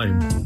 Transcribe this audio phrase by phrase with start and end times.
[0.00, 0.39] Crime,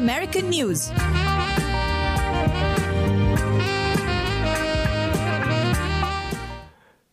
[0.00, 0.90] News.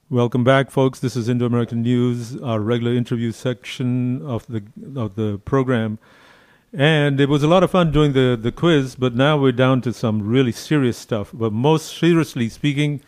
[0.09, 1.01] Welcome back, folks.
[1.01, 4.63] This is Indo American News, our regular interview section of the
[4.95, 5.99] of the program.
[6.71, 9.81] And it was a lot of fun doing the, the quiz, but now we're down
[9.81, 11.31] to some really serious stuff.
[11.33, 13.01] But most seriously speaking,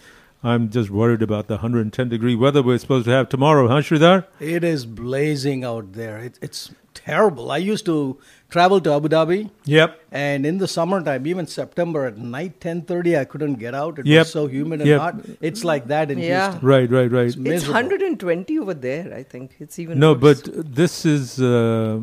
[0.44, 4.26] I'm just worried about the 110 degree weather we're supposed to have tomorrow, huh, Sridhar?
[4.42, 6.18] It is blazing out there.
[6.18, 7.52] It, it's terrible.
[7.52, 8.18] I used to
[8.50, 10.00] travel to Abu Dhabi, Yep.
[10.12, 14.00] and in the summertime, even September at night, 10:30, I couldn't get out.
[14.00, 14.22] It Yep.
[14.26, 15.00] was so humid and Yep.
[15.02, 15.16] hot.
[15.42, 16.50] It's like that in Yeah.
[16.52, 16.68] Houston.
[16.68, 17.28] Right, right, right.
[17.28, 17.74] It's miserable.
[17.76, 19.52] 120 over there, I think.
[19.60, 20.42] It's even No, worse.
[20.42, 22.00] but this is, uh,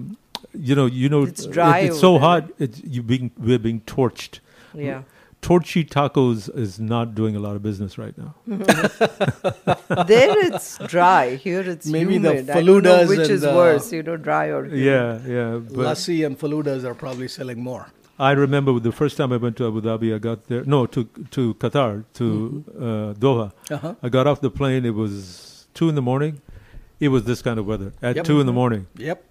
[0.71, 2.21] you know, you know, It's dry it's so there.
[2.21, 2.45] hot.
[2.59, 4.41] It's you being we're being torched.
[4.75, 5.03] yeah.
[5.43, 8.35] Torchy Tacos is not doing a lot of business right now.
[8.47, 11.37] there it's dry.
[11.37, 12.51] Here it's Maybe the humid.
[12.51, 14.81] I faludas which and is the- worse, you know, dry or humid.
[14.81, 15.59] Yeah, yeah.
[15.59, 17.89] But Lassi and faludas are probably selling more.
[18.19, 20.65] I remember the first time I went to Abu Dhabi, I got there.
[20.65, 22.81] No, to to Qatar, to uh,
[23.21, 23.53] Doha.
[23.71, 23.95] Uh-huh.
[24.03, 24.85] I got off the plane.
[24.87, 26.41] It was two in the morning.
[26.99, 28.25] It was this kind of weather at Yep.
[28.25, 28.87] two in the morning.
[28.97, 29.23] Yep.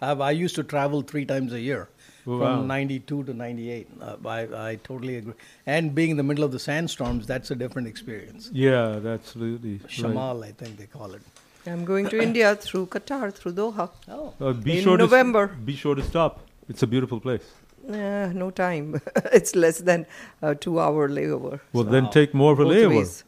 [0.00, 1.88] I've, I used to travel three times a year
[2.25, 2.39] Wow.
[2.39, 3.87] from 92 to 98.
[4.01, 5.33] Uh, I, I totally agree.
[5.65, 8.49] And being in the middle of the sandstorms, that's a different experience.
[8.53, 9.73] Yeah, that's absolutely.
[9.77, 9.87] right.
[9.89, 11.21] Shamal, I think they call it.
[11.65, 13.89] I'm going to India through Qatar, through Doha.
[14.09, 14.33] Oh.
[14.39, 15.47] Uh, be In sure November.
[15.47, 16.41] To, s- be sure to stop.
[16.69, 17.47] It's a beautiful place.
[17.89, 19.01] Uh, no time.
[19.33, 20.05] it's less than
[20.41, 21.59] a two hour layover.
[21.73, 22.97] Well, then take more of a Both layover.
[22.97, 23.23] ways.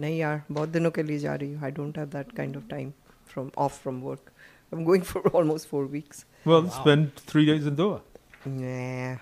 [0.00, 1.62] नहीं यार बहुत दिनों के लिए जा रही हूँ.
[1.64, 2.92] I don't have that kind of time
[3.32, 4.32] from off from work.
[4.72, 6.24] I'm going for almost four weeks.
[6.46, 8.00] Well, spend three days in Doha.
[8.45, 9.17] yeah.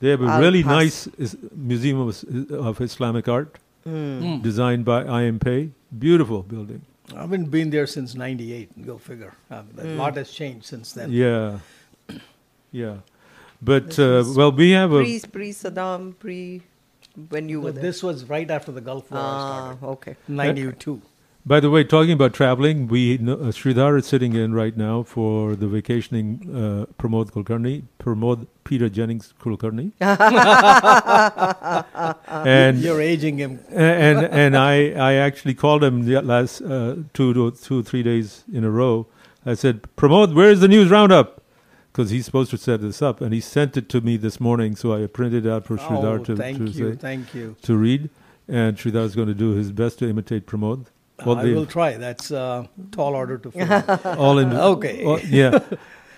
[0.00, 0.70] They have a I'll really pass.
[0.72, 4.42] nice is, museum of, of Islamic art Mm.
[4.42, 5.24] designed by I.
[5.24, 5.40] M.
[5.40, 5.70] Pei.
[5.98, 6.82] Beautiful building.
[7.16, 8.86] I haven't been there since 98.
[8.86, 9.34] Go figure.
[9.50, 11.10] Uh, a lot has changed since then.
[11.10, 11.58] Yeah,
[12.70, 12.98] yeah.
[13.60, 16.62] But uh, well, we have a Pre pre Saddam, pre
[17.28, 17.82] when you were there.
[17.82, 19.86] this was right after the Gulf War ah, started.
[19.94, 20.16] okay.
[20.28, 21.02] 92.
[21.44, 25.02] By the way, talking about traveling, we know, uh, Sridhar is sitting in right now
[25.02, 29.90] for the vacationing uh, Pramod Kulkarni, Pramod Peter Jennings Kulkarni,
[32.28, 33.58] and You're aging him.
[33.70, 38.44] and and I I actually called him the last uh, two to two three days
[38.52, 39.08] in a row.
[39.44, 41.42] I said, Pramod, where's the news roundup?
[41.92, 44.76] Because he's supposed to set this up, and he sent it to me this morning,
[44.76, 46.92] so I printed it out for Sridhar Oh, to thank to, you.
[46.92, 47.56] say, Thank you.
[47.62, 48.08] to read,
[48.46, 50.86] and Sridhar is going to do his best to imitate Pramod.
[51.26, 51.96] Well, I they- will try.
[51.96, 54.00] That's a tall order to fill.
[54.18, 55.04] all in Okay.
[55.04, 55.58] all- yeah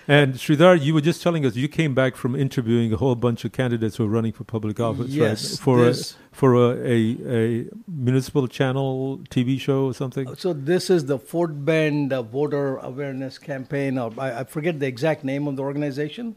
[0.07, 3.43] and Sridhar you were just telling us you came back from interviewing a whole bunch
[3.45, 5.51] of candidates who are running for public office yes.
[5.51, 5.93] right for a,
[6.31, 11.65] for a, a, a municipal channel TV show or something so this is the Fort
[11.65, 13.97] Bend uh, voter awareness campaign.
[13.97, 16.35] Or I, I forget the exact name of the organization,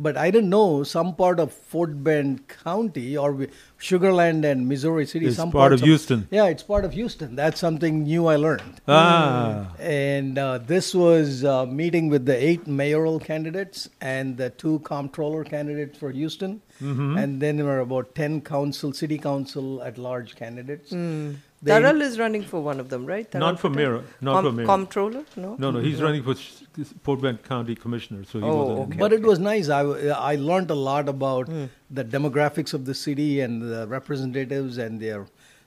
[0.00, 3.46] but I didn't know some part of Fort Bend County or
[3.78, 5.26] Sugarland and Missouri City.
[5.26, 6.26] It's some part of parts Houston.
[6.30, 7.36] Yeah, it's part of Houston.
[7.36, 8.80] That's something new I learned.
[8.88, 14.78] ah And uh, this was uh, meeting with the eight mayoral candidates and the two
[14.80, 16.62] comptroller candidates for Houston.
[16.80, 17.18] Mm-hmm.
[17.18, 20.90] And then there were about 10 council, city council at large candidates.
[20.90, 21.34] Hmm.
[21.62, 23.32] They- Taral is running for one of them, right?
[23.34, 23.90] Not for Patel?
[23.92, 24.66] mayor, not Com- for mayor.
[24.66, 25.24] Comptroller?
[25.36, 25.56] No.
[25.58, 26.62] no no he's running for sh-
[27.02, 28.98] Fort Bend County Commissioner so he Oh, wasn't okay.
[28.98, 29.68] But it was nice.
[29.68, 31.64] I, I learned a lot about Hmm.
[31.90, 35.26] the demographics of the city and the representatives and their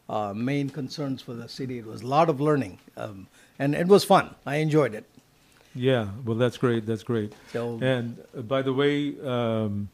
[0.10, 1.78] uh, main concerns for the city.
[1.78, 2.80] It was a lot of learning.
[2.98, 3.28] Um,
[3.60, 4.34] and it was fun.
[4.46, 5.06] I enjoyed it.
[5.76, 7.62] yeah well that's great that's great So,
[7.94, 8.96] And uh, by the way,
[9.36, 9.90] um,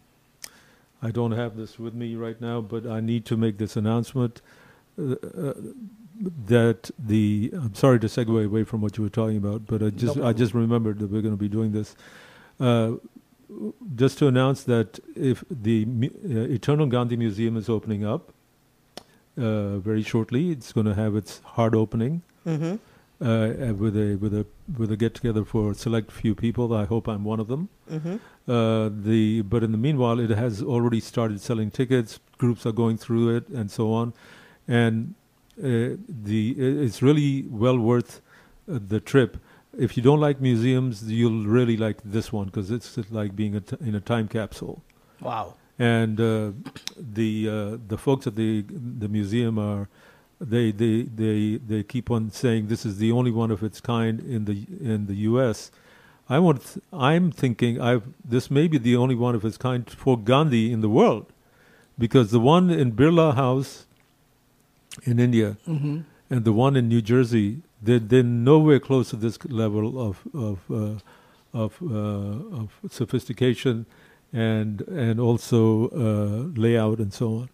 [1.02, 4.42] I don't have this with me right now, but I need to make this announcement
[4.98, 5.54] uh, uh,
[6.48, 7.52] that the.
[7.54, 10.34] I'm sorry to segue away from what you were talking about, but I just I
[10.34, 11.96] just remembered that we're going to be doing this.
[12.60, 12.94] Uh,
[13.96, 15.88] just to announce that if the
[16.26, 18.32] uh, Eternal Gandhi Museum is opening up
[19.38, 22.76] uh, very shortly, it's going to have its hard opening Mm-hmm.
[23.26, 24.46] uh, with a with a
[24.78, 26.74] with a get together for a select few people.
[26.74, 27.70] I hope I'm one of them.
[27.92, 28.16] Mm-hmm.
[28.52, 32.20] Uh, the but in the meanwhile, it has already started selling tickets.
[32.38, 34.14] Groups are going through it, and so on.
[34.68, 35.16] And
[35.60, 38.22] the it's really well worth
[38.72, 39.38] uh, the trip.
[39.78, 43.62] if you don't like museums, you'll really like this one because it's like being a
[43.62, 44.82] t- in a time capsule.
[45.22, 45.56] Wow.
[45.78, 46.52] And uh,
[46.98, 48.66] the uh, the folks at the
[49.04, 49.88] the museum are
[50.42, 54.20] they they they they keep on saying this is the only one of its kind
[54.20, 55.72] in the in the U.S.
[56.30, 59.90] I want th- I'm thinking I've this may be the only one of its kind
[59.90, 61.28] for Gandhi in the world,
[61.98, 63.86] because the one in Birla House
[65.06, 66.00] in India Mm-hmm.
[66.30, 70.60] and the one in New Jersey they're, they're nowhere close to this level of of
[70.70, 71.00] uh,
[71.54, 73.86] of, uh, of sophistication
[74.34, 77.50] and and also uh, layout and so on.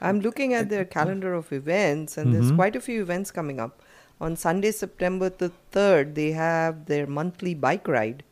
[0.00, 2.56] I'm looking at their calendar of events, and there's Mhm.
[2.56, 3.82] quite a few events coming up.
[4.20, 8.22] On Sunday, September the 3rd, they have their monthly bike ride.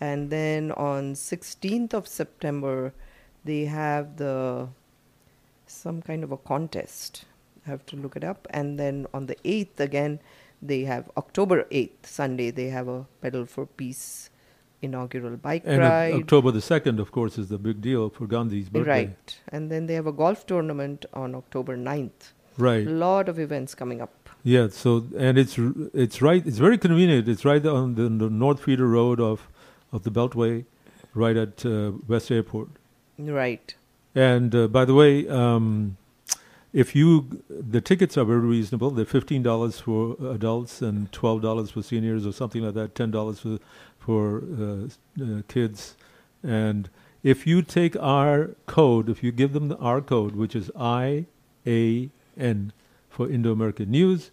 [0.00, 2.92] And then on 16th of September,
[3.44, 4.68] they have the
[5.66, 7.24] some kind of a contest.
[7.66, 8.46] Have to look it up.
[8.50, 10.20] And then on the 8th, again,
[10.62, 14.30] they have October 8th, Sunday, they have a Pedal for Peace
[14.82, 16.14] inaugural bike And uh, ride.
[16.14, 19.06] October the second, of course, is the big deal for Gandhi's birthday.
[19.06, 19.40] Right.
[19.48, 22.32] And then they have a golf tournament on October 9th.
[22.58, 22.86] Right.
[22.86, 24.30] A lot of events coming up.
[24.42, 24.68] Yeah.
[24.68, 25.58] So and it's
[25.92, 26.46] it's right.
[26.46, 27.28] It's very convenient.
[27.28, 29.48] It's right on the, the North Feeder Road of
[29.92, 30.64] of the Beltway,
[31.12, 32.68] right at uh, West Airport.
[33.18, 33.74] Right.
[34.14, 35.98] And uh, by the way, um,
[36.82, 38.90] if you the tickets are very reasonable.
[38.90, 42.94] They're fifteen dollars for adults and twelve dollars for seniors, or something like that.
[42.94, 43.58] Ten dollars for
[43.98, 45.96] for uh, uh, kids.
[46.42, 46.90] And
[47.22, 51.24] if you take our code, if you give them the, our code, which is I
[51.66, 52.72] A N
[53.08, 54.30] for Indo American News,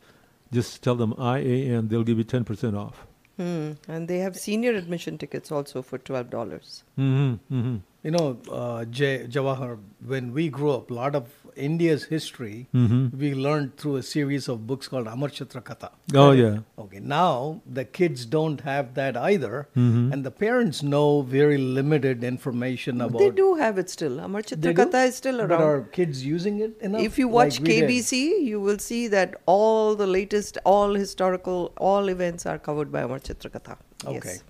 [0.52, 1.88] just tell them I A N.
[1.88, 3.08] They'll give you ten percent off.
[3.38, 3.72] Hmm.
[3.88, 6.30] And they have senior admission tickets also for $12.
[6.30, 7.78] Mm-hmm, mm-hmm.
[8.04, 13.18] You know, uh, Jay, Jawahar, when we grew up, a lot of India's history Mm-hmm.
[13.20, 15.90] we learned through a series of books called Amar Chitra Katha.
[16.22, 16.58] Oh yeah.
[16.84, 20.12] Okay, now the kids don't have that either, Mhm.
[20.12, 23.20] and the parents know very limited information about.
[23.20, 24.20] They do have it still.
[24.20, 24.74] Amar Chitra?
[24.82, 25.50] Katha is still around.
[25.50, 25.70] But around.
[25.86, 27.02] are kids using it enough?
[27.12, 27.90] if you like watch we did?
[27.90, 28.24] KBC,
[28.54, 33.20] you will see that all the latest, all historical, all events are covered by Amar
[33.20, 33.78] Chitra Katha.
[34.06, 34.16] Okay.
[34.40, 34.44] Yes.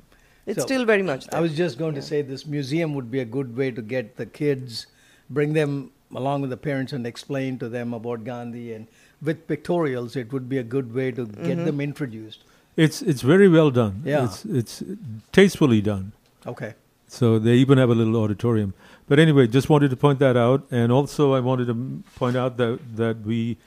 [0.45, 1.39] It's So, still very much there.
[1.39, 4.17] I was just going to say this museum would be a good way to get
[4.17, 4.87] the kids,
[5.29, 8.73] bring them along with the parents and explain to them about Gandhi.
[8.73, 8.87] And
[9.21, 11.65] with pictorials, it would be a good way to get Mhm.
[11.65, 12.43] them introduced.
[12.75, 14.01] It's it's very well done.
[14.03, 14.25] Yeah.
[14.25, 14.83] It's it's
[15.31, 16.11] tastefully done.
[16.45, 16.73] Okay.
[17.07, 18.73] So they even have a little auditorium.
[19.07, 21.75] But anyway, just wanted to point that out, and also I wanted to
[22.15, 23.57] point out that that we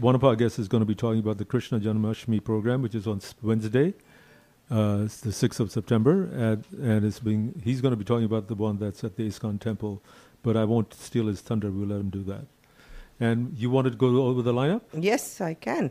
[0.00, 2.94] one of our guests is going to be talking about the Krishna Janmashtami program, which
[2.96, 3.94] is on Wednesday,
[4.70, 8.24] uh, it's the sixth of September, at, and it's being he's going to be talking
[8.24, 10.02] about the one that's at the ISKCON temple.
[10.42, 11.70] But I won't steal his thunder.
[11.70, 12.46] We'll let him do that.
[13.18, 14.82] And you wanted to go over the lineup?
[14.94, 15.90] Yes, I can.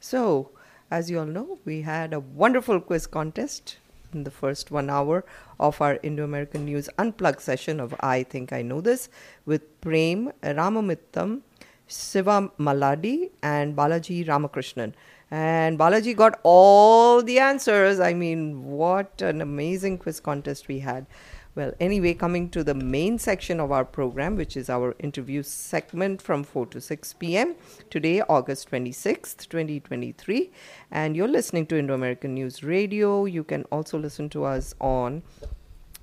[0.00, 0.50] So,
[0.90, 3.76] as you all know, we had a wonderful quiz contest
[4.14, 5.24] in the first one hour
[5.60, 9.08] of our Indo American News Unplugged session of I Think I Know This
[9.44, 11.40] with Prem Ramamittam,
[11.86, 14.94] Siva Maladi, and Balaji Ramakrishnan.
[15.32, 18.00] And Balaji got all the answers.
[18.00, 21.06] I mean, what an amazing quiz contest we had.
[21.54, 26.20] Well, anyway, coming to the main section of our program, which is our interview segment
[26.20, 27.54] from 4 to 6 p.m.
[27.88, 30.50] Today, August 26th, 2023.
[30.90, 33.24] And you're listening to Indo American News Radio.
[33.24, 35.22] You can also listen to us on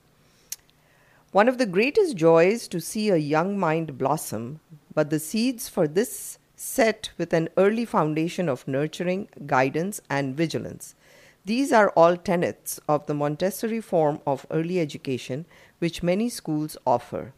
[1.34, 4.62] One of the greatest joys to see a young mind blossom,
[4.94, 10.96] but the seeds for this set with an early foundation of nurturing, guidance, and vigilance.
[11.44, 15.46] These are all tenets of the Montessori form of early education,
[15.80, 17.34] which many schools offer.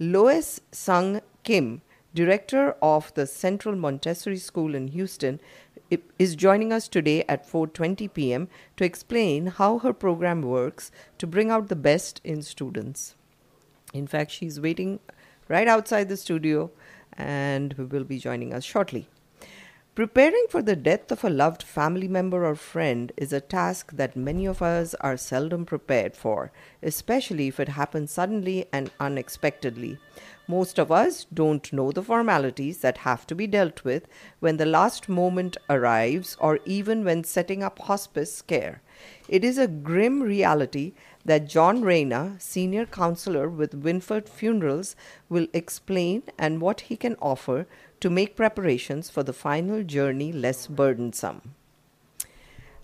[0.00, 1.80] Lois Sung Kim,
[2.12, 5.40] director of the Central Montessori School in Houston,
[6.18, 8.48] is joining us today at 4:20 p.m.
[8.76, 13.14] to explain how her program works to bring out the best in students.
[13.94, 14.98] In fact, she's waiting
[15.46, 16.72] right outside the studio
[17.12, 19.08] and will be joining us shortly.
[19.94, 24.14] Preparing for the death of a loved family member or friend is a task that
[24.14, 29.96] many of us are seldom prepared for, especially if it happens suddenly and unexpectedly.
[30.48, 34.06] Most of us don't know the formalities that have to be dealt with
[34.38, 38.80] when the last moment arrives or even when setting up hospice care.
[39.28, 40.92] It is a grim reality
[41.24, 44.94] that John Reyna, senior counselor with Winford Funerals,
[45.28, 47.66] will explain and what he can offer
[47.98, 51.56] to make preparations for the final journey less burdensome.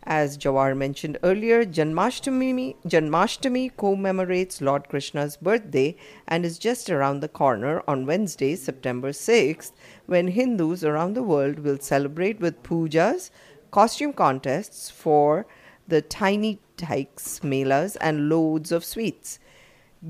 [0.05, 7.29] As Jawar mentioned earlier, Janmashtami, Janmashtami commemorates Lord Krishna's birthday and is just around the
[7.29, 9.71] corner on Wednesday, September 6th,
[10.07, 13.31] when Hindus around the world will celebrate with pujas,
[13.71, 15.47] costume contests for
[15.87, 19.39] the tiny tykes, melas, and loads of sweets.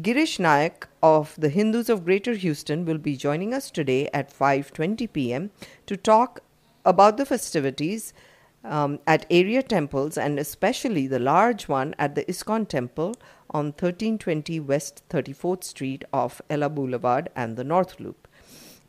[0.00, 5.12] Girish Naik of the Hindus of Greater Houston will be joining us today at 5:20
[5.12, 5.50] p.m.
[5.84, 6.40] to talk
[6.82, 8.14] about the festivities
[8.64, 13.14] um, at area temples and especially the large one at the ISKCON temple
[13.50, 18.28] on 1320 West 34th Street off Ella Boulevard and the North Loop.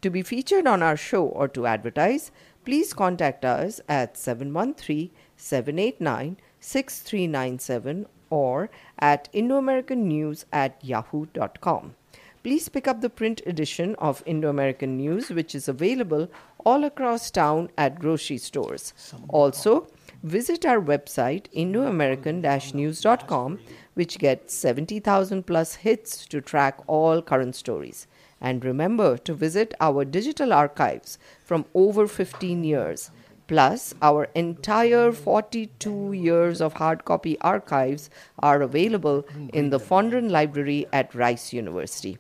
[0.02, 2.32] To be featured on our show or to advertise,
[2.66, 11.96] please contact us at 713 789 6397 or at IndoAmericanNews at yahoo.com.
[12.44, 16.30] Please pick up the print edition of Indo American News, which is available
[16.66, 18.94] all across town at grocery stores.
[19.30, 19.88] Also,
[20.24, 23.60] visit our website, IndoAmerican news.com,
[23.94, 28.08] which gets 70,000 plus hits to track all current stories.
[28.42, 33.10] And remember to visit our digital archives from over 15 years.
[33.48, 38.10] Plus, our entire 42 years of hard copy archives
[38.40, 42.18] are available in the Fondren Library at Rice University.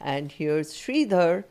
[0.00, 1.44] And here's Sridhar,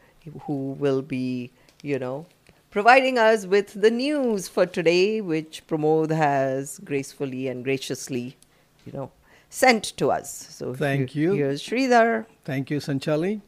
[0.43, 1.51] who will be,
[1.81, 2.25] you know,
[2.71, 8.37] providing us with the news for today, which Pramod has gracefully and graciously,
[8.85, 9.11] you know,
[9.49, 10.47] sent to us.
[10.49, 11.37] So Thank here- you.
[11.37, 12.25] Here's Sridhar.
[12.43, 13.41] Thank you, Sanchali.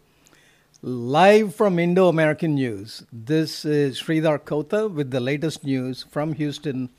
[0.84, 6.90] Live from Indo American News, this is Sridhar Kota with the latest news from Houston,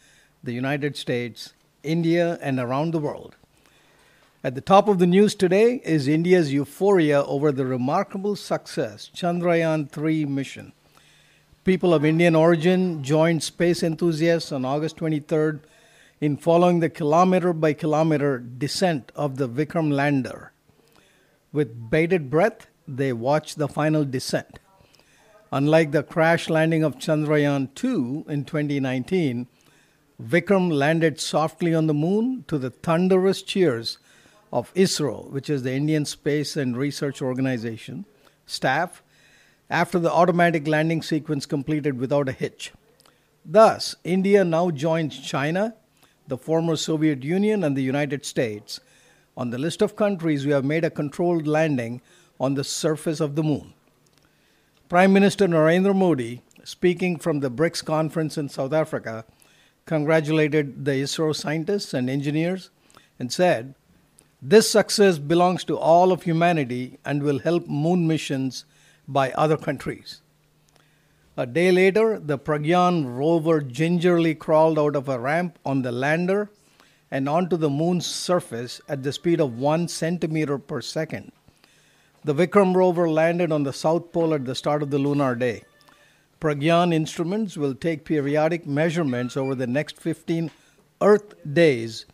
[0.45, 3.35] the United States, India, and around the world.
[4.45, 9.89] At the top of the news today is India's euphoria over the remarkable success Chandrayaan
[9.89, 10.73] 3 mission.
[11.63, 15.61] People of Indian origin joined space enthusiasts on August 23rd
[16.21, 20.51] in following the kilometer by kilometer descent of the Vikram lander.
[21.53, 24.59] With bated breath, they watched the final descent.
[25.53, 29.47] Unlike the crash landing of Chandrayaan 2 in 2019,
[30.21, 33.99] Vikram landed softly on the moon to the thunderous cheers
[34.53, 38.05] of ISRO, which is the Indian Space and Research Organization,
[38.45, 39.03] staff,
[39.71, 42.73] after the automatic landing sequence completed without a hitch.
[43.45, 45.75] Thus, India now joins China,
[46.29, 48.81] the former Soviet Union, and the United States
[49.37, 52.03] on the list of countries who have made a controlled landing
[52.39, 53.73] on the surface of the moon.
[54.89, 59.25] Prime Minister Narendra Modi, speaking from the BRICS conference in South Africa,
[59.87, 62.69] congratulated the ISRO scientists and engineers
[63.19, 63.75] and said,
[64.45, 68.65] This success belongs to all of humanity and will help moon missions
[69.07, 70.21] by other countries.
[71.37, 76.51] A day later, the Pragyan rover gingerly crawled out of a ramp on the lander
[77.09, 81.31] and onto the moon's surface at the speed of one centimeter per second.
[82.25, 85.63] The Vikram rover landed on the South Pole at the start of the lunar day.
[86.41, 90.51] Pragyan instruments will take periodic measurements over the next 15
[91.01, 92.07] Earth days,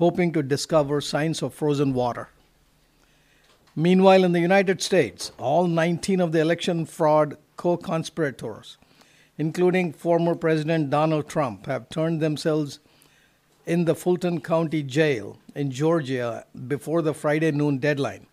[0.00, 2.30] hoping to discover signs of frozen water.
[3.76, 8.78] Meanwhile, in the United States, all 19 of the election fraud co conspirators,
[9.36, 12.80] including former President Donald Trump, have turned themselves
[13.66, 18.26] in the Fulton County Jail in Georgia before the Friday noon deadline.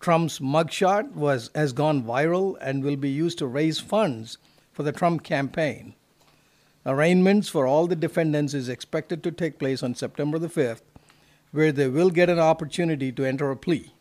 [0.00, 4.38] Trump's mugshot was, has gone viral and will be used to raise funds
[4.72, 5.94] for the Trump campaign.
[6.86, 10.80] Arraignments for all the defendants is expected to take place on September the 5th,
[11.52, 13.92] where they will get an opportunity to enter a plea.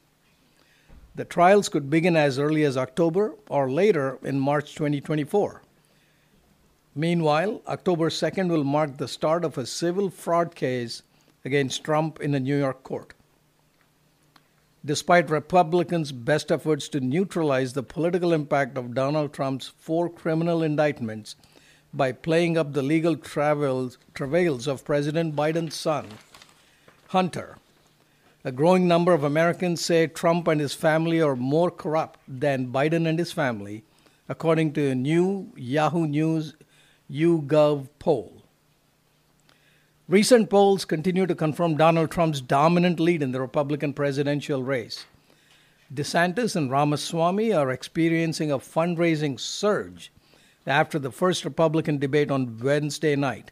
[1.15, 5.61] The trials could begin as early as October or later in March 2024.
[6.95, 11.03] Meanwhile, October 2nd will mark the start of a civil fraud case
[11.43, 13.13] against Trump in a New York court.
[14.85, 21.35] Despite Republicans' best efforts to neutralize the political impact of Donald Trump's four criminal indictments
[21.93, 26.07] by playing up the legal travails, travails of President Biden's son,
[27.07, 27.57] Hunter,
[28.43, 33.07] a growing number of Americans say Trump and his family are more corrupt than Biden
[33.07, 33.83] and his family,
[34.29, 36.55] according to a new Yahoo News
[37.11, 38.43] YouGov poll.
[40.07, 45.05] Recent polls continue to confirm Donald Trump's dominant lead in the Republican presidential race.
[45.93, 50.11] DeSantis and Ramaswamy are experiencing a fundraising surge
[50.69, 53.51] after the first Republican debate on Wednesday night.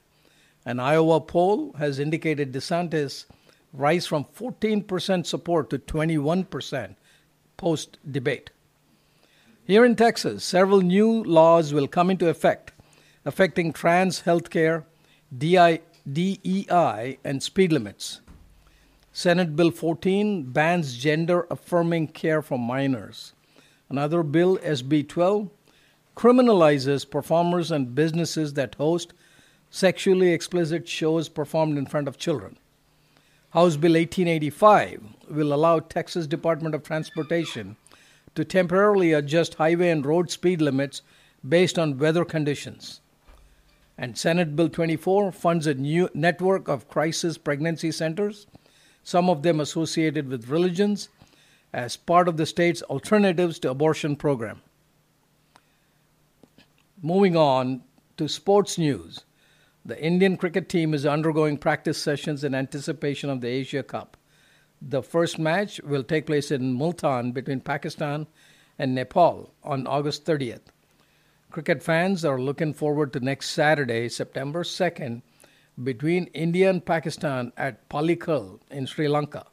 [0.65, 3.25] An Iowa poll has indicated DeSantis
[3.73, 6.95] rise from 14% support to 21%
[7.57, 8.49] post debate.
[9.65, 12.71] Here in Texas, several new laws will come into effect
[13.25, 14.85] affecting trans health care,
[15.37, 15.81] DEI,
[17.23, 18.21] and speed limits.
[19.11, 23.33] Senate Bill 14 bans gender affirming care for minors.
[23.89, 25.49] Another bill, SB 12,
[26.17, 29.13] criminalizes performers and businesses that host
[29.69, 32.57] sexually explicit shows performed in front of children.
[33.51, 37.77] House Bill 1885 will allow Texas Department of Transportation
[38.33, 41.03] to temporarily adjust highway and road speed limits
[41.47, 42.99] based on weather conditions.
[43.97, 48.47] And Senate Bill 24 funds a new network of crisis pregnancy centers
[49.07, 51.07] some of them associated with religions,
[51.71, 54.61] as part of the state's alternatives to abortion program.
[57.01, 57.83] Moving on
[58.17, 59.23] to sports news.
[59.85, 64.17] The Indian cricket team is undergoing practice sessions in anticipation of the Asia Cup.
[64.81, 68.25] The first match will take place in Multan between Pakistan
[68.79, 70.71] and Nepal on August 30th.
[71.51, 75.21] Cricket fans are looking forward to next Saturday, September 2nd,
[75.83, 79.45] between India and Pakistan at Pallekele in Sri Lanka.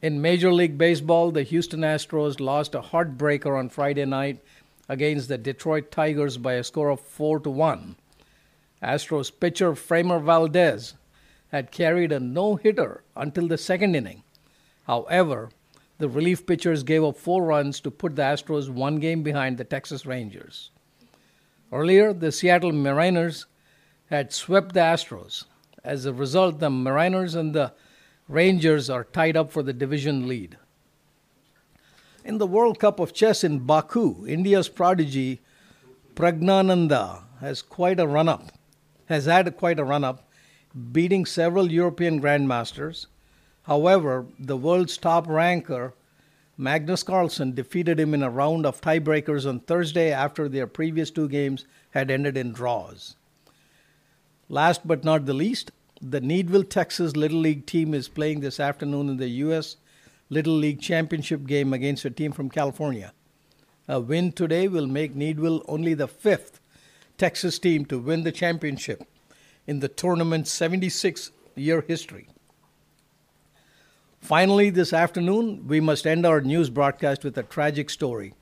[0.00, 4.42] In Major League Baseball, the Houston Astros lost a heartbreaker on Friday night
[4.88, 7.96] against the Detroit Tigers by a score of 4 to 1.
[8.82, 10.94] Astros pitcher Framber Valdez
[11.48, 14.22] had carried a no hitter until the second inning.
[14.86, 15.50] However,
[15.98, 19.64] the relief pitchers gave up four runs to put the Astros one game behind the
[19.64, 20.70] Texas Rangers.
[21.72, 23.46] Earlier, the Seattle Mariners
[24.10, 25.44] had swept the Astros.
[25.82, 27.72] As a result, the Mariners and the
[28.28, 30.56] Rangers are tied up for the division lead.
[32.24, 35.42] In the World Cup of Chess in Baku, India's prodigy
[36.14, 38.50] Praggnanandhaa has quite a run up.
[39.10, 40.26] Has had quite a run up,
[40.90, 43.06] beating several European grandmasters.
[43.64, 45.92] However, the world's top ranker
[46.56, 51.28] Magnus Carlsen defeated him in a round of tiebreakers on Thursday after their previous two
[51.28, 53.16] games had ended in draws.
[54.48, 59.10] Last but not the least, the Needville, Texas Little League team is playing this afternoon
[59.10, 59.76] in the U.S.
[60.34, 63.12] Little League Championship game against a team from California.
[63.86, 66.60] A win today will make Needville only the fifth
[67.16, 69.04] Texas team to win the championship
[69.64, 72.26] in the tournament's 76 year history.
[74.20, 78.34] Finally, this afternoon, we must end our news broadcast with a tragic story.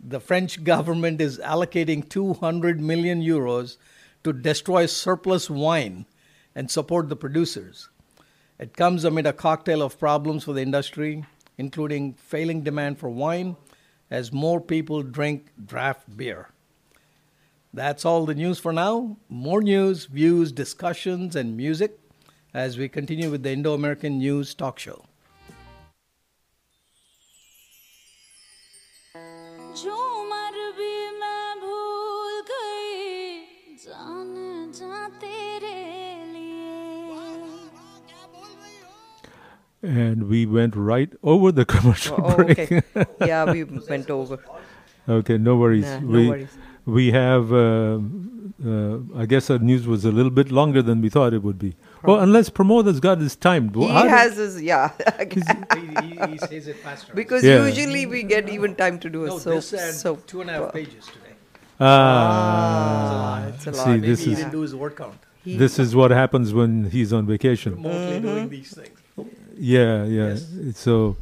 [0.00, 3.76] The French government is allocating 200 million euros
[4.22, 6.06] to destroy surplus wine
[6.54, 7.90] and support the producers.
[8.58, 11.24] It comes amid a cocktail of problems for the industry,
[11.58, 13.56] including failing demand for wine
[14.10, 16.50] as more people drink draft beer.
[17.72, 19.16] That's all the news for now.
[19.28, 21.98] More news, views, discussions, and music
[22.52, 25.04] as we continue with the Indo American News Talk Show.
[39.84, 42.58] And we went right over the commercial Oh, break.
[42.58, 42.82] okay.
[43.26, 44.38] yeah, we went over.
[45.08, 45.84] Okay, no worries.
[45.84, 46.48] Nah, no we worries.
[46.86, 47.52] we have.
[47.52, 47.98] Uh,
[48.64, 51.58] uh, I guess our news was a little bit longer than we thought it would
[51.58, 51.74] be.
[52.02, 53.72] Well, unless Pramod has got his time.
[53.74, 54.90] He How did- has his, yeah.
[55.28, 55.40] he,
[56.06, 57.12] he, he says it faster.
[57.14, 57.66] because Yeah.
[57.66, 59.54] usually we get even time to do a no, soap.
[59.54, 60.26] this had soap.
[60.26, 61.34] two and a half pages today.
[61.80, 63.88] Ah, It's a see, lot.
[63.88, 65.18] Maybe this he is didn't do his word count.
[65.44, 67.74] He- this is what happens when he's on vacation.
[67.74, 68.26] Remotely Mm-hmm.
[68.26, 68.98] doing these things.
[69.56, 70.36] Yeah, yeah.
[70.74, 71.16] So,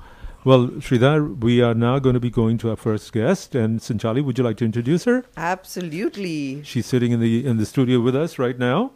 [0.44, 4.24] well, Sridhar, we are now going to be going to our first guest, and Sanchali,
[4.24, 5.24] would you like to introduce her?
[5.36, 6.62] Absolutely.
[6.64, 8.92] She's sitting in the in the studio with us right now.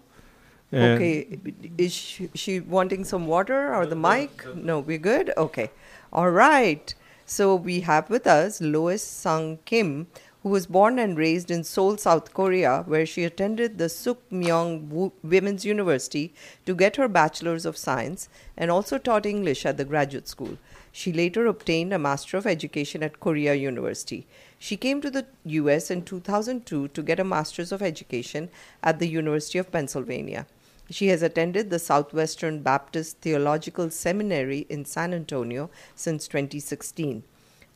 [0.72, 1.38] And Okay,
[1.78, 4.44] is she, she wanting some water or the mic?
[4.56, 5.32] No, we're good?
[5.36, 5.70] Okay.
[6.12, 6.92] All right.
[7.24, 10.08] So we have with us Lois Sung Kim,
[10.42, 15.10] who was born and raised in Seoul, South Korea, where she attended the Suk Myung
[15.22, 16.32] Women's University
[16.64, 20.58] to get her Bachelor's of Science and also taught English at the graduate school.
[20.92, 24.26] She later obtained a Master of Education at Korea University.
[24.58, 28.48] She came to the US in 2002 to get a Master's of Education
[28.82, 30.46] at the University of Pennsylvania.
[30.88, 37.24] She has attended the Southwestern Baptist Theological Seminary in San Antonio since 2016.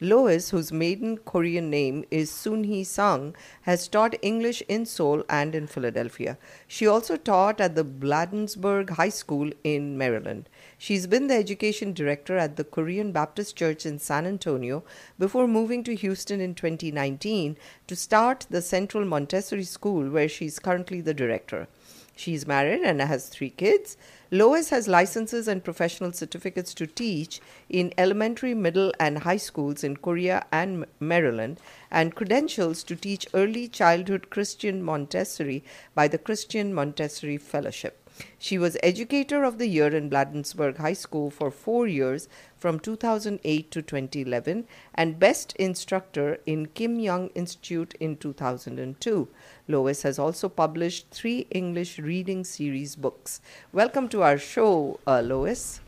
[0.03, 5.55] Lois, whose maiden Korean name is Soon Hee Sang, has taught English in Seoul and
[5.55, 6.39] in Philadelphia.
[6.67, 10.49] She also taught at the Bladensburg High School in Maryland.
[10.79, 14.85] She's been the education director at the Korean Baptist Church in San Antonio
[15.19, 21.03] before moving to Houston in 2019 to start the Central Montessori School, where she's currently
[21.03, 21.69] the director.
[22.17, 23.97] She's married and has three kids.
[24.33, 29.97] Lois has licenses and professional certificates to teach in elementary, middle, and high schools in
[29.97, 31.59] Korea and Maryland,
[31.91, 35.65] and credentials to teach early childhood Christian Montessori
[35.97, 38.09] by the Christian Montessori Fellowship.
[38.39, 43.71] She was Educator of the Year in Bladensburg High School for four years from 2008
[43.71, 49.29] to 2011 and Best Instructor in Kim Young Institute in 2002.
[49.69, 53.41] Lois has also published three English reading series books.
[53.73, 55.81] Welcome to our show, uh, Lois.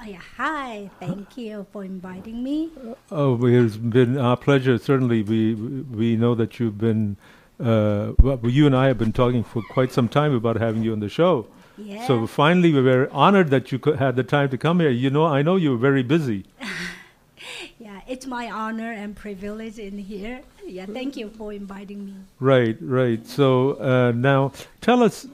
[0.00, 0.20] Oh, yeah.
[0.36, 2.70] Hi, thank you for inviting me.
[3.10, 4.78] Oh, it's been our pleasure.
[4.78, 7.16] Certainly, we we know that you've been.
[7.60, 10.92] Uh, well, you and I have been talking for quite some time about having you
[10.92, 11.46] on the show.
[11.76, 12.06] Yeah.
[12.06, 14.90] So finally, we were honored that you had the time to come here.
[14.90, 16.44] You know, I know you were very busy.
[17.78, 20.40] yeah, it's my honor and privilege in here.
[20.66, 22.14] Yeah, thank you for inviting me.
[22.40, 23.26] Right, right.
[23.26, 25.26] So uh, now, tell us,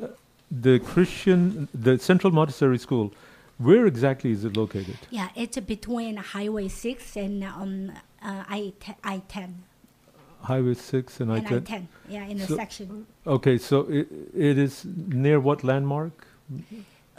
[0.00, 0.08] uh,
[0.50, 3.12] the Christian, the Central Montessori School,
[3.58, 4.98] where exactly is it located?
[5.10, 8.72] Yeah, it's between Highway 6 and um, uh, I
[9.04, 9.64] I 10
[10.42, 11.62] Highway six and I and I ten.
[11.64, 11.88] 10.
[12.08, 13.06] Yeah, intersection.
[13.26, 16.26] Okay, so it, it is near what landmark?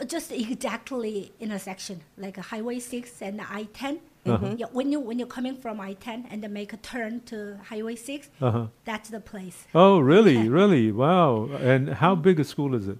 [0.00, 4.00] Uh, Just exactly intersection, like Highway 6 and I 10.
[4.26, 4.54] Uh-huh.
[4.56, 7.58] Yeah, when you when you're coming from I 10 and then make a turn to
[7.70, 8.66] Highway 6, Uh-huh.
[8.84, 9.66] that's the place.
[9.74, 10.90] Oh, really, really?
[10.92, 11.48] Wow.
[11.60, 12.98] And how big a school is it?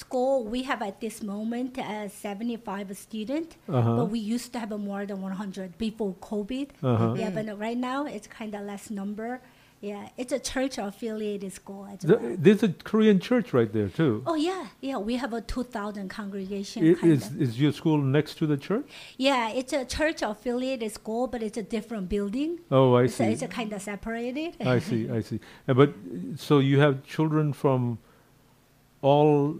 [0.00, 3.96] School, we have at this moment uh, 75 students, Uh-huh.
[3.96, 6.68] but we used to have more than 100 before COVID.
[6.82, 7.14] Uh-huh.
[7.16, 9.40] Yeah, but right now it's kind of less number.
[9.80, 12.36] Yeah, it's a church affiliated school as The- well.
[12.44, 14.22] there's a Korean church right there too.
[14.26, 16.78] Oh yeah, yeah, we have a 2,000 congregation.
[16.90, 17.40] I- kind Is of.
[17.40, 18.86] is your school next to the church?
[19.16, 22.58] Yeah, it's a church affiliated school, but it's a different building.
[22.70, 23.32] Oh, I So see.
[23.32, 24.50] it's a kind of separated.
[24.60, 25.08] I see.
[25.18, 25.40] I see.
[25.68, 25.90] Uh, But
[26.36, 27.98] so you have children from
[29.02, 29.56] all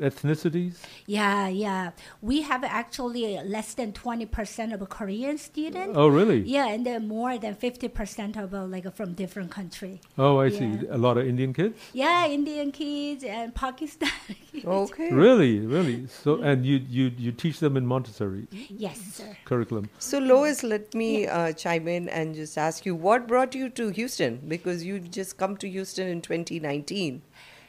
[0.00, 0.74] ethnicities?
[1.06, 1.90] yeah, yeah.
[2.20, 5.94] We have actually less than 20% of Korean students.
[5.96, 6.40] Oh, really?
[6.42, 10.00] Yeah, and then more than 50% of uh, like from different country.
[10.18, 10.80] Oh, I see.
[10.90, 11.78] A lot of Indian kids.
[11.92, 14.64] Yeah, Indian kids and Pakistani kids.
[14.64, 15.12] Okay.
[15.12, 16.06] Really, really.
[16.08, 19.36] So, and you you you teach them in Montessori Yes, sir.
[19.44, 19.88] curriculum.
[19.98, 23.88] So, Lois, let me uh, chime in and just ask you what brought you to
[23.90, 24.40] Houston?
[24.48, 27.22] Because you just come to Houston in 2019.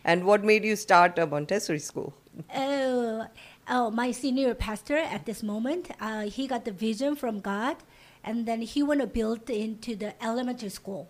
[0.08, 2.14] And what made you start a Montessori school?
[2.56, 3.28] Oh,
[3.70, 7.76] oh, my senior pastor at this moment, uh, he got the vision from God,
[8.24, 11.10] and then he want to build into the elementary school.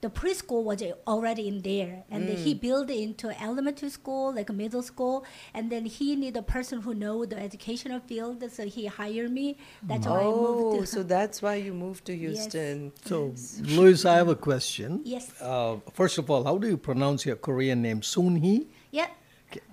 [0.00, 4.52] The preschool was already in there, and then he built into elementary school, like a
[4.52, 8.86] middle school, and then he need a person who know the educational field, so he
[8.86, 9.58] hired me.
[9.82, 10.86] That's why I Oh, moved to.
[10.86, 13.08] so that's why you moved to houston Yes.
[13.10, 13.66] Houston.
[13.66, 15.02] So, Louis, I have a question.
[15.04, 15.30] yes.
[15.40, 18.00] Uh, first of all, how do you pronounce your Korean name?
[18.02, 18.68] Soon Hee?
[18.90, 19.08] yeah.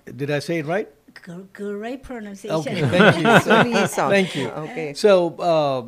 [0.04, 0.88] Did I say it right?
[1.24, 2.58] G- great pronunciation.
[2.60, 3.86] Okay, thank you.
[3.96, 4.48] So Thank you.
[4.48, 4.92] Okay.
[4.94, 5.80] So uh,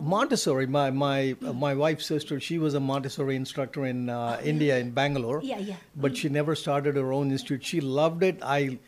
[0.00, 4.78] Montessori, my my uh, my wife's sister, she was a Montessori instructor in uh, India
[4.78, 5.40] in Bangalore.
[5.42, 5.76] Yeah, yeah.
[5.96, 7.64] But she never started her own institute.
[7.64, 8.38] She loved it.
[8.42, 8.78] I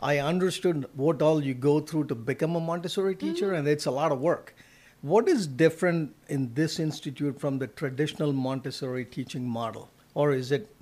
[0.00, 3.90] I understood what all you go through to become a Montessori teacher, and it's a
[3.90, 4.54] lot of work.
[5.02, 10.74] What is different in this institute from the traditional Montessori teaching model, or is it?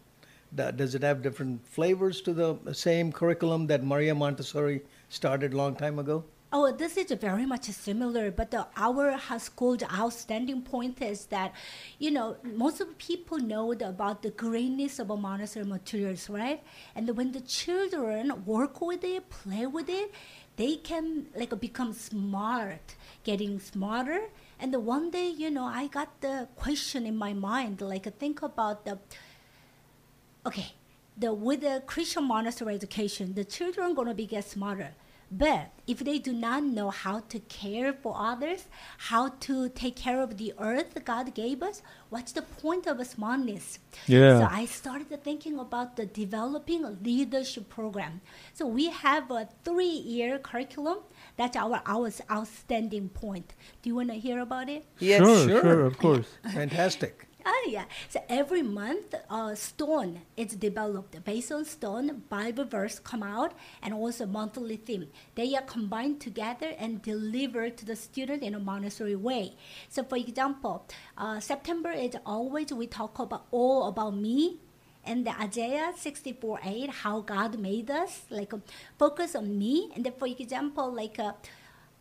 [0.55, 5.99] Does it have different flavors to the same curriculum that Maria Montessori started long time
[5.99, 6.25] ago?
[6.53, 11.53] Oh, this is very much similar, but the, our high school's outstanding point is that,
[11.99, 16.63] you know, most of people know about the greenness of a Montessori materials, right?
[16.95, 20.15] And when the children work with it, play with it,
[20.55, 24.29] they can like become smart, getting smarter.
[24.61, 28.43] And the one day, you know, I got the question in my mind, like think
[28.43, 28.99] about the
[30.47, 30.75] okay,
[31.19, 34.95] the with the Christian Montessori education, the children gonna be get smarter.
[35.31, 38.67] But if they do not know how to care for others,
[38.99, 43.05] how to take care of the earth God gave us, what's the point of a
[43.05, 43.81] smartness?
[44.07, 44.39] Yeah.
[44.39, 48.21] So I started thinking about the developing a leadership program.
[48.55, 50.99] So we have a three-year curriculum.
[51.37, 53.55] That's our our outstanding point.
[53.83, 54.85] Do you want to hear about it?
[54.99, 55.19] Yes.
[55.19, 55.61] sure, sure.
[55.61, 56.29] sure, of course.
[56.53, 57.26] Fantastic.
[57.49, 57.85] Ah, yeah.
[58.09, 62.25] So every month, uh, stone is developed based on stone.
[62.29, 65.07] Bible verse come out, and also monthly theme.
[65.37, 69.55] They are combined together and delivered to the student in a Montessori way.
[69.89, 74.59] So, for example, uh, September is always we talk about all about me.
[75.05, 78.59] And the Isaiah 64 8, how God made us, like uh,
[78.99, 79.93] focus on me.
[79.95, 81.35] And then, for example, like uh,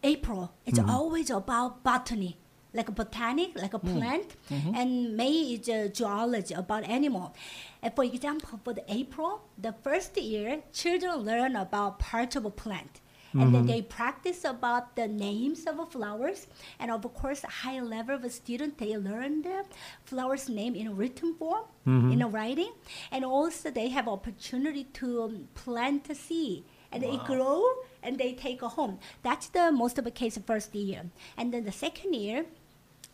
[0.01, 2.37] April, it's always about botany,
[2.75, 3.97] like a botanic, like a mm.
[3.97, 4.75] plant, mm-hmm.
[4.75, 7.33] and May is uh, zoology about animal.
[7.81, 12.51] And for example, for the April, the first year, children learn about part of a
[12.51, 13.01] plant.
[13.35, 13.67] And then mm-hmm.
[13.67, 16.47] they practice about the names of flowers.
[16.79, 19.65] And of course, high level of a student, they learn the
[20.05, 22.13] flowers name in written form, mm-hmm.
[22.13, 22.71] in a writing.
[23.11, 26.63] And also they have opportunity to plant a seed.
[26.93, 27.61] And they grow
[28.01, 28.99] and they take a home.
[29.21, 31.03] That's the most of the case first year.
[31.35, 32.45] And then the second year,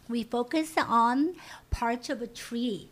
[0.09, 1.35] we focus on
[1.69, 2.89] parts of a tree.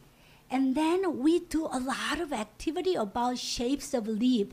[0.52, 4.48] And then we do a lot of activity about shapes of leaf.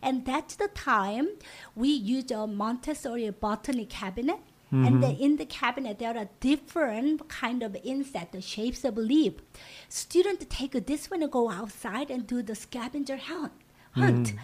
[0.00, 1.28] And that's the time
[1.74, 4.40] we use a Montessori botany cabinet.
[4.86, 9.34] And then in the cabinet, there are different kind of inset, the shapes of leaf.
[9.88, 13.52] Students take this one and go outside and do the scavenger hunt.
[13.92, 14.34] hunt.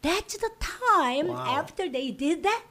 [0.00, 2.62] That's the time after they did that,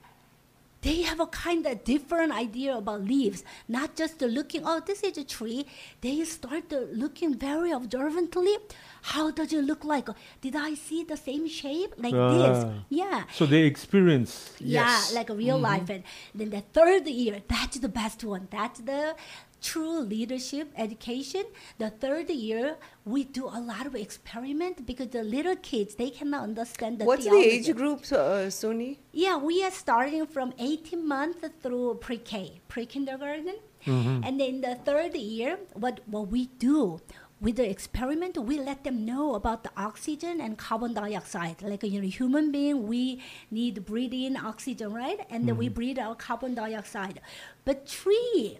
[0.81, 5.03] they have a kind of different idea about leaves, not just the looking, oh, this
[5.03, 5.65] is a tree.
[6.01, 8.55] They start the looking very observantly.
[9.01, 10.07] How does it look like?
[10.41, 12.63] Did I see the same shape like this?
[12.65, 12.73] Ah.
[12.89, 13.23] Yeah.
[13.33, 14.53] So they experience.
[14.59, 15.11] Yes.
[15.11, 15.89] Yeah, like a real life.
[15.89, 18.47] And then the third year, that's the best one.
[18.49, 19.15] That's the
[19.61, 21.43] true leadership education.
[21.77, 26.43] The third year, we do a lot of experiment because the little kids, they cannot
[26.43, 28.97] understand the What's the age group, uh, Sony?
[29.11, 33.55] Yeah, we are starting from 18 months through pre-K, pre-kindergarten.
[33.85, 36.99] And then the third year, what, what we do
[37.41, 41.61] with the experiment, we let them know about the oxygen and carbon dioxide.
[41.61, 45.25] Like, you know, human being, we need breathe in oxygen, right?
[45.29, 47.21] And then we breathe out carbon dioxide.
[47.63, 48.59] But tree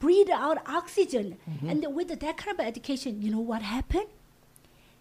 [0.00, 1.36] breathe out oxygen.
[1.48, 1.68] Mm-hmm.
[1.68, 4.08] And with that kind of education, you know what happened?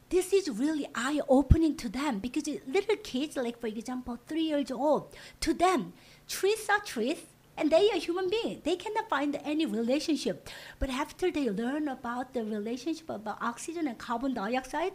[0.09, 4.43] this is really eye opening to them because it- little kids, like for example, three
[4.43, 5.93] years old, to them,
[6.27, 7.19] trees are trees
[7.55, 8.61] and they are human beings.
[8.63, 10.49] They cannot find any relationship.
[10.79, 14.93] But after they learn about the relationship about oxygen and carbon dioxide,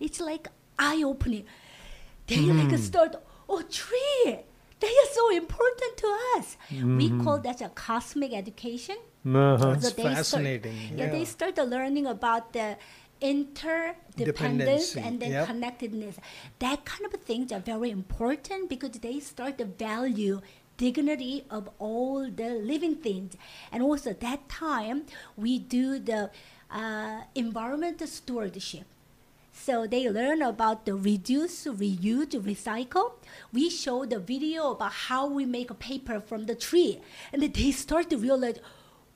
[0.00, 1.44] it's like eye opening.
[2.26, 2.76] They like mm-hmm.
[2.76, 3.16] start,
[3.48, 4.38] oh, tree.
[4.80, 6.56] They are so important to us.
[6.70, 7.24] We mm-hmm.
[7.24, 8.96] call that a cosmic education.
[9.26, 9.56] Uh-huh.
[9.56, 12.76] That's they start- fascinating, yeah, they start learning about the
[13.20, 15.46] interdependence and then yep.
[15.46, 16.16] connectedness.
[16.58, 20.42] That kind of things are very important because they start to value
[20.76, 23.36] dignity of all the living things.
[23.72, 25.06] And also at that time
[25.36, 26.30] we do the
[26.70, 28.84] uh, environmental stewardship.
[29.54, 33.12] So they learn about the reduce, reuse, recycle.
[33.52, 37.00] We show the video about how we make a paper from the tree,
[37.32, 38.58] and they start to realize,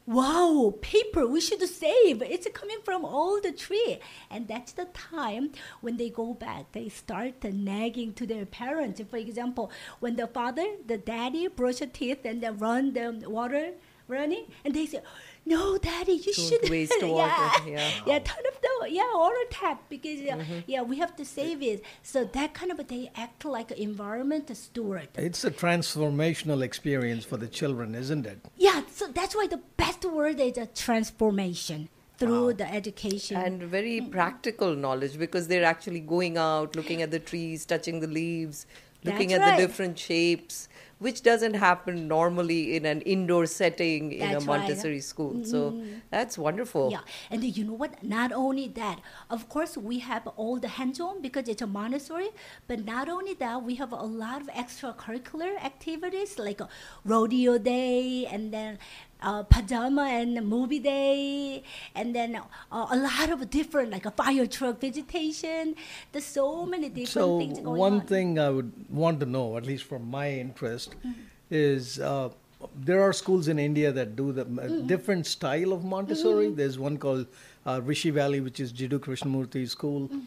[0.08, 2.22] wow, paper we should save.
[2.22, 3.98] It's coming from all the tree,
[4.30, 6.72] and that's the time when they go back.
[6.72, 9.02] They start nagging to their parents.
[9.10, 13.74] For example, when the father, the daddy, brush their teeth and then run the water
[14.08, 15.00] running, and they say.
[15.44, 17.90] No, daddy, you Don't should waste yeah, water, yeah.
[18.06, 21.82] yeah, turn off the yeah water tap because uh, yeah we have to save it.
[22.02, 25.08] So that kind of they act like an environment steward.
[25.14, 28.40] It's a transformational experience for the children, isn't it?
[28.56, 33.36] Yeah, so that's why the best word is a transformation through the education.
[33.36, 38.08] And very practical knowledge because they're actually going out, looking at the trees, touching the
[38.08, 38.66] leaves,
[39.04, 39.60] looking That's at right.
[39.60, 44.58] the different shapes, which doesn't happen normally in an indoor setting in a That's right.
[44.60, 45.44] Montessori school.
[45.44, 45.98] So mm-hmm.
[46.10, 46.90] that's wonderful.
[46.90, 48.02] Yeah, and you know what?
[48.02, 52.30] Not only that, of course, we have all the hands-on because it's a Montessori.
[52.66, 56.68] But not only that, we have a lot of extracurricular activities like a
[57.04, 58.78] rodeo day, and then
[59.22, 61.62] uh, pajama and movie day,
[61.94, 65.74] and then uh, a lot of different like a fire truck vegetation.
[66.12, 67.76] There's so many different So things going on.
[67.78, 68.00] one on.
[68.06, 71.12] thing I would want to know, at least from my interest, Mm-hmm.
[71.50, 72.28] is uh,
[72.76, 74.86] there are schools in India that do the uh, Mm-hmm.
[74.86, 76.50] different style of Montessori.
[76.50, 77.26] There's one called
[77.66, 80.08] uh, Rishi Valley, which is Jiddu Krishnamurti School.
[80.08, 80.18] Mm-hmm.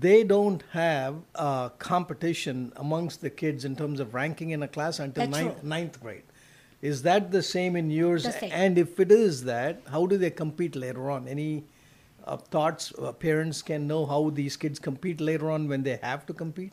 [0.00, 4.98] They don't have uh, competition amongst the kids in terms of ranking in a class
[4.98, 6.24] until ninth, ninth grade.
[6.80, 8.22] Is that the same in yours?
[8.22, 8.50] Same.
[8.52, 11.26] And if it is that, how do they compete later on?
[11.26, 11.64] Any
[12.24, 16.24] uh, thoughts uh, parents can know how these kids compete later on when they have
[16.26, 16.72] to compete?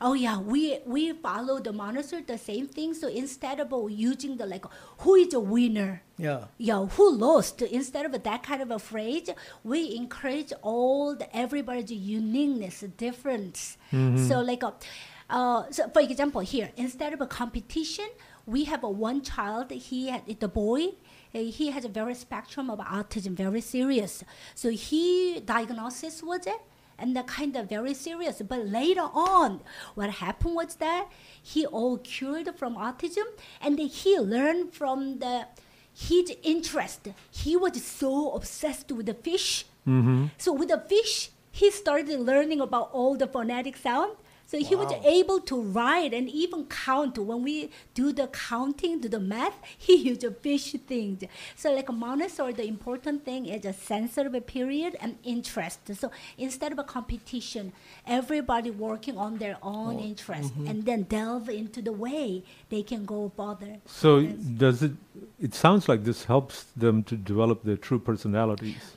[0.00, 2.94] Oh yeah, we we follow the monitor the same thing.
[2.94, 4.64] So instead of using the like
[4.98, 6.44] who is a winner, Yeah.
[6.56, 9.28] yeah, who lost, instead of that kind of a phrase,
[9.64, 13.76] we encourage all the everybody's uniqueness, difference.
[13.90, 14.72] So like a,
[15.28, 18.08] uh, so for example here, instead of a competition,
[18.46, 19.70] we have a one child.
[19.70, 20.88] He had the boy.
[21.34, 24.24] uh, He has a very spectrum of autism, very serious.
[24.54, 26.60] So he diagnosis was it,
[26.98, 28.42] and the kind of very serious.
[28.42, 29.60] But later on,
[29.94, 31.08] what happened was that
[31.42, 33.24] he all cured from autism,
[33.60, 35.46] and he learned from the
[35.94, 37.08] his interest.
[37.30, 39.66] He was so obsessed with the fish.
[40.38, 44.12] So with the fish, he started learning about all the phonetic sound.
[44.52, 47.16] So he was able to write and even count.
[47.16, 51.24] When we do the counting, do the math, he used a fish things.
[51.56, 55.78] So like a Montessori, the important thing is a sensory period and interest.
[55.96, 57.72] So instead of a competition,
[58.06, 60.66] everybody working on their own oh, interest mm-hmm.
[60.66, 63.78] and then delve into the way they can go further.
[63.86, 64.92] So does it?
[65.40, 68.96] It sounds like this helps them to develop their true personalities.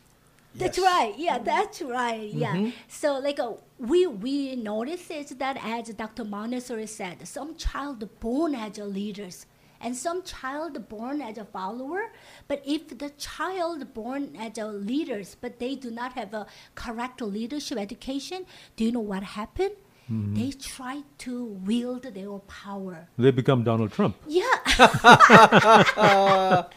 [0.57, 0.85] That's Yes.
[0.85, 1.13] right.
[1.17, 2.29] Yeah, that's right.
[2.31, 2.71] Yeah.
[2.87, 6.23] So like uh, we we notice is that as Dr.
[6.23, 9.45] Montessori said, some child born as a leaders
[9.81, 12.11] and some child born as a follower.
[12.47, 17.21] But if the child born as a leaders, but they do not have a correct
[17.21, 18.45] leadership education,
[18.77, 19.75] do you know what happened?
[20.11, 20.35] Mm-hmm.
[20.35, 23.07] They try to wield their power.
[23.17, 24.15] They become Donald Trump.
[24.27, 24.45] Yeah.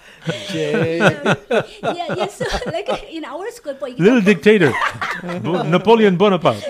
[0.48, 0.96] Jay.
[0.96, 2.26] yeah, yeah.
[2.38, 4.72] So like in our school, for Little dictator,
[5.42, 6.62] Bo- Napoleon Bonaparte.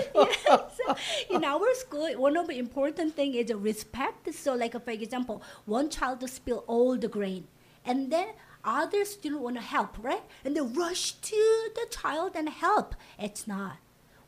[0.75, 0.95] so
[1.29, 4.33] in our school, one of the important thing is respect.
[4.33, 7.47] So, like for example, one child spill all the grain,
[7.85, 8.27] and then
[8.65, 10.23] other student want to help, right?
[10.43, 12.95] And they rush to the child and help.
[13.17, 13.77] It's not.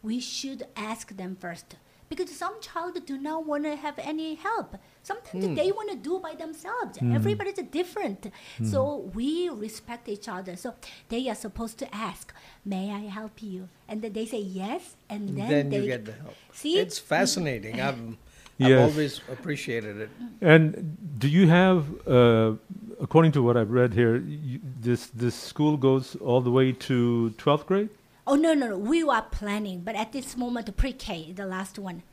[0.02, 1.76] We should ask them first.
[2.12, 4.76] Because some child do not want to have any help.
[5.02, 5.56] Sometimes hmm.
[5.60, 6.98] they want to do by themselves.
[6.98, 7.16] Hmm.
[7.20, 8.22] Everybody's different.
[8.58, 8.66] Hmm.
[8.66, 10.58] So we respect each other.
[10.58, 10.76] So
[11.08, 12.34] they are supposed to ask,
[12.74, 16.04] "May I help you?" And then they say yes, and then, then they you get
[16.06, 16.36] the help.
[16.62, 16.76] See?
[16.84, 17.80] It's fascinating.
[17.80, 18.02] I've,
[18.62, 18.92] I've Yes.
[18.92, 20.10] always appreciated it.
[20.42, 22.54] And do you have, uh,
[23.00, 27.32] according to what I've read here, you, this this school goes all the way to
[27.44, 27.90] twelfth grade?
[28.28, 28.78] Oh no no no!
[28.78, 32.04] We were planning, but at this moment, pre-K, the last one,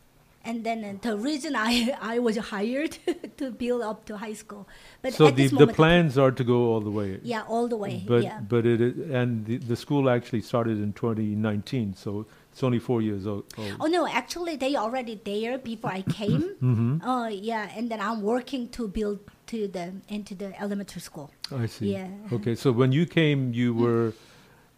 [0.45, 2.97] and then uh, the reason I I was hired
[3.37, 4.67] to build up to high school.
[5.03, 7.21] But so the this the plans are to go all the way.
[7.23, 8.41] yeah, all the way, But yeah.
[8.41, 13.27] but it and the, the school actually started in 2019, so it's only four years
[13.27, 13.45] old.
[13.59, 13.77] old.
[13.79, 16.43] Oh no, actually they already there before I came.
[16.63, 17.03] Mm-hmm.
[17.05, 19.19] Oh yeah, and then I'm working to build
[19.49, 21.31] to the into the elementary school.
[21.55, 21.93] I see.
[21.93, 22.09] Yeah.
[22.33, 24.13] Okay, so when you came, you were,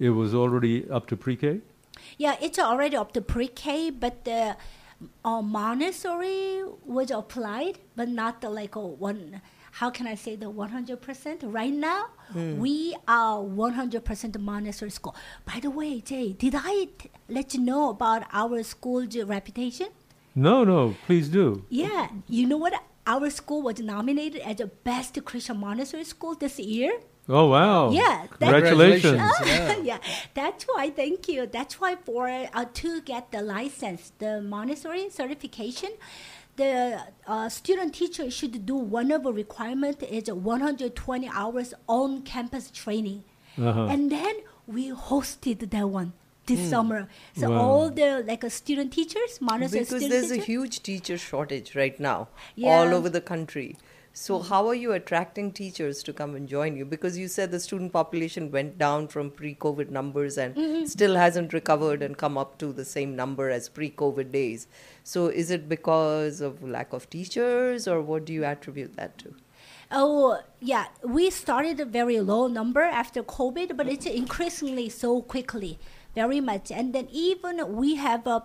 [0.00, 1.60] it was already up to pre-K.
[2.16, 4.56] Yeah, it's already up to pre-K, but the
[5.24, 9.40] uh, Montessori was applied, but not the like a one.
[9.72, 11.42] How can I say the one hundred percent?
[11.44, 15.14] Right now, we are one hundred percent Montessori school.
[15.44, 19.88] By the way, Jay, did I t- let you know about our school's reputation?
[20.34, 21.64] No, no, please do.
[21.68, 22.74] Yeah, you know what?
[23.06, 26.92] Our school was nominated as the best Christian Montessori school this year.
[27.28, 27.90] Oh wow!
[27.90, 29.20] Yeah, that- congratulations.
[29.38, 29.86] Congratulations.
[29.86, 29.98] yeah,
[30.34, 30.90] that's why.
[30.90, 31.46] Thank you.
[31.46, 35.90] That's why for uh, to get the license, the Montessori certification,
[36.56, 42.70] the uh, student teacher should do one of the requirement is 120 hours on campus
[42.70, 43.22] training,
[43.58, 43.86] Uh-huh.
[43.90, 44.34] and then
[44.66, 46.12] we hosted that one
[46.46, 47.06] this summer.
[47.36, 47.60] So Wow.
[47.60, 51.98] all the like uh, student teachers, Montessori Because student there's a huge teacher shortage right
[52.00, 52.70] now, Yeah.
[52.80, 53.76] all over the country.
[54.12, 56.84] So how are you attracting teachers to come and join you?
[56.84, 60.84] Because you said the student population went down from pre-COVID numbers and Mm-hmm.
[60.86, 64.66] still hasn't recovered and come up to the same number as pre-COVID days.
[65.04, 69.34] So is it because of lack of teachers, or what do you attribute that to?
[69.92, 70.86] Oh, yeah.
[71.02, 75.78] We started a very low number after COVID, but it's increasingly so quickly,
[76.14, 76.70] very much.
[76.70, 78.40] And then even we have uh,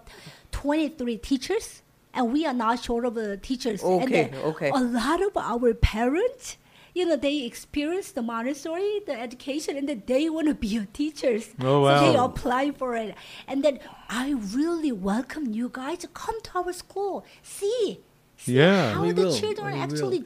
[0.51, 1.81] 23 teachers,
[2.15, 3.83] and we are not short of uh, teachers.
[3.83, 4.69] and Okay, okay.
[4.69, 6.57] A lot of our parents,
[6.93, 10.85] you know, they experience the Montessori, the education, and then they want to be a
[10.85, 11.49] teachers.
[11.61, 11.99] Oh, wow.
[11.99, 13.15] So they apply for it.
[13.47, 17.25] And then I really welcome you guys to come to our school.
[17.43, 17.99] See.
[18.37, 18.93] See Yeah.
[18.93, 19.93] how the will, children we are will.
[19.93, 20.19] actually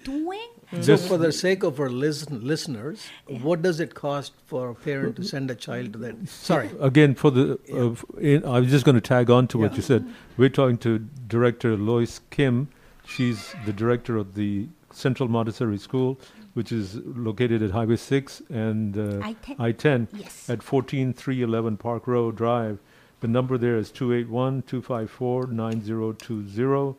[0.72, 0.84] doing.
[0.84, 3.08] So, Just- for the sake of our listen, listeners,
[3.42, 6.28] what does it cost for a parent to send a child to that?
[6.30, 6.70] Sorry.
[6.80, 9.78] Again, for the, uh, in, I was just going to tag on to what Yeah.
[9.78, 10.06] you said.
[10.38, 12.68] We're talking to Director Lois Kim.
[13.06, 16.20] She's the director of the Central Montessori School,
[16.54, 19.56] which is located at Highway 6 and uh, I-10.
[19.56, 19.60] Mm.
[19.60, 20.50] I-10 Yes.
[20.50, 22.80] at 14311 Park Row Drive.
[23.22, 26.96] The number there is 281 254 9020.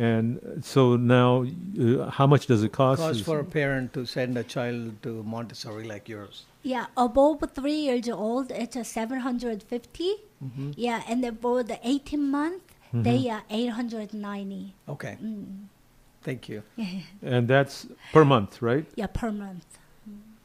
[0.00, 1.44] And so now,
[1.78, 3.02] uh, how much does it cost?
[3.02, 6.46] Cost for a parent to send a child to Montessori like yours.
[6.62, 10.14] Yeah, above three years old, it's a 750.
[10.42, 10.70] Mm-hmm.
[10.74, 12.62] Yeah, and then for the 18 month,
[12.94, 14.74] they are 890.
[14.88, 15.18] Okay.
[16.22, 16.62] Thank you.
[17.22, 18.86] and that's per month, right?
[18.94, 19.66] Yeah, per month.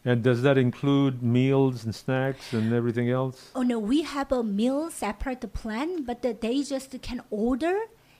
[0.03, 3.51] And does that include meals and snacks and everything else?
[3.55, 7.75] Oh no, we have a meal separate plan, but they just can order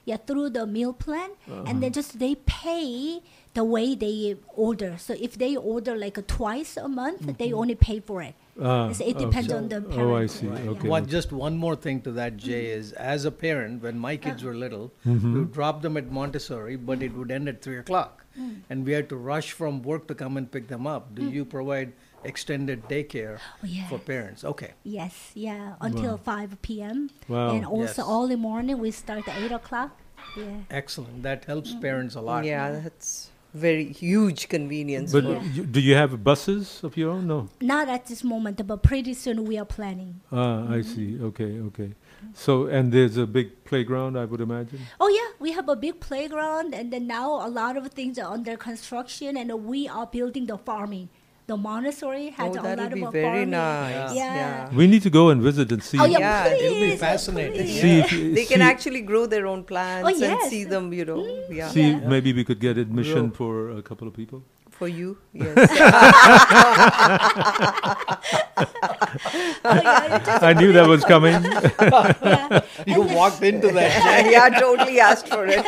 [0.06, 1.30] yeah through the meal plan,
[1.68, 3.20] and then just they pay
[3.58, 4.96] the way they order.
[4.98, 8.34] So if they order like twice a month, they only pay for it.
[8.60, 10.00] Ah, So it depends on the parent.
[10.10, 10.46] Oh, I see.
[10.46, 10.72] Yeah.
[10.74, 10.88] Okay.
[10.88, 14.44] One, just one more thing to that, Jay, is as a parent, when my kids
[14.48, 15.32] were little, Mm-hmm.
[15.34, 18.24] we would drop them at Montessori, but it would end at 3 o'clock.
[18.40, 18.54] Mm.
[18.70, 21.14] And we had to rush from work to come and pick them up.
[21.14, 21.92] Do you provide
[22.26, 23.88] extended daycare Oh, yeah.
[23.88, 24.44] for parents?
[24.44, 24.72] Okay.
[24.84, 27.10] Yes, yeah, until 5 p.m.
[27.28, 27.54] Wow.
[27.54, 28.08] And also Yes.
[28.10, 29.90] all the morning we start at 8 o'clock.
[30.36, 30.60] Yeah.
[30.70, 31.22] Excellent.
[31.22, 31.80] That helps Mm.
[31.80, 32.44] parents a lot.
[32.44, 35.12] Yeah, that's very huge convenience.
[35.12, 37.26] But for- you, do you have buses of your own?
[37.26, 37.48] No.
[37.60, 40.20] Not at this moment, but pretty soon we are planning.
[40.32, 41.16] Ah, I see.
[41.30, 41.90] Okay, okay.
[42.34, 44.80] So, and there's a big playground, I would imagine.
[45.00, 48.30] Oh yeah, we have a big playground, and then now a lot of things are
[48.32, 51.08] under construction, and we are building the farming.
[51.48, 53.50] The Montessori had oh, a lot be of very farming.
[53.50, 54.14] nice.
[54.16, 54.34] Yeah.
[54.34, 54.74] Yeah.
[54.74, 55.96] We need to go and visit and see.
[56.00, 56.62] Oh yeah, Yeah, please.
[56.64, 57.52] it'll be fascinating.
[57.66, 57.80] please.
[57.80, 61.04] See if you- They can actually grow their own plants Oh, and see them, you
[61.04, 61.18] know.
[61.18, 61.54] Mm-hmm.
[61.54, 61.68] Yeah.
[61.68, 62.08] See, Yeah.
[62.14, 63.36] maybe we could get admission Grow.
[63.36, 64.42] for a couple of people.
[64.78, 65.56] For you, yes.
[69.68, 71.32] Oh, yeah, I knew that was coming.
[71.42, 72.60] yeah.
[72.86, 74.26] You walked into that.
[74.30, 75.64] yeah, totally asked for it.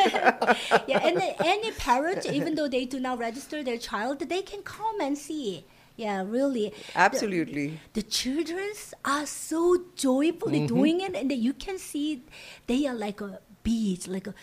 [0.87, 4.61] yeah, and then any parent, even though they do not register their child, they can
[4.61, 5.65] come and see.
[5.97, 6.73] Yeah, really.
[6.95, 7.79] Absolutely.
[7.93, 8.71] The children
[9.03, 10.75] are so joyfully mm-hmm.
[10.75, 12.23] doing it, and you can see
[12.67, 14.33] they are like a bees, like a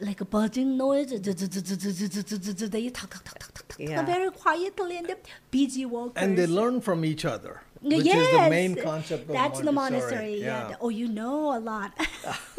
[0.00, 1.08] like a buzzing noise.
[1.10, 1.20] They
[2.90, 4.04] talk, talk, talk, talk, talk, talk, Yeah.
[4.04, 5.16] very quietly, and the
[5.50, 6.22] busy walkers.
[6.22, 9.72] And they learn from each other, which yes, is the main concept of That's the
[9.72, 10.40] monastery.
[10.40, 10.40] Montessori.
[10.42, 10.76] Yeah.
[10.80, 11.92] Oh, you know a lot.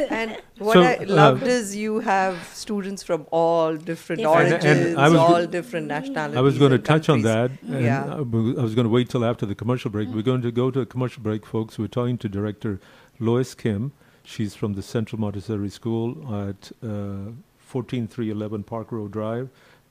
[0.09, 4.63] And what So, I uh, loved is you have students from all different Different- And-
[4.65, 6.37] and origins, I was all different nationalities.
[6.37, 7.51] I was going to and touch on that.
[7.67, 8.03] And Yeah.
[8.05, 10.07] I w- I was going to wait till after the commercial break.
[10.09, 11.77] We're going to go to a commercial break, folks.
[11.77, 12.79] We're talking to director
[13.19, 13.91] Lois Kim.
[14.27, 16.11] She's from the Central Montessori School
[16.49, 19.47] at uh, 14311 Park Row Drive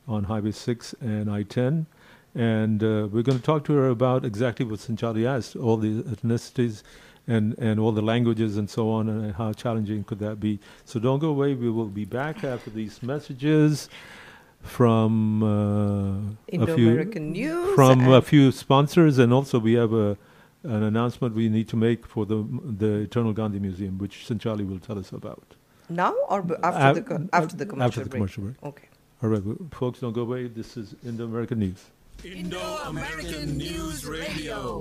[0.06, 1.86] on Highway 6 and I-10.
[2.34, 6.02] And uh, we're going to talk to her about exactly what Sanchali asked, all the
[6.02, 6.82] ethnicities
[7.26, 10.60] and, and all the languages and so on, and how challenging could that be.
[10.84, 11.54] So don't go away.
[11.54, 13.88] We will be back after these messages
[14.60, 20.18] from uh, a few News from a few sponsors, and also we have a
[20.66, 22.38] an announcement we need to make for the
[22.84, 25.54] the Eternal Gandhi Museum, which Sanchali will tell us about.
[25.88, 28.18] Now or b- after Af- the co- after the commercial after the break?
[28.20, 28.56] commercial break.
[28.62, 28.88] Okay.
[29.22, 30.46] All right, well, folks, don't go away.
[30.48, 31.82] This is Indo American News.
[32.24, 34.80] Indo-American News Radio.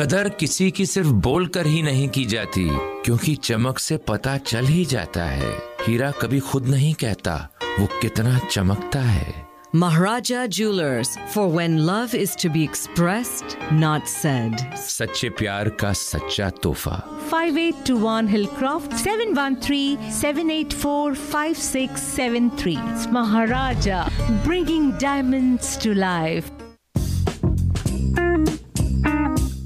[0.00, 4.84] कदर किसी की सिर्फ़ बोलकर ही नहीं की जाती क्योंकि चमक से पता चल ही
[4.84, 7.48] जाता है। हीरा कभी खुद नहीं कहता
[7.80, 14.74] वो कितना चमकता है। Maharaja Jewellers for when love is to be express not said
[14.74, 20.72] सच्चे प्यार का सच्चा तोहफा। Five eight two one Hillcroft seven one three seven eight
[20.72, 24.08] 5821 Hillcroft 7137845673 Maharaja
[24.46, 26.44] bringing diamonds to life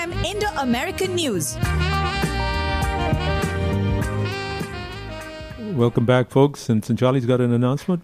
[0.00, 1.56] Indo American News.
[5.76, 6.70] Welcome back, folks.
[6.70, 8.02] And Sanchali's got an announcement.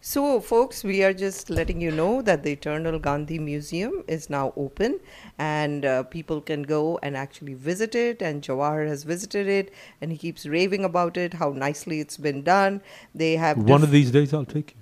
[0.00, 4.52] So, folks, we are just letting you know that the Eternal Gandhi Museum is now
[4.56, 5.00] open
[5.38, 8.22] and uh, people can go and actually visit it.
[8.22, 12.42] And Jawahar has visited it and he keeps raving about it, how nicely it's been
[12.42, 12.82] done.
[13.14, 13.56] They have.
[13.56, 14.81] One diff- of these days, I'll take you.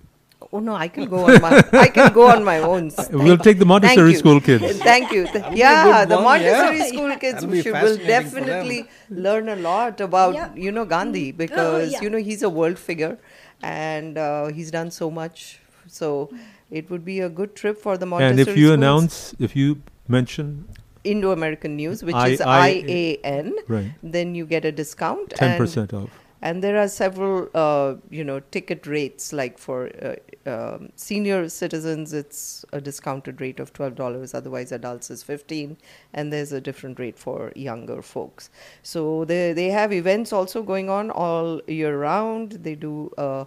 [0.53, 2.91] Oh no, I can go on my I can go on my own.
[3.13, 4.79] We'll take the Montessori school kids.
[4.87, 5.23] Thank you.
[5.25, 6.63] Th- That'll be a yeah, the one, yeah.
[6.63, 8.47] Montessori school kids That'll should, will fascinating for them.
[8.47, 8.89] definitely
[9.27, 10.55] learn a lot about Yeah.
[10.65, 12.01] you know Gandhi because yeah.
[12.07, 13.17] you know he's a world figure
[13.63, 15.61] and uh, he's done so much.
[15.87, 16.31] So
[16.71, 18.75] it would be a good trip for the Montessori And if you schools.
[18.79, 20.67] announce, if you mention
[21.05, 23.93] Indo American News, which I- is I- IAN, Right.
[24.03, 25.31] then you get a discount.
[25.31, 26.11] ten and- percent off,
[26.43, 30.15] and there are several uh, you know ticket rates like for uh,
[30.51, 35.77] um, senior citizens it's a discounted rate of $12 otherwise adults is 15
[36.15, 38.51] and there's a different rate for younger folks.
[38.83, 42.53] So they, they have events also going on all year round.
[42.53, 43.47] They do a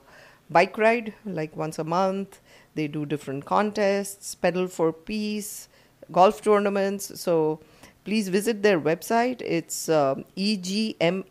[0.49, 2.39] bike ride like once a month.
[2.75, 5.67] They do different contests pedal for peace
[6.11, 7.19] golf tournaments.
[7.19, 7.59] So
[8.03, 9.41] please visit their website.
[9.41, 11.23] It's um, egmh.org,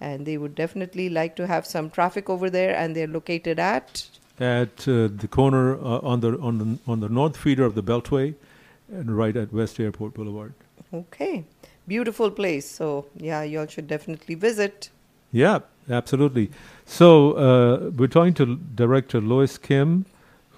[0.00, 2.74] and they would definitely like to have some traffic over there.
[2.76, 4.06] And they're located at
[4.40, 7.82] at uh, the corner uh, on the on the on the north feeder of the
[7.82, 8.34] Beltway,
[8.90, 10.54] and right at West Airport Boulevard.
[10.92, 11.44] okay,
[11.86, 12.68] beautiful place.
[12.68, 14.90] So yeah, you all should definitely visit.
[15.32, 16.50] Yeah, absolutely.
[16.84, 20.04] So uh, we're talking to Director Lois Kim,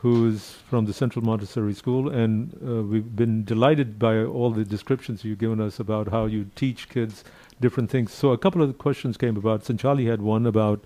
[0.05, 5.25] who's from the Central Montessori School, and uh, we've been delighted by all the descriptions
[5.25, 7.25] you've given us about how you teach kids
[7.59, 8.13] different things.
[8.13, 9.65] So a couple of the questions came about.
[9.65, 10.85] Sanchali had one about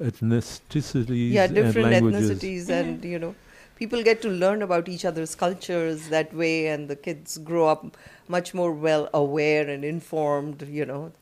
[0.00, 2.30] ethnicities yeah, and different languages.
[2.30, 3.34] ethnicities, and you know,
[3.76, 7.98] people get to learn about each other's cultures that way, and the kids grow up
[8.28, 10.66] much more well aware and informed.
[10.66, 11.12] You know,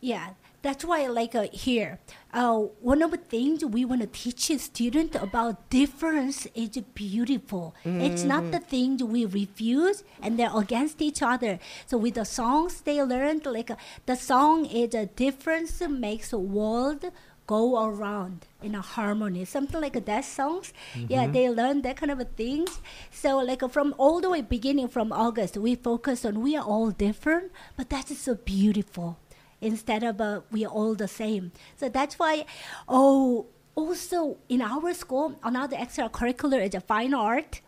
[0.00, 0.30] Yeah,
[0.64, 1.98] that's why like uh, here,
[2.32, 7.74] uh, one of the things we want to teach a student about difference is beautiful.
[7.84, 11.58] It's not the things we refuse and they're against each other.
[11.86, 16.38] So with the songs they learned, like uh, the song is a difference makes the
[16.38, 17.04] world
[17.46, 19.44] go around in a harmony.
[19.44, 20.72] Something like that songs.
[21.08, 22.80] Yeah they learn that kind of a things.
[23.10, 26.64] So like uh, from all the way beginning from august we focus on we are
[26.64, 29.18] all different but that is so beautiful
[29.64, 31.52] instead of uh, we are all the same.
[31.76, 32.44] So that's why,
[32.88, 37.60] oh, also in our school, another extracurricular is a fine art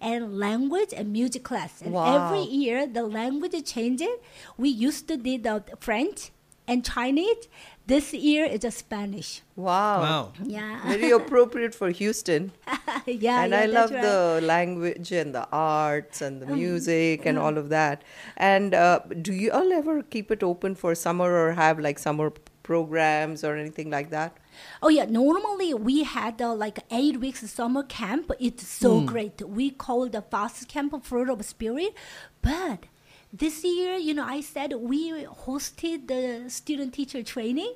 [0.00, 1.82] and language and music class.
[1.82, 2.06] And Wow.
[2.16, 4.14] every year the language changes.
[4.56, 6.30] We used to do the French
[6.66, 7.48] and Chinese.
[7.86, 9.42] This year is a Spanish.
[9.56, 10.32] wow, Wow.
[10.44, 10.80] Yeah.
[10.86, 12.52] very appropriate for Houston.
[13.06, 14.02] yeah, and yeah, I that's love right.
[14.02, 16.54] the language and the arts and the Mm.
[16.54, 18.02] music and all of that.
[18.36, 22.30] And uh, do you all ever keep it open for summer or have like summer
[22.62, 24.36] programs or anything like that?
[24.82, 28.30] Oh yeah, normally we had uh, like eight weeks summer camp.
[28.38, 29.42] It's so great.
[29.42, 31.94] We call the fast camp fruit of spirit,
[32.40, 32.84] but
[33.32, 37.74] this year, you know, I said we hosted the student teacher training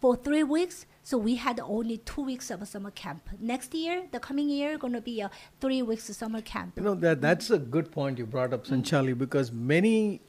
[0.00, 0.86] for three weeks.
[1.04, 3.28] So we had only two weeks of a summer camp.
[3.40, 5.30] Next year, the coming year, gonna be a
[5.60, 6.74] three weeks summer camp.
[6.76, 10.20] You know that that's a good point you brought up, Sanchali, because many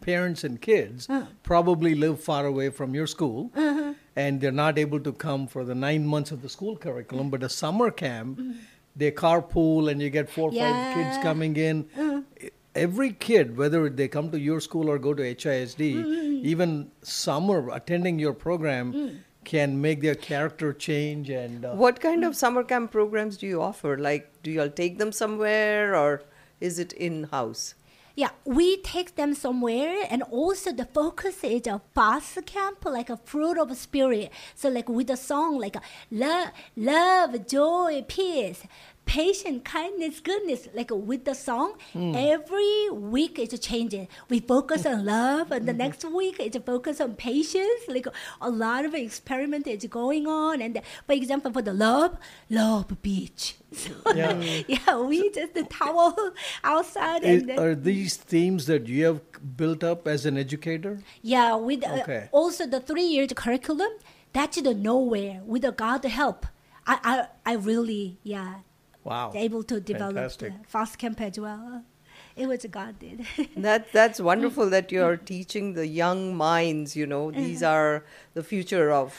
[0.00, 1.26] parents and kids uh-huh.
[1.42, 3.94] probably live far away from your school, uh-huh.
[4.16, 7.30] and they're not able to come for the nine months of the school curriculum.
[7.30, 8.58] But a summer camp, mm-hmm.
[8.96, 11.88] they carpool, and you get four or five kids coming in.
[11.96, 12.48] Uh-huh.
[12.74, 16.44] Every kid, whether they come to your school or go to HISD, mm.
[16.44, 19.16] even summer attending your program mm.
[19.44, 22.36] can make their character change and uh, What kind of mm.
[22.36, 23.98] summer camp programs do you offer?
[23.98, 26.22] Like, do you all take them somewhere or
[26.60, 27.74] is it in house?
[28.18, 33.16] Yeah, we take them somewhere, and also the focus is a fast camp, like a
[33.16, 34.32] fruit of spirit.
[34.56, 35.76] So, like with a song like
[36.10, 38.64] love, love, joy, peace,
[39.08, 40.68] patience, kindness, goodness.
[40.74, 44.06] Like with the song, every week it's changing.
[44.28, 47.82] We focus on love, and the next week it's focus on patience.
[47.88, 48.06] Like
[48.40, 50.60] a lot of experiment is going on.
[50.62, 52.16] And for example, for the love,
[52.50, 53.56] love beach.
[53.70, 54.32] So, Yeah.
[54.68, 56.16] yeah, we just towel
[56.64, 59.20] outside Is- then- are these themes that you have
[59.56, 61.00] built up as an educator?
[61.22, 62.28] Yeah, with uh, Okay.
[62.32, 63.90] also the three years curriculum,
[64.32, 66.46] that's the nowhere with the God help.
[66.86, 66.96] I,
[67.44, 68.64] I, I really, yeah,
[69.08, 69.32] Wow.
[69.34, 70.52] able to develop Fantastic.
[70.62, 71.82] the fast camp as well.
[72.36, 73.26] It was God did.
[73.56, 76.96] That that's wonderful that you're teaching the young minds.
[76.96, 77.72] You know, these uh-huh.
[77.72, 78.04] are
[78.34, 79.14] the future of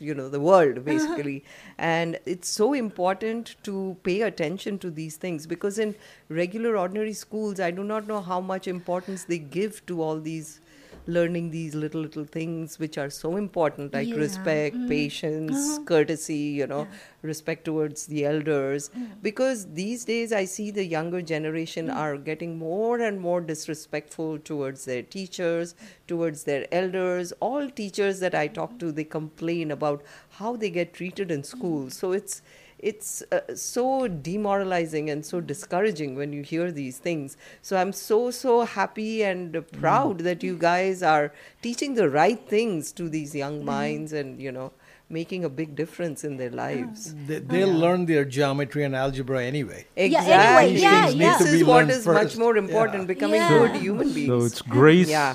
[0.00, 0.84] you know the world uh-huh.
[0.84, 1.44] basically
[1.78, 5.94] and it's so important to pay attention to these things because in
[6.30, 10.60] regular ordinary schools i do not know how much importance they give to all these
[11.06, 14.16] learning these little little things which are so important like Yeah.
[14.22, 14.88] respect Mm.
[14.88, 15.84] patience Uh-huh.
[15.90, 16.86] courtesy you know
[17.22, 19.06] respect towards the elders Mm.
[19.28, 21.96] because these days i see the younger generation Mm.
[22.04, 25.74] are getting more and more disrespectful towards their teachers
[26.06, 30.02] towards their elders all teachers that i talk to they complain about
[30.40, 31.92] how they get treated in school Mm.
[32.00, 32.42] so it's
[32.82, 38.30] it's uh, so demoralizing and so discouraging when you hear these things so i'm so
[38.30, 43.34] so happy and uh, proud that you guys are teaching the right things to these
[43.34, 44.72] young minds and you know
[45.10, 49.84] making a big difference in their lives They, they'll learn their geometry and algebra anyway.
[49.96, 50.32] Exactly.
[50.32, 51.38] anyway, yeah, yeah.
[51.38, 53.06] This is what is learned is much more important, Yeah.
[53.14, 53.58] becoming Yeah.
[53.58, 54.28] good human beings.
[54.28, 55.34] So it's grace, Yeah.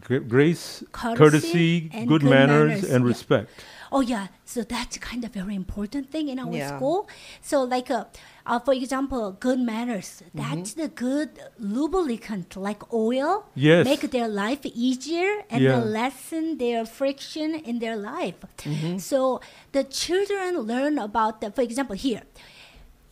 [0.00, 3.08] gra- grace, Courtesy courtesy, good, good manners, manners, and yeah.
[3.08, 3.50] respect.
[3.96, 6.74] Oh yeah, so that's kind of very important thing in our Yeah.
[6.74, 6.98] school.
[7.40, 8.06] So like, uh,
[8.44, 10.08] uh, for example, good manners.
[10.34, 11.30] That's the good
[11.60, 13.46] lubricant, like oil.
[13.54, 13.84] Yes.
[13.90, 15.78] Make their life easier and Yeah.
[15.78, 18.40] lessen their friction in their life.
[18.98, 19.40] So
[19.76, 21.48] the children learn about the.
[21.52, 22.22] For example, here,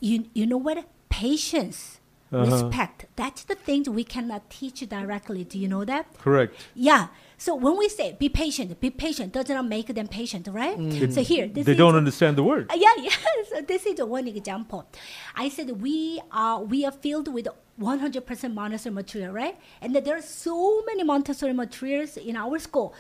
[0.01, 0.79] you you know what?
[1.09, 2.01] Patience.
[2.33, 2.47] Uh-huh.
[2.49, 2.99] Respect.
[3.15, 5.45] That's the things we cannot teach directly.
[5.45, 6.07] Do you know that?
[6.19, 6.57] Correct.
[6.75, 7.09] Yeah.
[7.43, 10.79] So when we say be patient, be patient does not make them patient, right?
[11.13, 12.71] So here, this they don't understand the word.
[12.71, 13.11] Uh, yeah, yeah.
[13.51, 14.87] So this is one example.
[15.35, 17.49] I said we are we are filled with
[17.81, 19.59] 100% Montessori material, right?
[19.81, 22.95] And that there are so many Montessori materials in our school.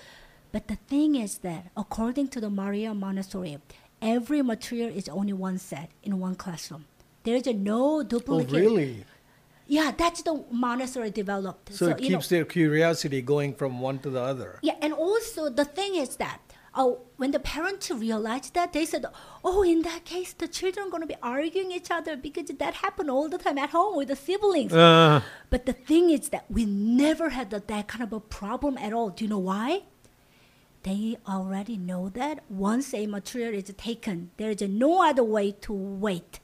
[0.50, 3.58] But the thing is that according to the Maria Montessori,
[4.02, 6.86] every material is only one set in one classroom.
[7.22, 8.50] There is a no Oh, duplicate.
[8.50, 9.04] really?
[9.66, 11.72] Yeah, that's the Montessori developed.
[11.72, 14.58] So, it you know- keeps their curiosity going from one to the other.
[14.62, 16.40] yeah, and also the thing is that
[16.74, 19.04] oh, when the parents realized that, they said,
[19.44, 22.74] "Oh, in that case, the children are going to be arguing each other because that
[22.74, 26.44] happened all the time at home with the siblings." Uh, But the thing is that
[26.50, 29.10] we never had that, that kind of a problem at all.
[29.10, 29.82] Do you know why?
[30.82, 35.72] They already know that once a material is taken, there is no other way to
[35.72, 36.40] wait.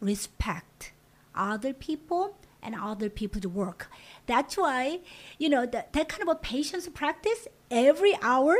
[0.00, 0.92] Respect
[1.36, 3.90] other people and other people's work.
[4.26, 5.00] That's why,
[5.38, 8.56] you know, that, that kind of a patience practice every hour,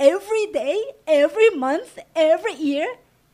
[0.00, 2.86] every day, every month, every year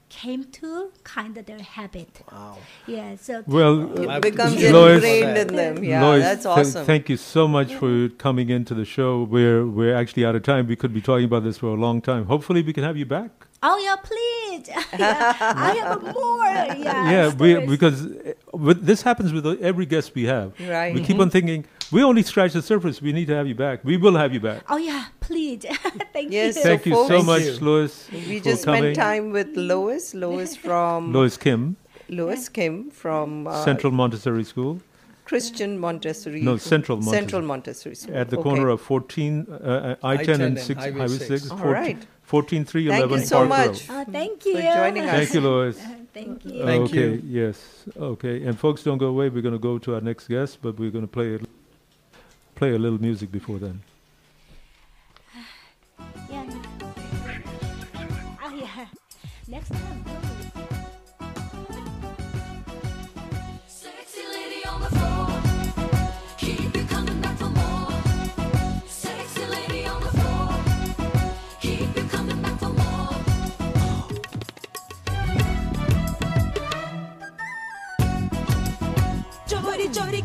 [0.09, 2.23] came to kind of their habit.
[2.31, 2.59] Wow.
[2.87, 5.83] Yeah, so well, It uh, becomes Lois- ingrained in them.
[5.85, 6.87] Yeah, Lois, that's th- awesome.
[6.87, 9.25] thank you so much for coming into the show.
[9.25, 10.67] We're we're actually out of time.
[10.69, 12.27] We could be talking about this for a long time.
[12.27, 13.47] Hopefully, we can have you back.
[13.67, 14.69] Oh yeah, please.
[14.99, 16.35] yeah, I have more.
[16.85, 17.11] Yeah.
[17.11, 20.53] yeah, we, because uh, with, this happens with every guest we have.
[20.61, 20.95] Right.
[20.95, 23.01] We keep on thinking we only scratch the surface.
[23.01, 23.85] We need to have you back.
[23.85, 24.63] We will have you back.
[24.69, 25.65] Oh yeah, please.
[26.13, 26.63] Thank Yes, you.
[26.63, 27.67] So Thank you so much, Thank you.
[27.67, 28.11] Lois.
[28.13, 28.83] we just coming.
[28.83, 30.15] spent time with Lois.
[30.15, 31.77] Lois from Lois Kim,
[32.09, 34.81] Lois Kim from uh, Central Montessori School,
[35.25, 36.43] Christian Montessori.
[36.43, 37.19] No, Central Montessori.
[37.21, 37.93] Central Montessori.
[37.93, 38.17] Montessori School.
[38.17, 38.43] at the Okay.
[38.43, 41.43] corner of 14, uh, uh, I-10 I-10 and and 6, Highway Highway 6.
[41.43, 41.59] 6, All
[42.25, 42.69] 14, right.
[42.69, 43.67] 14311 Thank you so much.
[43.67, 43.97] Road.
[43.97, 44.13] Oh, mm-hmm.
[44.13, 45.11] thank you for joining us.
[45.11, 45.79] Thank you, Lois.
[46.15, 46.65] Thank you.
[46.65, 47.23] Thank okay, you.
[47.27, 47.85] yes.
[47.97, 48.45] Okay.
[48.45, 49.29] And folks, don't go away.
[49.29, 51.41] We're going to go to our next guest, but we're going to play a,
[52.55, 53.83] play a little music before then.
[56.31, 56.45] Yeah.
[58.43, 58.87] Oh yeah.
[59.49, 59.94] Next time.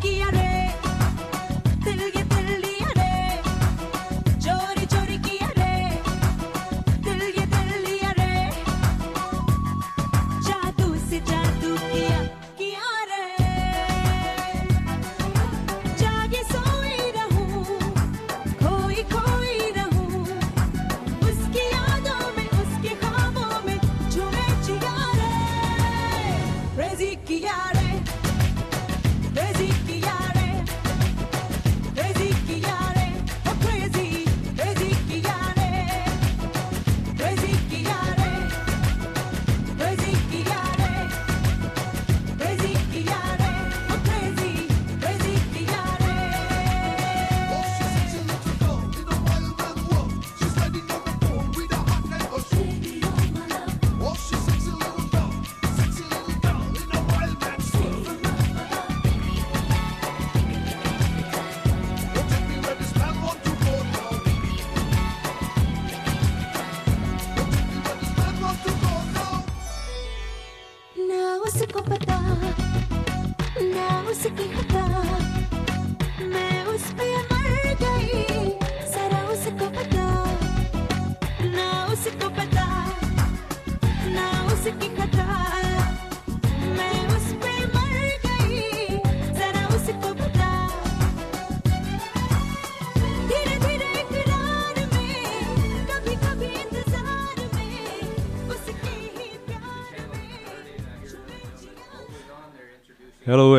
[0.01, 0.38] Ricky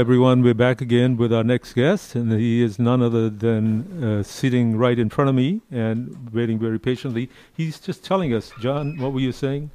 [0.00, 0.40] everyone.
[0.40, 4.78] We're back again with our next guest, and he is none other than uh, sitting
[4.78, 7.28] right in front of me and waiting very patiently.
[7.54, 9.70] He's just telling us, John, what were you saying?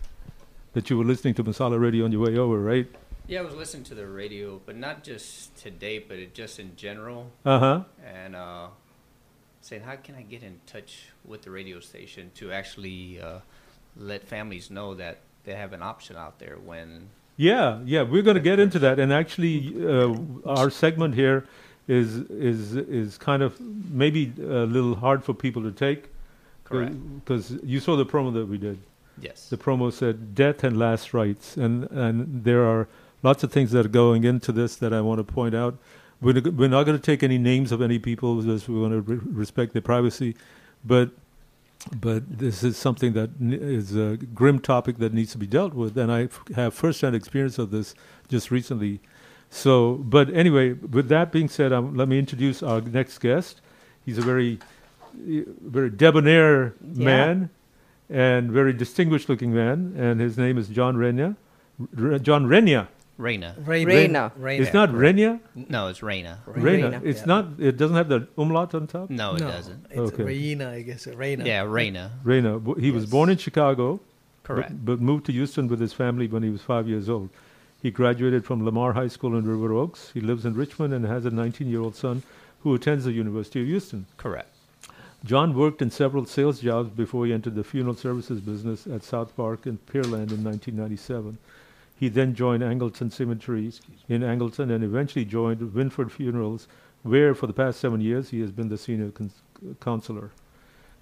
[0.74, 2.88] That you were listening to Masala Radio on your way over, right?
[3.28, 7.30] Yeah, I was listening to the radio, but not just today, but just in general.
[7.46, 7.84] Uh huh.
[8.04, 8.70] And uh,
[9.62, 13.42] saying, how can I get in touch with the radio station to actually uh,
[13.96, 18.36] let families know that they have an option out there when Yeah, yeah, we're going
[18.36, 20.16] to get into that, and actually, uh,
[20.46, 21.46] our segment here
[21.88, 26.10] is is is kind of maybe a little hard for people to take,
[26.66, 26.96] Correct.
[27.24, 28.80] Because you saw the promo that we did.
[29.22, 29.50] Yes.
[29.50, 32.88] The promo said death and last rites, and and there are
[33.24, 35.78] lots of things that are going into this that I want to point out.
[36.22, 39.02] We're, we're not going to take any names of any people because we want to
[39.02, 40.36] re- respect their privacy,
[40.84, 41.12] but
[42.02, 45.98] but this is something that is a grim topic that needs to be dealt with,
[45.98, 47.94] and I f- have first-hand experience of this
[48.28, 49.00] just recently.
[49.50, 53.62] So, but anyway, with that being said, um, let me introduce our next guest.
[54.04, 54.60] He's a very,
[55.14, 57.06] very debonair Yeah.
[57.06, 57.50] man,
[58.10, 61.36] and very distinguished-looking man, and his name is John Renya.
[62.02, 62.88] R- John Renya.
[63.18, 63.56] Reyna.
[63.60, 64.32] Reyna.
[64.36, 65.40] Reyna It's not Renya.
[65.56, 66.40] No, it's Reyna.
[66.46, 67.02] Reyna.
[67.04, 67.48] It's not.
[67.60, 69.10] It doesn't have the umlaut on top.
[69.10, 69.86] No, it No, doesn't.
[69.90, 70.24] It's Okay.
[70.24, 71.08] Reyna, I guess.
[71.08, 71.46] Reyna.
[71.46, 72.12] Yeah, Reyna.
[72.24, 72.54] Reyna.
[72.54, 74.00] W- He was born in Chicago.
[74.44, 74.72] Correct.
[74.72, 77.30] But, but moved to Houston with his family when he was five years old.
[77.82, 80.12] He graduated from Lamar High School in River Oaks.
[80.14, 82.22] He lives in Richmond and has a 19 year old son
[82.64, 84.08] who attends the University of Houston.
[84.18, 84.50] Correct.
[85.24, 89.36] John worked in several sales jobs before he entered the funeral services business at South
[89.36, 91.38] Park in Pearland in 1997.
[91.96, 93.72] He then joined Angleton Cemetery
[94.10, 96.68] in Angleton and eventually joined Winford Funerals,
[97.04, 99.44] where for the past seven years he has been the senior cons-
[99.80, 100.32] counselor.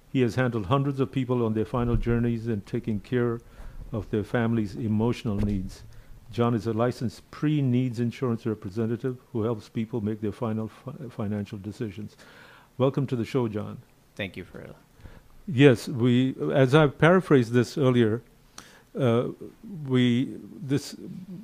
[0.08, 3.40] He has handled hundreds of people on their final journeys and taking care
[3.90, 5.82] of their families' emotional needs.
[6.30, 10.92] John is a licensed pre needs insurance representative who helps people make their final fi-
[11.10, 12.16] financial decisions.
[12.78, 13.78] Welcome to the show, John.
[14.14, 14.64] Thank you for
[15.46, 18.22] Yes, we, as I paraphrased this earlier,
[18.98, 19.28] uh,
[19.86, 20.96] we, this,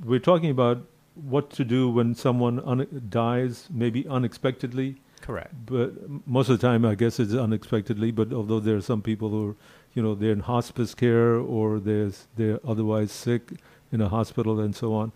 [0.04, 0.82] we're talking about
[1.14, 4.96] what to do when someone un- dies, maybe unexpectedly.
[5.20, 5.52] Correct.
[5.66, 5.92] But
[6.26, 8.10] most of the time, I guess it's unexpectedly.
[8.10, 9.56] But although there are some people who, are,
[9.94, 13.52] you know, they're in hospice care or there's they're otherwise sick
[13.92, 15.12] in a hospital and so on.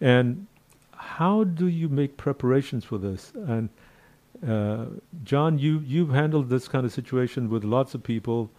[0.00, 0.46] And
[0.92, 3.32] how do you make preparations for this?
[3.34, 3.70] And
[4.46, 4.84] uh,
[5.24, 8.50] John, you you've handled this kind of situation with lots of people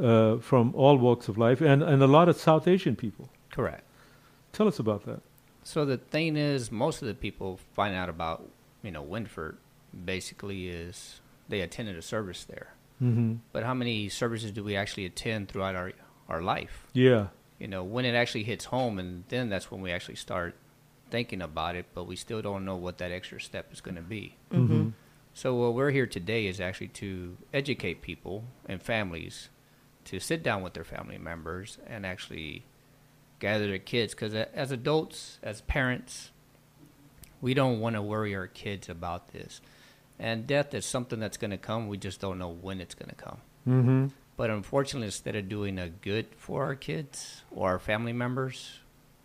[0.00, 3.28] uh, from all walks of life, and and a lot of South Asian people.
[3.50, 3.84] Correct.
[4.52, 5.20] Tell us about that.
[5.64, 8.48] So the thing is, most of the people find out about
[8.82, 9.58] you know Winford
[10.04, 12.74] basically is they attended a service there.
[13.02, 13.34] Mm-hmm.
[13.52, 15.92] But how many services do we actually attend throughout our
[16.28, 16.86] our life?
[16.92, 17.28] Yeah.
[17.58, 20.56] You know, when it actually hits home, and then that's when we actually start
[21.10, 21.86] thinking about it.
[21.94, 24.36] But we still don't know what that extra step is going to be.
[24.52, 24.90] Mm-hmm.
[25.34, 29.48] So what we're here today is actually to educate people and families
[30.06, 32.64] to sit down with their family members and actually
[33.38, 36.30] gather their kids because as adults, as parents,
[37.40, 39.60] we don't want to worry our kids about this.
[40.18, 41.88] And death is something that's going to come.
[41.88, 43.38] We just don't know when it's going to come.
[43.66, 44.06] Mm-hmm.
[44.36, 48.78] But unfortunately, instead of doing a good for our kids or our family members,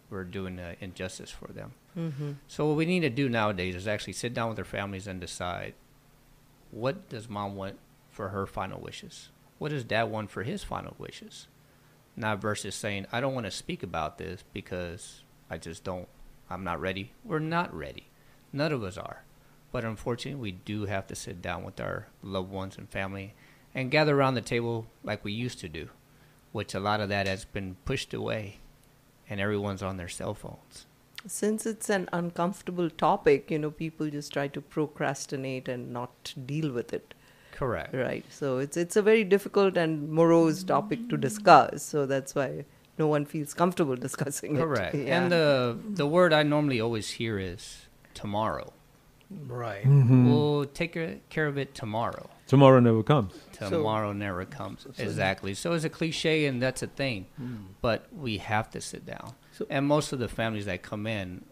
[0.09, 1.73] we're doing an injustice for them.
[1.97, 2.31] Mm-hmm.
[2.47, 5.19] So what we need to do nowadays is actually sit down with their families and
[5.19, 5.73] decide
[6.71, 7.77] what does mom want
[8.09, 9.29] for her final wishes?
[9.59, 11.47] What does dad want for his final wishes?
[12.15, 16.07] Not versus saying, I don't want to speak about this because I just don't,
[16.49, 17.11] I'm not ready.
[17.23, 18.07] We're not ready.
[18.53, 19.23] None of us are.
[19.71, 23.33] But unfortunately, we do have to sit down with our loved ones and family
[23.75, 25.89] and gather around the table like we used to do,
[26.51, 28.57] which a lot of that has been pushed away
[29.29, 30.85] and everyone's on their cell phones.
[31.25, 36.71] Since it's an uncomfortable topic, you know, people just try to procrastinate and not deal
[36.71, 37.13] with it.
[37.57, 37.93] Correct.
[37.95, 38.23] Right.
[38.29, 41.83] So it's it's a very difficult and morose topic to discuss.
[41.83, 42.65] So that's why
[42.99, 44.59] no one feels comfortable discussing it.
[44.59, 44.95] Correct.
[44.95, 45.17] Yeah.
[45.17, 47.63] And the the word I normally always hear is
[48.13, 48.73] tomorrow.
[49.47, 49.83] Right.
[49.85, 50.29] Mm-hmm.
[50.31, 52.29] We'll take care- care of it tomorrow.
[52.47, 53.33] Tomorrow never comes.
[53.51, 54.87] Tomorrow never comes.
[54.97, 55.53] exactly.
[55.53, 57.25] So it's a cliche and that's a thing.
[57.81, 59.33] But we have to sit down.
[59.51, 61.43] So- and most of the families that come in,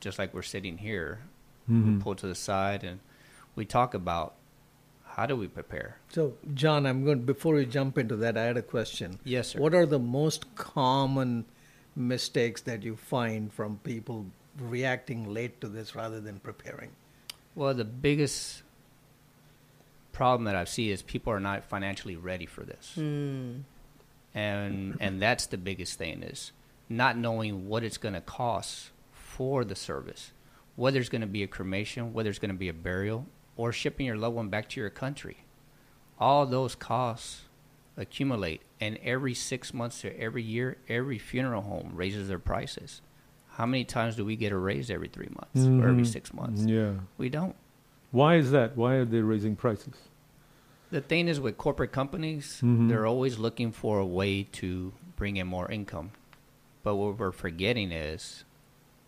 [0.00, 1.20] just like we're sitting here,
[1.70, 1.84] Mhm.
[1.98, 2.98] we pull to the side and
[3.54, 4.34] we talk about
[5.16, 5.96] how do we prepare.
[6.10, 8.36] So, John, I'm going before we jump into that.
[8.36, 9.18] I had a question.
[9.24, 9.58] Yes, sir.
[9.60, 11.44] What are the most common
[11.96, 14.26] mistakes that you find from people
[14.58, 16.90] reacting late to this rather than preparing?
[17.54, 18.62] Well, the biggest
[20.12, 23.60] problem that I see is people are not financially ready for this, Hmm.
[24.34, 26.52] and and that's the biggest thing is
[26.88, 30.32] not knowing what it's going to cost for the service,
[30.76, 33.26] whether it's going to be a cremation, whether it's going to be a burial,
[33.60, 35.36] or shipping your loved one back to your country.
[36.18, 37.42] All those costs
[37.96, 43.02] accumulate, and every six months or every year, every funeral home raises their prices.
[43.50, 46.06] How many times do we get a raise every three months or every Mhm.
[46.06, 46.62] six months?
[46.64, 47.00] Yeah.
[47.18, 47.54] We don't.
[48.12, 48.76] Why is that?
[48.78, 49.94] Why are they raising prices?
[50.90, 52.88] The thing is with corporate companies, Mhm.
[52.88, 56.12] they're always looking for a way to bring in more income.
[56.82, 58.44] But what we're forgetting is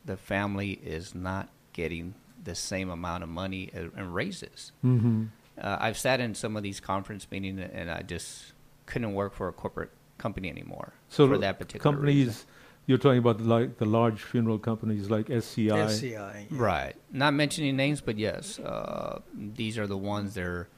[0.04, 2.14] the family is not getting
[2.44, 4.72] the same amount of money and raises.
[4.84, 5.24] Mm-hmm.
[5.60, 8.52] Uh, I've sat in some of these conference meetings and I just
[8.86, 12.44] couldn't work for a corporate company anymore So for that particular companies, reason.
[12.86, 15.78] you're talking about like the large funeral companies like SCI.
[15.82, 16.46] SCI.
[16.50, 16.56] yeah.
[16.58, 16.94] Right.
[17.12, 20.34] Not mentioning names, but yes, uh, these are the ones.
[20.34, 20.68] There,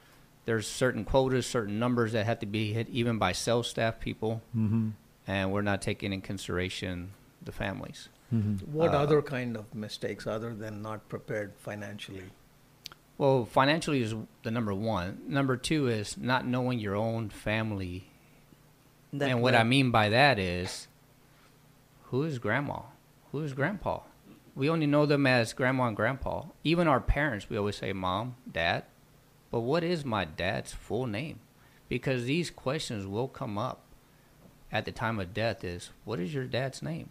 [0.45, 4.43] there's certain quotas, certain numbers that have to be hit, even by sales staff people,
[4.57, 4.91] Mm-hmm.
[5.27, 7.12] and we're not taking in consideration
[7.43, 8.09] the families.
[8.35, 8.72] Mm-hmm.
[8.72, 12.24] What Uh, other kind of mistakes other than not prepared financially?
[13.16, 15.22] Well, financially is the number one.
[15.28, 18.11] Number two is not knowing your own family.
[19.12, 20.89] That and what I mean by that is,
[22.05, 22.80] who is grandma?
[23.30, 24.01] Who is grandpa?
[24.57, 26.47] We only know them as grandma and grandpa.
[26.64, 28.85] Even our parents, we always say mom, dad.
[29.53, 31.39] But what is my dad's full name?
[31.89, 33.82] Because these questions will come up
[34.72, 37.11] at the time of death is, what is your dad's name?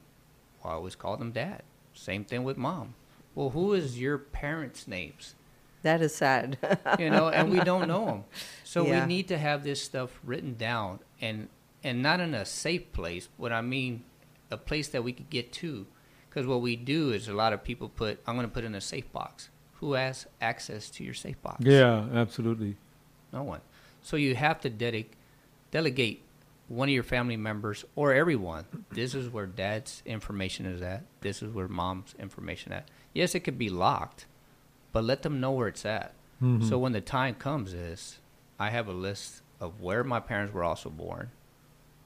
[0.63, 1.63] Well, I always call them dad.
[1.93, 2.95] Same thing with mom.
[3.35, 5.35] Well, who is your parents' names?
[5.81, 6.57] That is sad.
[6.99, 8.23] you know, and we don't know them.
[8.63, 9.01] So Yeah.
[9.01, 11.49] we need to have this stuff written down and
[11.83, 13.27] and not in a safe place.
[13.35, 14.03] What I mean,
[14.49, 15.85] a place that we could get to,
[16.29, 18.73] because what we do is a lot of people put, I'm going to put in
[18.73, 19.49] a safe box.
[19.81, 21.65] Who has access to your safe box?
[21.65, 22.77] Yeah, absolutely.
[23.33, 23.59] No one.
[24.01, 25.17] So you have to dedic-
[25.71, 26.21] delegate
[26.67, 28.65] one of your family members or everyone.
[28.91, 31.03] This is where dad's information is at.
[31.21, 32.87] This is where mom's information at.
[33.13, 34.25] Yes, it could be locked,
[34.91, 36.13] but let them know where it's at.
[36.41, 36.67] Mhm.
[36.67, 38.19] So when the time comes, is
[38.59, 41.31] I have a list of where my parents were also born,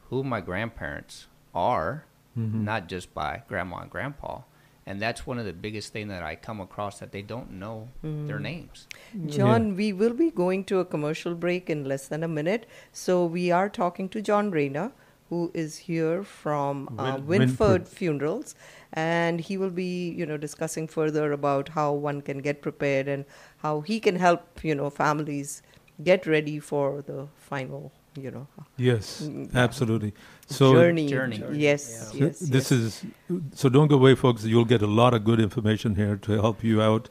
[0.10, 2.06] who my grandparents are,
[2.38, 2.54] Mhm.
[2.64, 4.42] not just by grandma and grandpa.
[4.88, 7.90] And that's one of the biggest thing that I come across that they don't know
[8.02, 8.88] their names.
[9.28, 12.66] John, we will be going to a commercial break in less than a minute.
[12.94, 14.94] So we are talking to John Rayner,
[15.30, 17.88] who is here from uh, Win- Winford Winford.
[17.90, 18.56] Funerals,
[18.94, 23.26] and he will be, you know, discussing further about how one can get prepared and
[23.58, 25.62] how he can help, you know, families
[26.02, 27.92] get ready for the final,
[28.24, 28.48] you know,
[28.78, 30.14] Yes, Mm, absolutely.
[30.48, 31.08] So journey.
[31.08, 31.42] Journey.
[31.54, 32.40] Yes, So yes.
[32.40, 32.72] this yes.
[32.72, 33.06] is
[33.54, 33.70] so.
[33.70, 34.44] Don't go away, folks.
[34.46, 37.10] You'll get a lot of good information here to help you out.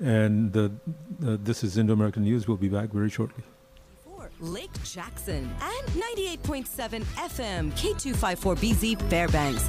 [0.00, 0.60] And uh,
[1.26, 2.48] uh, this is Indo American News.
[2.48, 3.44] We'll be back very shortly.
[4.04, 5.86] For Lake Jackson and
[6.42, 9.68] 98.7 FM K254BZ Fairbanks.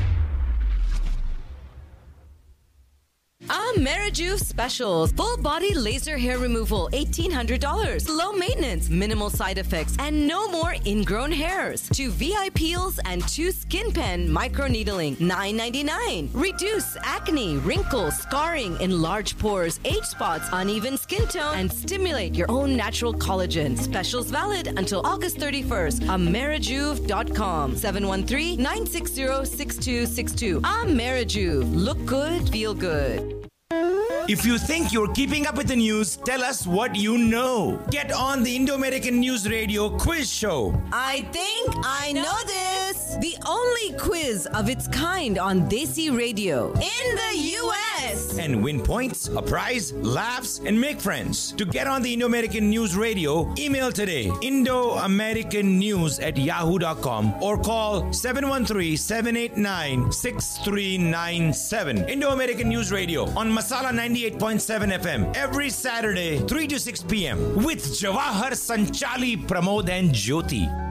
[3.47, 5.11] Amerijuve specials.
[5.13, 8.07] Full body laser hair removal, $1,800.
[8.07, 11.89] Low maintenance, minimal side effects, and no more ingrown hairs.
[11.89, 16.29] Two VI peels and two skin pen microneedling, $9.99.
[16.33, 22.75] Reduce acne, wrinkles, scarring, enlarged pores, age spots, uneven skin tone, and stimulate your own
[22.75, 23.77] natural collagen.
[23.77, 26.01] Specials valid until August 31st.
[26.07, 30.61] Amerijuve.com 713 960 6262.
[30.61, 31.75] Amerijuve.
[31.75, 33.40] Look good, feel good.
[33.73, 37.81] If you think you're keeping up with the news, tell us what you know.
[37.89, 40.73] Get on the Indo American News Radio quiz show.
[40.91, 43.15] I think I know this.
[43.21, 48.37] The only quiz of its kind on Desi Radio in the U.S.
[48.37, 51.51] And win points, a prize, laughs, and make friends.
[51.53, 57.41] To get on the Indo American News Radio, email today Indo American News at yahoo.com
[57.41, 62.09] or call 713 789 6397.
[62.09, 67.63] Indo American News Radio on Masala 98.7 FM every Saturday, 3 to 6 p.m.
[67.63, 70.90] with Jawahar Sanchali, Pramod, and Jyoti.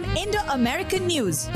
[0.00, 1.48] Indo American News.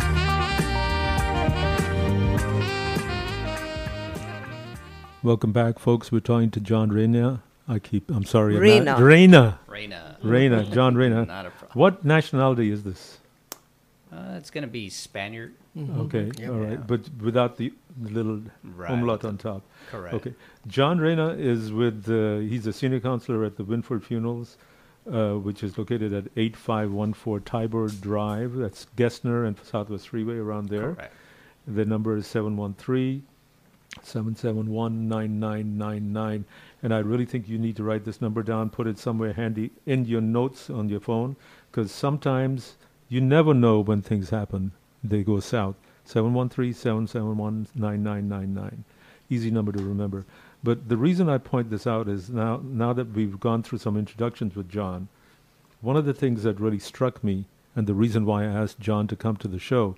[5.22, 6.12] Welcome back, folks.
[6.12, 7.43] We're talking to John Reyna.
[7.66, 8.11] I keep.
[8.11, 8.55] I'm sorry.
[8.57, 8.84] I'm Reyna.
[8.84, 9.59] not- Reyna.
[9.66, 10.16] Reyna.
[10.22, 10.64] Reyna.
[10.64, 11.24] John Reyna.
[11.26, 11.70] Not a problem.
[11.74, 13.18] What nationality is this?
[14.12, 15.55] Uh, it's going to be Spaniard.
[15.99, 16.49] Okay, Yep.
[16.51, 16.76] all right, Yeah.
[16.87, 18.91] but without the little Right.
[18.91, 19.62] umlaut on top.
[19.91, 20.14] Correct.
[20.14, 20.34] Okay,
[20.68, 22.09] John Reyna is with.
[22.09, 24.57] Uh, he's a senior counselor at the Winford Funerals,
[25.11, 28.54] uh, which is located at 8514 Tybor Drive.
[28.54, 30.94] That's Gessner and Southwest Freeway around there.
[30.94, 31.14] Correct.
[31.66, 33.24] The number is 713
[34.02, 36.44] 771 9999.
[36.82, 39.70] And I really think you need to write this number down, put it somewhere handy
[39.84, 41.36] in your notes on your phone,
[41.70, 42.76] because sometimes
[43.09, 44.72] you never know when things happen.
[45.02, 45.76] They go south.
[46.04, 48.84] 713 771 9999.
[49.28, 50.24] Easy number to remember.
[50.66, 53.96] But the reason I point this out is now, now that we've gone through some
[53.96, 55.06] introductions with John,
[55.80, 57.44] one of the things that really struck me,
[57.76, 59.94] and the reason why I asked John to come to the show,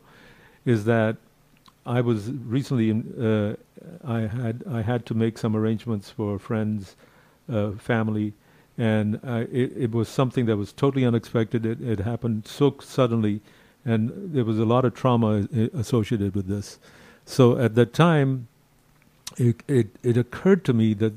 [0.67, 1.17] is that
[1.87, 3.57] I was recently in, uh,
[4.07, 6.97] I had I had to make some arrangements for friends,
[7.51, 8.35] uh, family,
[8.77, 11.65] and I, it, it was something that was totally unexpected.
[11.65, 13.41] It, it happened so suddenly,
[13.87, 16.79] and there was a lot of trauma associated with this.
[17.25, 18.49] So at that time,
[19.39, 21.15] it it, it occurred to me that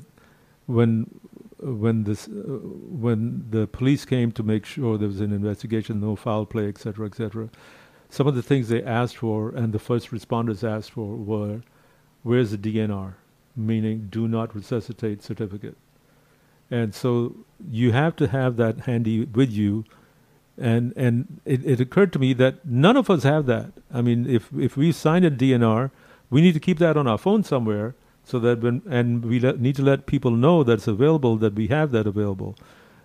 [0.66, 1.20] when
[1.58, 6.16] when this uh, when the police came to make sure there was an investigation, no
[6.16, 7.48] foul play, et cetera, et cetera,
[8.08, 11.62] some of the things they asked for and the first responders asked for were,
[12.22, 13.14] where's the DNR?
[13.56, 15.76] Meaning, do not resuscitate certificate.
[16.70, 17.36] And so
[17.70, 19.84] you have to have that handy with you.
[20.58, 23.72] And, and it, it occurred to me that none of us have that.
[23.92, 25.90] I mean, if, if we sign a DNR,
[26.30, 27.94] we need to keep that on our phone somewhere
[28.24, 31.54] so that when, and we let, need to let people know that it's available, that
[31.54, 32.56] we have that available.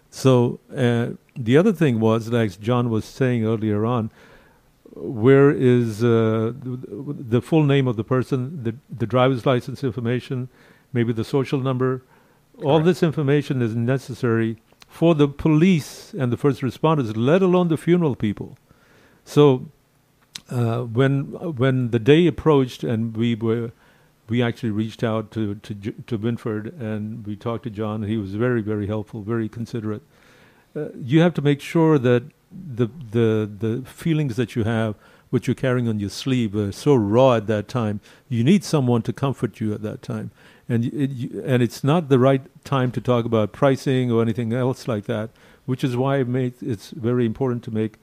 [0.09, 4.11] So uh, the other thing was, like John was saying earlier on,
[4.95, 10.49] where is uh, the, the full name of the person, the, the driver's license information,
[10.93, 12.03] maybe the social number.
[12.63, 14.57] All this information is necessary
[14.87, 18.57] for the police and the first responders, let alone the funeral people.
[19.25, 19.67] So
[20.49, 21.25] uh, when
[21.57, 23.71] when the day approached and we were
[24.29, 28.03] we actually reached out to to to Winford and we talked to John.
[28.03, 30.01] He was very very helpful, very considerate.
[30.75, 34.95] Uh, you have to make sure that the the the feelings that you have,
[35.29, 37.99] which you're carrying on your sleeve, are so raw at that time.
[38.29, 40.31] You need someone to comfort you at that time,
[40.67, 44.53] and it, you, and it's not the right time to talk about pricing or anything
[44.53, 45.29] else like that.
[45.65, 47.97] Which is why it made, it's very important to make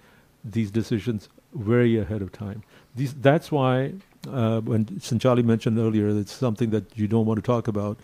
[0.45, 2.63] these decisions very ahead of time.
[2.95, 3.95] These, that's why
[4.29, 7.99] uh, when Sanchali mentioned earlier, it's something that you don't want to talk about,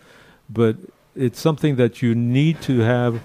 [0.49, 0.77] but
[1.15, 3.21] it's something that you need to have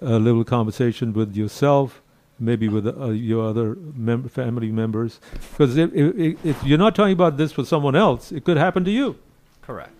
[0.00, 2.02] a little conversation with yourself,
[2.38, 5.20] maybe with uh, your other mem- family members,
[5.52, 8.84] because if, if, if you're not talking about this with someone else, it could happen
[8.84, 9.18] to you.
[9.60, 9.92] Correct.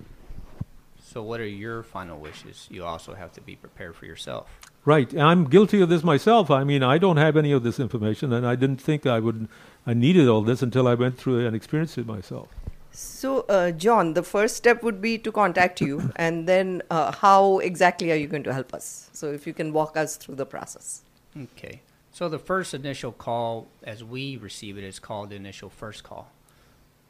[1.13, 2.69] So, what are your final wishes?
[2.71, 4.49] You also have to be prepared for yourself.
[4.85, 5.15] Right.
[5.17, 6.51] I'm guilty of this myself.
[6.51, 9.47] I mean, I don't have any of this information, and I didn't think I would.
[9.87, 12.49] I needed all this until I went through it and experienced it myself.
[12.93, 17.59] So, uh, John, the first step would be to contact you, and then uh, how
[17.59, 19.11] exactly are you going to help us?
[19.13, 21.03] So, if you can walk us through the process.
[21.37, 21.81] Okay.
[22.13, 26.31] So the first initial call, as we receive it, is called the initial first call.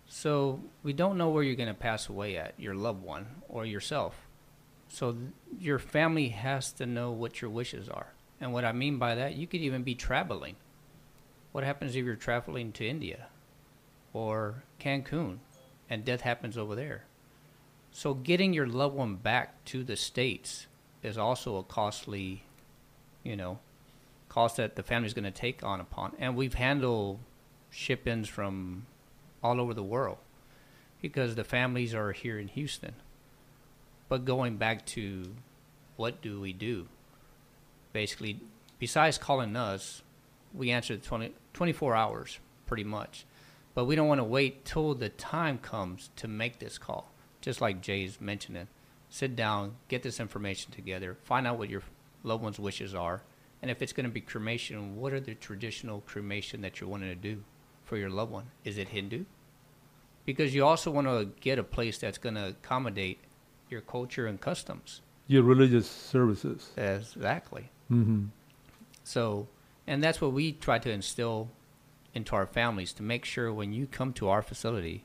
[0.07, 3.67] So we don't know where you're going to pass away at, your loved one or
[3.67, 4.29] yourself.
[4.89, 5.25] So th-
[5.59, 8.13] your family has to know what your wishes are.
[8.41, 10.55] And what I mean by that, you could even be traveling.
[11.53, 13.27] What happens if you're traveling to India
[14.13, 15.39] or Cancun
[15.89, 17.05] and death happens over there?
[17.91, 20.67] So getting your loved one back to the States
[21.03, 22.45] is also a costly,
[23.23, 23.59] you know,
[24.31, 26.15] cost that the family's going to take on upon.
[26.19, 27.19] And we've handled
[27.71, 28.87] ship-ins from
[29.43, 30.19] all over the world
[31.03, 32.95] because the families are here in Houston.
[34.09, 35.35] But going back to
[35.97, 36.87] what do we do?
[37.93, 38.41] Basically,
[38.79, 40.01] besides calling us,
[40.55, 43.25] we answer the 20, 24 hours pretty much.
[43.75, 47.11] But we don't want to wait till the time comes to make this call.
[47.41, 48.69] Just like Jay's mentioning,
[49.09, 51.83] sit down, get this information together, find out what your
[52.23, 53.23] loved one's wishes are,
[53.63, 57.11] And if it's going to be cremation, what are the traditional cremation that you're wanting
[57.11, 57.45] to do
[57.85, 58.47] for your loved one?
[58.65, 59.25] Is it Hindu?
[60.25, 63.19] Because you also want to get a place that's going to accommodate
[63.71, 65.01] your culture and customs.
[65.29, 66.71] Your religious services.
[66.77, 67.71] Exactly.
[67.89, 68.27] hmm
[69.05, 69.47] So,
[69.93, 71.51] and that's what we try to instill
[72.15, 75.05] into our families to make sure when you come to our facility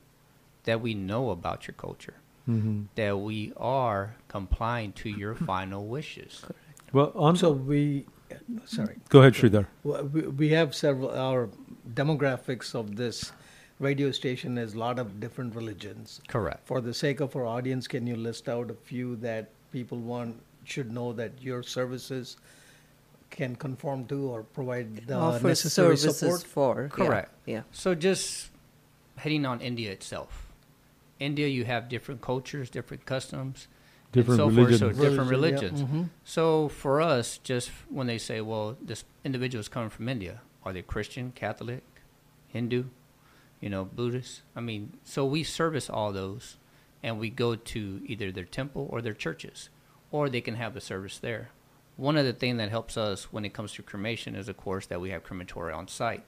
[0.64, 2.14] that we know about your culture,
[2.46, 6.42] hmm that we are complying to your final wishes.
[6.94, 8.06] Well, on So we,
[8.64, 8.96] sorry.
[9.10, 9.66] Go ahead, Sridhar.
[9.84, 11.50] Well, We, we have several, our
[11.94, 13.32] demographics of this
[13.78, 16.22] radio station is a lot of different religions.
[16.28, 16.66] Correct.
[16.66, 20.40] For the sake of our audience, can you list out a few that people want,
[20.64, 22.38] should know that your services
[23.30, 26.42] can conform to or provide the Offer necessary services support?
[26.42, 26.88] for.
[26.88, 27.30] Correct.
[27.46, 27.62] Yeah.
[27.72, 28.50] So just
[29.16, 30.46] heading on India itself.
[31.20, 33.66] India, you have different cultures, different customs,
[34.12, 34.78] Different and so forth.
[34.78, 34.98] So religions.
[35.00, 35.82] different Religion, yeah.
[35.82, 36.06] religions.
[36.06, 36.08] Mhm.
[36.24, 40.72] So for us, just when they say, "Well, this individual is coming from India," are
[40.72, 41.82] they Christian, Catholic,
[42.46, 42.84] Hindu,
[43.60, 44.42] you know, Buddhist?
[44.56, 46.56] I mean, so we service all those,
[47.02, 49.68] and we go to either their temple or their churches,
[50.10, 51.50] or they can have the service there.
[51.98, 54.86] One of the things that helps us when it comes to cremation is, of course,
[54.86, 56.24] that we have crematory on site.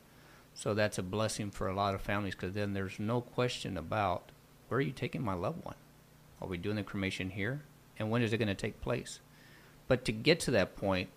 [0.53, 4.31] So that's a blessing for a lot of families because then there's no question about
[4.69, 5.77] where are you taking my loved one?
[6.43, 7.63] Are we doing the cremation here?
[7.99, 9.21] And when is it going to take place?
[9.89, 11.09] But to get to that point,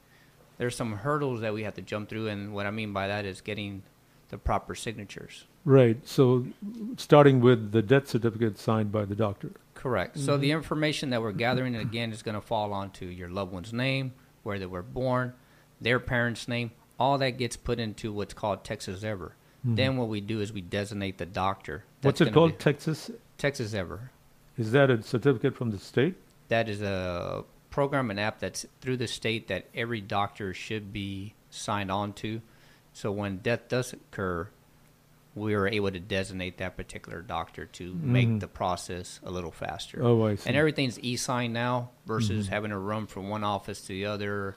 [0.57, 2.27] there's some hurdles that we have to jump through.
[2.27, 3.83] And what I mean by that is getting
[4.29, 5.45] the proper signatures.
[5.65, 5.97] Right.
[6.07, 6.45] So,
[6.97, 9.51] starting with the death certificate signed by the doctor.
[9.73, 10.17] Correct.
[10.17, 10.41] So mm-hmm.
[10.41, 14.13] the information that we're gathering again is going to fall onto your loved one's name,
[14.43, 15.33] where they were born,
[15.81, 16.71] their parents' name.
[16.99, 19.33] All that gets put into what's called Texas Ever.
[19.65, 19.75] Mhm.
[19.75, 21.83] Then what we do is we designate the doctor.
[22.01, 22.59] What's that's it called?
[22.59, 23.09] Texas.
[23.37, 24.11] Texas Ever.
[24.57, 26.15] Is that a certificate from the state?
[26.49, 31.33] That is a program and app that's through the state that every doctor should be
[31.49, 32.41] signed on to.
[32.93, 34.49] So when death does occur,
[35.35, 38.39] we are able to designate that particular doctor to make Mhm.
[38.39, 40.03] the process a little faster.
[40.03, 40.47] Oh, I see.
[40.47, 42.49] And everything's e-sign now versus Mhm.
[42.51, 44.55] having to run from one office to the other,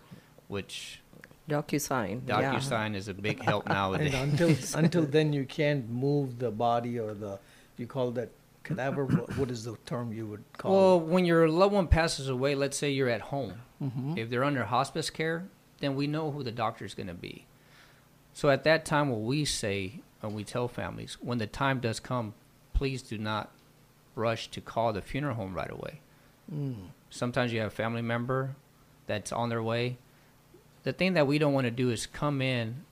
[0.48, 1.00] which
[1.48, 2.22] DocuSign.
[2.28, 2.52] yeah.
[2.54, 4.12] DocuSign is a big help nowadays.
[4.14, 7.38] And until, until then, you can't move the body or the,
[7.78, 8.30] you call that
[8.62, 10.74] cadaver, What- what is the term you would call it?
[10.74, 13.54] Well, when your loved one passes away, let's say you're at home.
[13.82, 14.18] Mhm.
[14.18, 15.46] If they're under hospice care,
[15.80, 17.46] then we know who the doctor is going to be.
[18.34, 22.00] So at that time, what we say and we tell families, when the time does
[22.00, 22.34] come,
[22.72, 23.50] please do not
[24.14, 26.00] rush to call the funeral home right away.
[26.52, 26.76] Mm.
[27.10, 28.56] Sometimes you have a family member
[29.06, 29.98] that's on their way.
[30.82, 32.84] The thing that we don't want to do is come in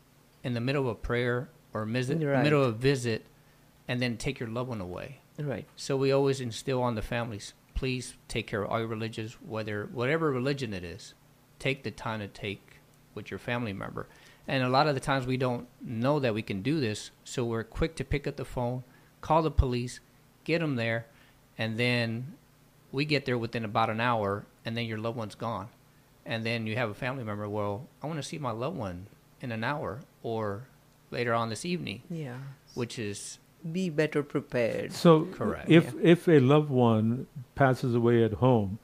[0.43, 2.43] in the middle of a prayer or visit, Right.
[2.43, 3.25] middle of a visit
[3.87, 5.19] and then take your loved one away.
[5.39, 5.67] Right.
[5.77, 9.89] So we always instill on the families, please take care of all your religions, whether
[9.93, 11.15] whatever religion it is.
[11.59, 12.81] Take the time to take
[13.15, 14.07] with your family member.
[14.47, 17.45] And a lot of the times we don't know that we can do this, so
[17.45, 18.85] we're quick to pick up the phone,
[19.21, 20.01] call the police,
[20.45, 21.07] get them there,
[21.57, 22.35] and then
[22.93, 25.69] we get there within about an hour, and then your loved one's gone.
[26.27, 29.07] And then you have a family member, well, I want to see my loved one
[29.41, 30.65] in an hour or
[31.11, 32.03] later on this evening.
[32.11, 32.37] Yeah.
[32.75, 33.39] Which is
[33.73, 34.93] Be better prepared.
[34.93, 35.71] So, Correct.
[35.71, 38.79] if if a loved one passes away at home,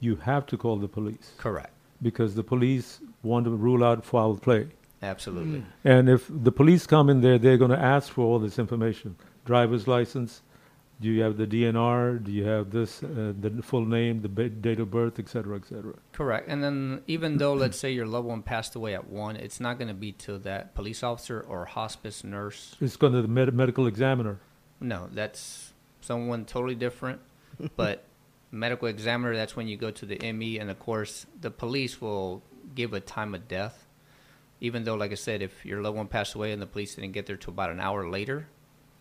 [0.00, 1.32] you have to call the police.
[1.38, 1.70] Correct.
[2.02, 4.66] Because the police want to rule out foul play.
[5.04, 5.64] Absolutely.
[5.84, 9.16] And if the police come in there, they're going to ask for all this information:
[9.44, 10.42] driver's license.
[11.00, 12.22] Do you have the DNR?
[12.22, 15.56] Do you have this, uh, the full name, the ba- date of birth, et cetera,
[15.56, 15.94] et cetera?
[16.12, 16.48] Correct.
[16.48, 19.76] And then even though let's say your loved one passed away at one, it's not
[19.76, 22.76] going to be till that police officer or hospice nurse.
[22.80, 24.38] It's going to the med- medical examiner.
[24.80, 27.20] No, that's someone totally different.
[27.76, 28.04] but
[28.52, 32.42] medical examiner, that's when you go to the ME, and of course the police will
[32.74, 33.83] give a time of death.
[34.64, 37.12] Even though, like I said, if your loved one passed away and the police didn't
[37.12, 38.46] get there till about an hour later,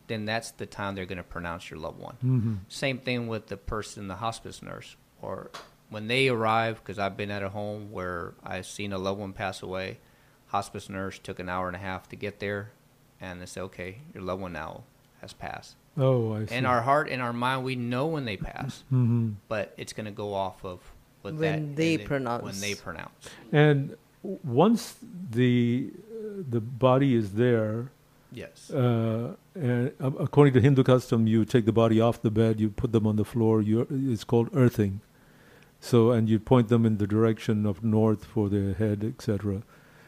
[0.08, 2.18] then that's the time they're going to pronounce your loved one.
[2.24, 2.58] Mhm.
[2.68, 5.50] Same thing with the person, the hospice nurse, or
[5.90, 9.32] when they arrive, because I've been at a home where I've seen a loved one
[9.32, 10.00] pass away.
[10.48, 12.72] Hospice nurse took an hour and a half to get there,
[13.22, 14.84] and they say, "Okay, your loved one now
[15.22, 16.56] has passed." Oh, I see.
[16.56, 19.36] In our heart, in our mind, we know when they pass, Mhm.
[19.48, 20.82] but it's going to go off of
[21.22, 22.44] what When that, they pronounce.
[22.44, 23.30] When they pronounce.
[23.54, 24.96] And w- once
[25.32, 25.92] the
[26.50, 27.92] the body is there,
[28.34, 28.72] Yes.
[28.72, 32.92] Uh, and according to Hindu custom, you take the body off the bed, you put
[32.92, 33.62] them on the floor.
[33.62, 35.02] You it's called earthing.
[35.80, 39.62] So and you point them in the direction of north for their head, etc.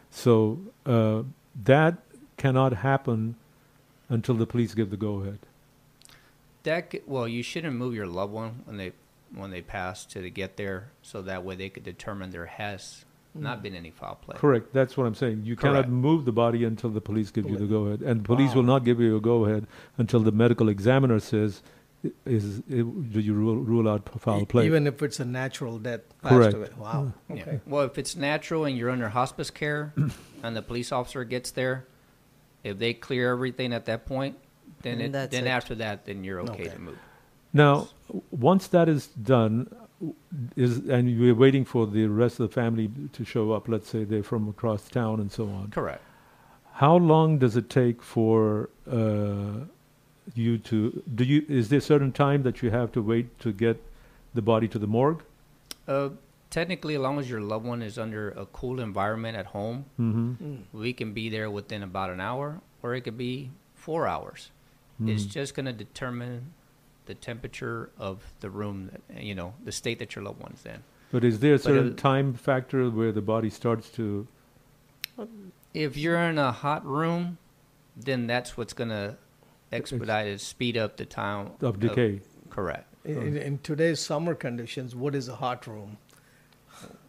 [0.10, 1.24] So uh,
[1.64, 1.98] that
[2.38, 3.36] cannot happen
[4.10, 5.40] until the police give the go ahead.
[6.64, 8.94] That well, you shouldn't move your loved one when they
[9.34, 13.06] when they pass to get there, so that way they could determine their Hess
[13.36, 14.36] not been any foul play.
[14.38, 14.74] Correct.
[14.74, 15.41] That's what I'm saying.
[15.44, 18.24] You cannot move the body until the police give you the go ahead, and the
[18.24, 19.68] police will not give you a go ahead
[19.98, 21.62] until the medical examiner says,
[22.06, 22.76] i- "Is i-
[23.14, 26.53] do you rule, rule out foul play?" Even if it's a natural death, passed Correct.
[26.56, 26.70] away.
[26.78, 27.12] Wow.
[27.30, 27.36] Mm-hmm.
[27.36, 27.41] Yeah.
[27.44, 27.60] Okay.
[27.68, 29.94] Well, if it's natural and you're under hospice care,
[30.44, 31.86] and the police officer gets there,
[32.64, 34.38] if they clear everything at that point,
[34.82, 35.48] then it, then it.
[35.48, 36.70] after that, then you're okay, Okay.
[36.70, 36.98] to move.
[37.53, 37.88] Now,
[38.32, 39.85] once that is done, w-
[40.56, 43.68] is and you're waiting for the rest of the family to show up.
[43.68, 45.72] Let's say they're from across town and so on.
[45.72, 46.02] Correct.
[46.74, 49.66] How long does it take for uh,
[50.34, 51.46] you to do you?
[51.48, 53.82] Is there a certain time that you have to wait to get
[54.34, 55.24] the body to the morgue?
[55.88, 56.10] Uh,
[56.50, 60.56] technically, as long as your loved one is under a cool environment at home, Mm-hmm.
[60.74, 64.52] we can be there within about an hour, or it could be four hours.
[65.06, 65.30] It's Mhm.
[65.30, 66.54] just going to determine
[67.06, 70.84] the temperature of the room, that, you know, the state that your loved one's in.
[71.11, 74.27] But is there a But uh, certain it- time factor where the body starts to?
[75.73, 77.38] If you're in a hot room,
[77.95, 79.15] then that's what's going to
[79.72, 82.22] expedite it, speed up the time Of decay.
[82.49, 82.88] correct.
[83.06, 85.98] In, in, in today's summer conditions, what is a hot room?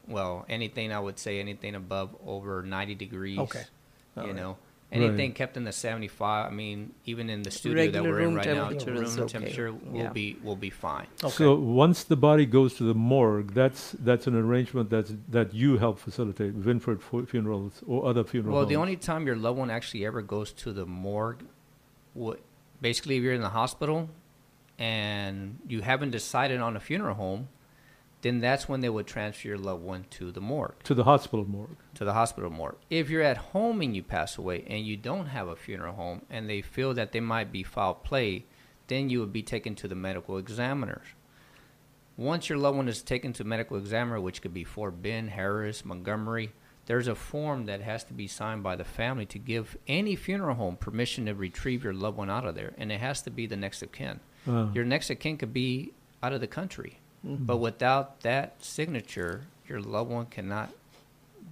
[0.06, 3.38] Well, anything I would say anything above over 90 degrees.
[3.40, 3.64] Okay.
[4.16, 4.36] You Alright.
[4.36, 4.56] know,
[4.92, 5.02] Right.
[5.02, 6.46] anything kept in the 75.
[6.46, 9.32] I mean, even in the studio that we're in right now, temperature room is okay.
[9.32, 10.12] temperature will Yeah.
[10.12, 11.08] be will be fine.
[11.28, 15.78] So once the body goes to the morgue, that's that's an arrangement that's that you
[15.78, 20.06] help facilitate, Winford Funerals or other funeral Well, the only time your loved one actually
[20.06, 21.42] ever goes to the morgue,
[22.14, 22.38] what
[22.80, 24.08] basically if you're in the hospital
[24.78, 27.48] and you haven't decided on a funeral home,
[28.26, 30.82] then that's when they would transfer your loved one to the morgue.
[30.82, 31.76] to the hospital morgue.
[31.94, 32.76] to the hospital morgue.
[32.90, 36.22] If you're at home and you pass away and you don't have a funeral home
[36.28, 38.44] and they feel that they might be foul play,
[38.88, 41.06] then you would be taken to the medical examiners.
[42.16, 45.84] Once your loved one is taken to medical examiner, which could be Fort Bend, Harris,
[45.84, 46.52] Montgomery,
[46.86, 50.54] there's a form that has to be signed by the family to give any funeral
[50.54, 53.46] home permission to retrieve your loved one out of there, and it has to be
[53.46, 54.20] the next of kin.
[54.48, 54.70] Ah.
[54.72, 55.92] Your next of kin could be
[56.22, 57.46] out of the country, Mhm.
[57.46, 60.70] but without that signature, your loved one cannot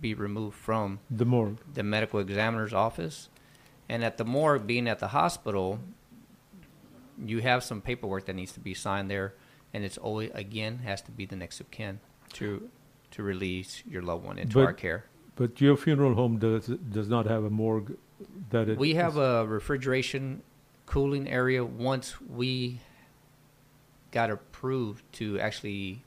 [0.00, 1.58] be removed from The morgue.
[1.72, 3.28] the medical examiner's office.
[3.88, 5.78] And at the morgue, being at the hospital,
[7.22, 9.34] you have some paperwork that needs to be signed there,
[9.72, 12.00] and it's always again has to be the next of kin
[12.34, 12.68] to
[13.12, 15.04] to release your loved one into But- our care.
[15.36, 17.96] But your funeral home does does not have a morgue
[18.50, 20.42] that it We have a refrigeration
[20.86, 22.80] cooling area once we
[24.14, 26.04] got approved to actually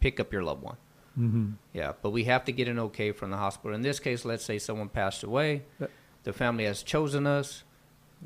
[0.00, 0.76] pick up your loved one.
[1.18, 1.54] Mhm.
[1.74, 3.74] Yeah, but we have to get an okay from the hospital.
[3.74, 5.64] In this case, let's say someone passed away,
[6.22, 7.64] the family has chosen us,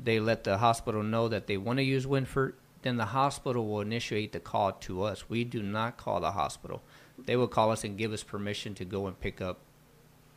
[0.01, 3.81] they let the hospital know that they want to use Winford, then the hospital will
[3.81, 5.27] initiate the call to us.
[5.29, 6.83] We do not call the hospital.
[7.17, 9.59] They will call us and give us permission to go and pick up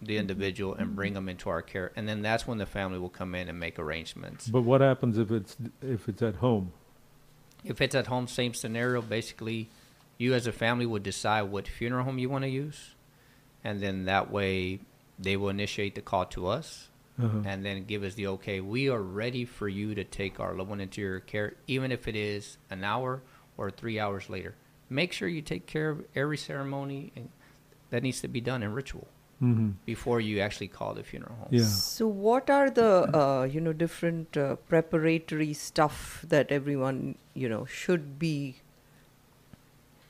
[0.00, 3.10] the individual and bring them into our care, and then that's when the family will
[3.10, 4.48] come in and make arrangements.
[4.48, 6.72] But what happens if it's if it's at home?
[7.64, 9.02] If it's at home, same scenario.
[9.02, 9.68] Basically,
[10.18, 12.94] you as a family would decide what funeral home you want to use,
[13.64, 14.80] and then that way
[15.18, 16.88] they will initiate the call to us,
[17.20, 17.40] Uh-huh.
[17.46, 18.60] and then give us the okay.
[18.60, 22.06] We are ready for you to take our loved one into your care, even if
[22.06, 23.22] it is an hour
[23.56, 24.54] or three hours later.
[24.90, 27.30] Make sure you take care of every ceremony and
[27.90, 29.08] that needs to be done in ritual
[29.42, 29.74] Mhm.
[29.84, 31.48] before you actually call the funeral home.
[31.50, 31.64] Yeah.
[31.64, 32.90] So, what are the
[33.22, 38.56] uh, you know different uh, preparatory stuff that everyone you know should be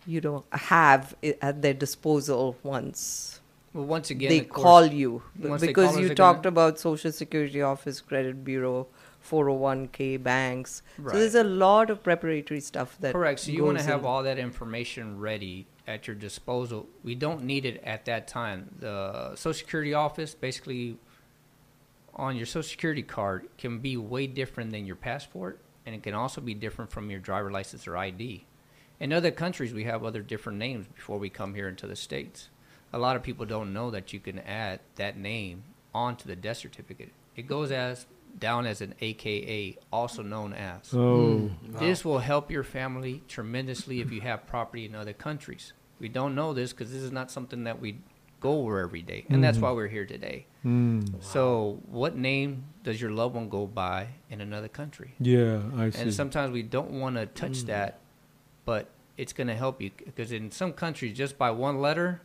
[0.06, 3.40] you know have at their disposal once
[3.74, 6.78] Well, once again, they of course, call you because call you they're gonna- talked about
[6.78, 8.86] Social Security Office, Credit Bureau,
[9.28, 10.82] 401k, banks.
[10.98, 11.12] Right.
[11.12, 13.40] So there's a lot of preparatory stuff that Correct.
[13.40, 14.06] So you want to have in.
[14.06, 16.88] all that information ready at your disposal.
[17.04, 18.74] We don't need it at that time.
[18.78, 20.98] The Social Security office, basically,
[22.14, 26.14] on your Social Security card, can be way different than your passport, and it can
[26.14, 28.44] also be different from your driver license or ID.
[28.98, 32.48] In other countries, we have other different names before we come here into the states.
[32.92, 35.64] A lot of people don't know that you can add that name
[35.94, 37.12] onto the death certificate.
[37.36, 38.06] It goes as
[38.38, 40.92] down as an AKA, also known as.
[40.94, 41.50] Oh.
[41.78, 45.72] This will help your family tremendously if you have property in other countries.
[45.98, 47.98] We don't know this because this is not something that we
[48.40, 49.62] go over every day, and that's Mhm.
[49.62, 50.46] why we're here today.
[50.64, 51.22] Mm.
[51.22, 55.14] So, what name does your loved one go by in another country?
[55.18, 56.02] Yeah, I see.
[56.02, 57.66] And sometimes we don't want to touch Mm.
[57.66, 58.00] that,
[58.66, 62.20] but it's going to help you because in some countries, just by one letter,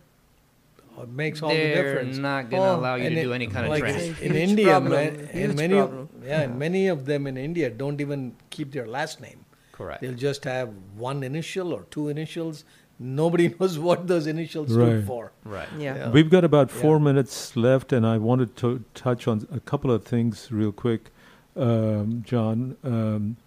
[0.99, 3.47] It makes all the they're not going to Oh, allow you to it- do any
[3.47, 4.23] kind of like transfer.
[4.23, 4.91] in Huge India, problem.
[4.91, 6.09] man, and many, problem.
[6.23, 9.45] yeah, and many of them in India don't even keep their last name.
[9.71, 10.01] Correct.
[10.01, 12.63] They'll just have one initial or two initials.
[13.03, 15.03] nobody knows what those initials stood Right.
[15.03, 15.31] for.
[15.43, 15.67] Right.
[15.79, 16.11] Yeah.
[16.11, 16.81] We've got about Yeah.
[16.83, 21.09] four minutes left, and I wanted to touch on a couple of things real quick,
[21.55, 22.77] um, John.
[22.83, 23.37] Um,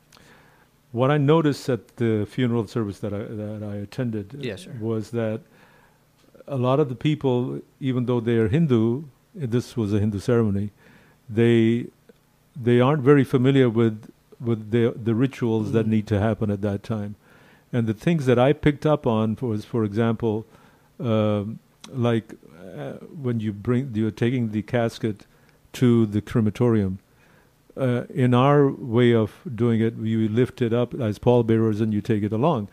[0.91, 5.41] what I noticed at the funeral service that I that I attended Yes, was that
[6.47, 9.05] a lot of the people, even though they are Hindu,
[9.35, 10.71] this was a Hindu ceremony,
[11.29, 11.87] they
[12.57, 14.11] they aren't very familiar with
[14.41, 17.17] with the the rituals that need to happen at that time,
[17.73, 20.47] and the things that I picked up on was, for example,
[21.01, 21.59] um,
[21.91, 22.35] like
[22.77, 25.27] uh, when you bring you're taking the casket
[25.75, 26.99] to the crematorium.
[27.77, 32.01] Uh, in our way of doing it, you lift it up as pallbearers and you
[32.01, 32.69] take it along.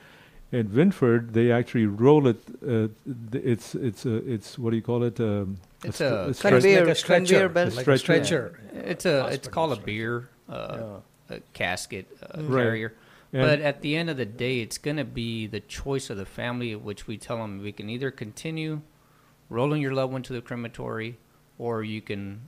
[0.52, 2.42] In Winford, they actually roll it.
[2.68, 2.90] Uh,
[3.32, 5.20] it's it's a, it's what do you call it?
[5.20, 7.50] Um, It's str- a stretch- It's like a stretcher.
[7.50, 8.60] conveyor like a stretcher.
[8.74, 11.00] It's a it's called a bier uh,
[11.30, 12.64] a casket uh, Right.
[12.64, 12.94] carrier.
[13.34, 16.18] And- but at the end of the day, it's going to be the choice of
[16.18, 18.82] the family, which we tell them we can either continue
[19.50, 21.18] rolling your loved one to the crematory,
[21.58, 22.42] or you can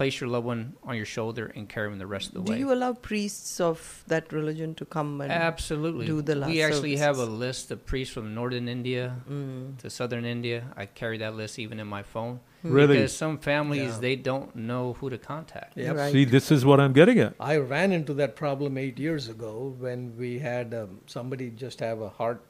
[0.00, 2.52] place your loved one on your shoulder and carry them the rest of the Do
[2.52, 2.56] way.
[2.56, 6.06] Do you allow priests of that religion to come and Absolutely.
[6.06, 9.76] do the last we actually have a list of priests from northern India Mm.
[9.82, 10.58] to southern India.
[10.82, 12.40] I carry that list even in my phone.
[12.62, 12.96] Really?
[12.96, 13.98] Because some families, Yeah.
[14.06, 15.76] they don't know who to contact.
[15.76, 15.96] Yep.
[15.96, 16.12] Right.
[16.12, 17.34] See, this is what I'm getting at.
[17.38, 22.00] I ran into that problem eight years ago when we had um, somebody just have
[22.00, 22.40] a heart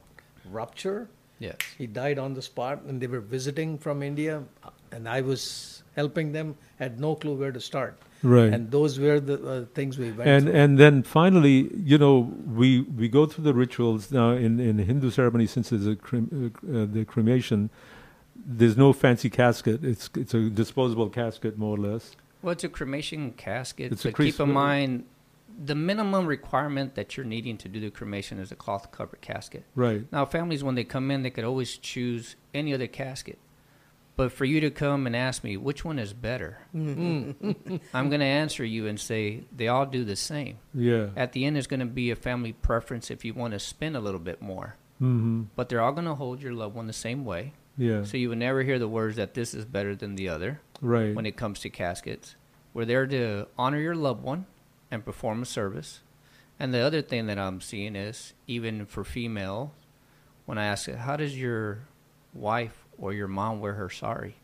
[0.49, 1.09] rupture.
[1.39, 1.57] Yes.
[1.77, 4.43] He died on the spot, and they were visiting from India,
[4.91, 6.55] and I was helping them.
[6.79, 7.99] Had no clue where to start.
[8.23, 8.53] Right.
[8.53, 10.53] And those were the uh, things we went and through.
[10.53, 15.09] and then finally, you know, we we go through the rituals now in in Hindu
[15.09, 17.69] ceremony since it's a crem, uh, uh, the cremation.
[18.35, 19.83] There's no fancy casket.
[19.83, 22.15] It's it's a disposable casket more or less.
[22.41, 25.05] Well, it's a cremation casket, It's a but keep in mind
[25.63, 29.63] the minimum requirement that you're needing to do the cremation is a cloth covered casket.
[29.75, 30.11] Right.
[30.11, 33.37] Now, families, when they come in, they could always choose any other casket.
[34.17, 37.35] But for you to come and ask me which one is better, I'm
[38.09, 40.57] going to answer you and say they all do the same.
[40.73, 41.07] Yeah.
[41.15, 43.95] At the end, is going to be a family preference if you want to spend
[43.95, 44.75] a little bit more.
[45.01, 45.43] Mm-hmm.
[45.55, 47.53] But they're all going to hold your loved one the same way.
[47.77, 48.03] Yeah.
[48.03, 51.15] So you would never hear the words that this is better than the other Right.
[51.15, 52.35] when it comes to caskets.
[52.73, 54.45] We're there to honor your loved one
[54.91, 56.01] and perform a service.
[56.59, 59.73] And the other thing that I'm seeing is even for female,
[60.45, 61.79] when I ask, how does your
[62.33, 64.35] wife or your mom wear her sari?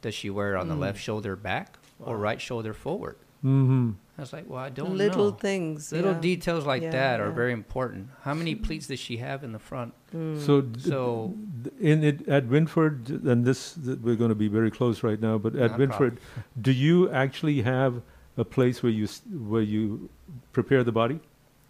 [0.00, 0.80] Does she wear it on the Mm.
[0.80, 3.16] left shoulder back or right shoulder forward?
[3.44, 3.90] Mm-hmm.
[4.18, 4.94] I was like, well, I don't know.
[4.94, 5.36] Little know.
[5.36, 6.20] things, Little yeah.
[6.20, 7.34] details like Yeah, that are yeah.
[7.42, 8.08] very important.
[8.22, 9.92] How many pleats does she have in the front?
[10.12, 11.34] So, d- So
[11.78, 15.36] in it at Winford, and this th- we're going to be very close right now.
[15.36, 16.44] But at Winford, problem.
[16.62, 18.00] do you actually have
[18.38, 19.06] a place where you
[19.52, 20.08] where you
[20.52, 21.20] prepare the body?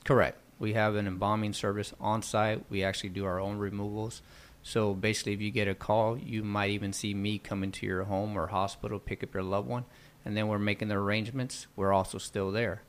[0.04, 0.38] Correct.
[0.60, 2.64] We have an embalming service on site.
[2.70, 4.22] We actually do our own removals.
[4.66, 8.02] So basically, if you get a call, you might even see me come into your
[8.02, 9.84] home or hospital, pick up your loved one,
[10.24, 11.68] and then we're making the arrangements.
[11.76, 12.82] We're also still there.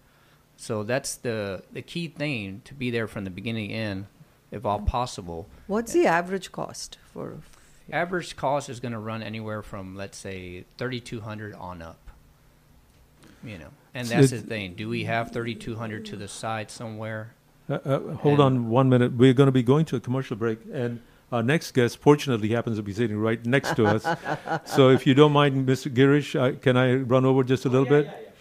[0.56, 4.08] So that's the the key thing to be there from the beginning to end,
[4.52, 5.46] if all possible.
[5.68, 7.38] What's the average cost for?
[7.92, 12.00] Average cost is going to run anywhere from let's say thirty two hundred on up.
[13.44, 14.74] You know, and So that's the thing.
[14.74, 17.36] Do we have thirty two hundred to the side somewhere?
[17.70, 19.14] Uh, uh, hold And- on one minute.
[19.14, 21.02] We're going to be going to a commercial break, and
[21.32, 24.04] our next guest, fortunately, happens to be sitting right next to us.
[24.66, 25.94] so, if you don't mind, Mr.
[25.94, 28.34] Girish, I, can I run over just a little oh, bit?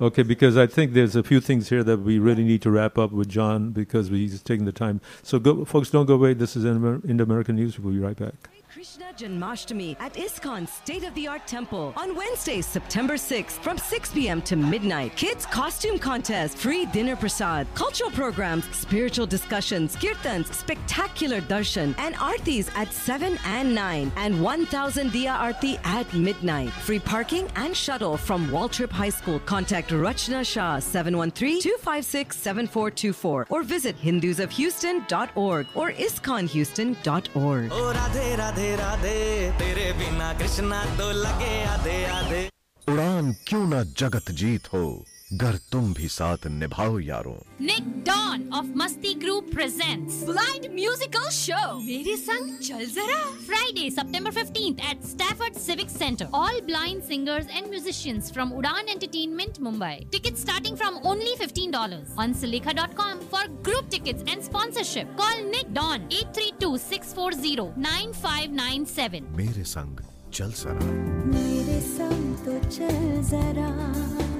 [0.00, 2.96] Okay, because I think there's a few things here that we really need to wrap
[2.96, 5.02] up with John because he's taking the time.
[5.22, 6.32] So, go, folks, don't go away.
[6.32, 7.78] This is Indo American News.
[7.78, 8.59] We'll be right back.
[8.80, 14.10] Krishna Janmashtami at ISKCON's State of the Art Temple on Wednesday, September 6th from 6
[14.12, 14.40] p.m.
[14.40, 15.14] to midnight.
[15.16, 22.70] Kids costume contest, free dinner prasad, cultural programs, spiritual discussions, kirtans, spectacular darshan, and artis
[22.74, 26.70] at 7 and 9, and 1000 dia Arti at midnight.
[26.70, 29.40] Free parking and shuttle from Waltrip High School.
[29.40, 37.68] Contact Rachna Shah 713 256 7424 or visit hindusofhouston.org or iskconhouston.org.
[37.72, 38.69] Oh, Radhe, Radhe.
[38.76, 42.48] Radhe तेरे बिना कृष्णा तो लगे आधे आधे।
[42.88, 45.04] उड़ान क्यों ना जगत जीत हो?
[45.32, 51.60] घर तुम भी साथ निभाओ यारो। Nick Don of Masti group presents blind musical show
[51.80, 53.18] Mere Sang Chal Zara.
[53.46, 59.60] Friday September 15th at Stafford Civic Center all blind singers and musicians from Udaan Entertainment
[59.60, 64.42] Mumbai ticket starting from only fifteen dollar on Sulekha dot com for group ticket and
[64.42, 69.64] sponsorship call Nick Don at three two six four zero nine five nine seven Mere
[69.76, 70.04] Sang
[70.34, 70.92] Chal जरा।
[71.30, 74.39] मेरे संग तो चल जरा।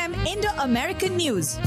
[0.01, 1.59] Indo American News.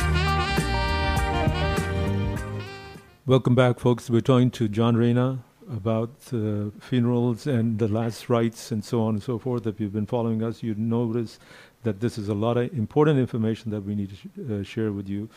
[3.27, 4.11] Welcome back, folks.
[4.11, 9.15] We're talking to John Reyna about uh, funerals and the last rites and so on
[9.15, 9.69] and so forth.
[9.69, 11.39] If you've been following us, you'd notice
[11.85, 14.90] that this is a lot of important information that we need to sh- uh, share
[14.90, 15.28] with you.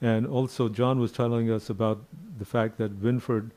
[0.00, 2.04] And also, John was telling us about
[2.38, 3.50] the fact that Winford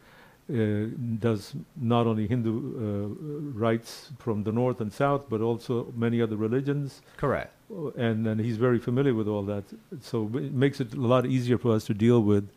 [0.49, 3.07] does not only Hindu uh,
[3.53, 7.01] rites from the north and south, but also many other religions.
[7.17, 7.53] Correct.
[7.71, 9.63] Uh, And, and he's very familiar with all that.
[10.01, 12.49] So it makes it a lot easier for us to deal with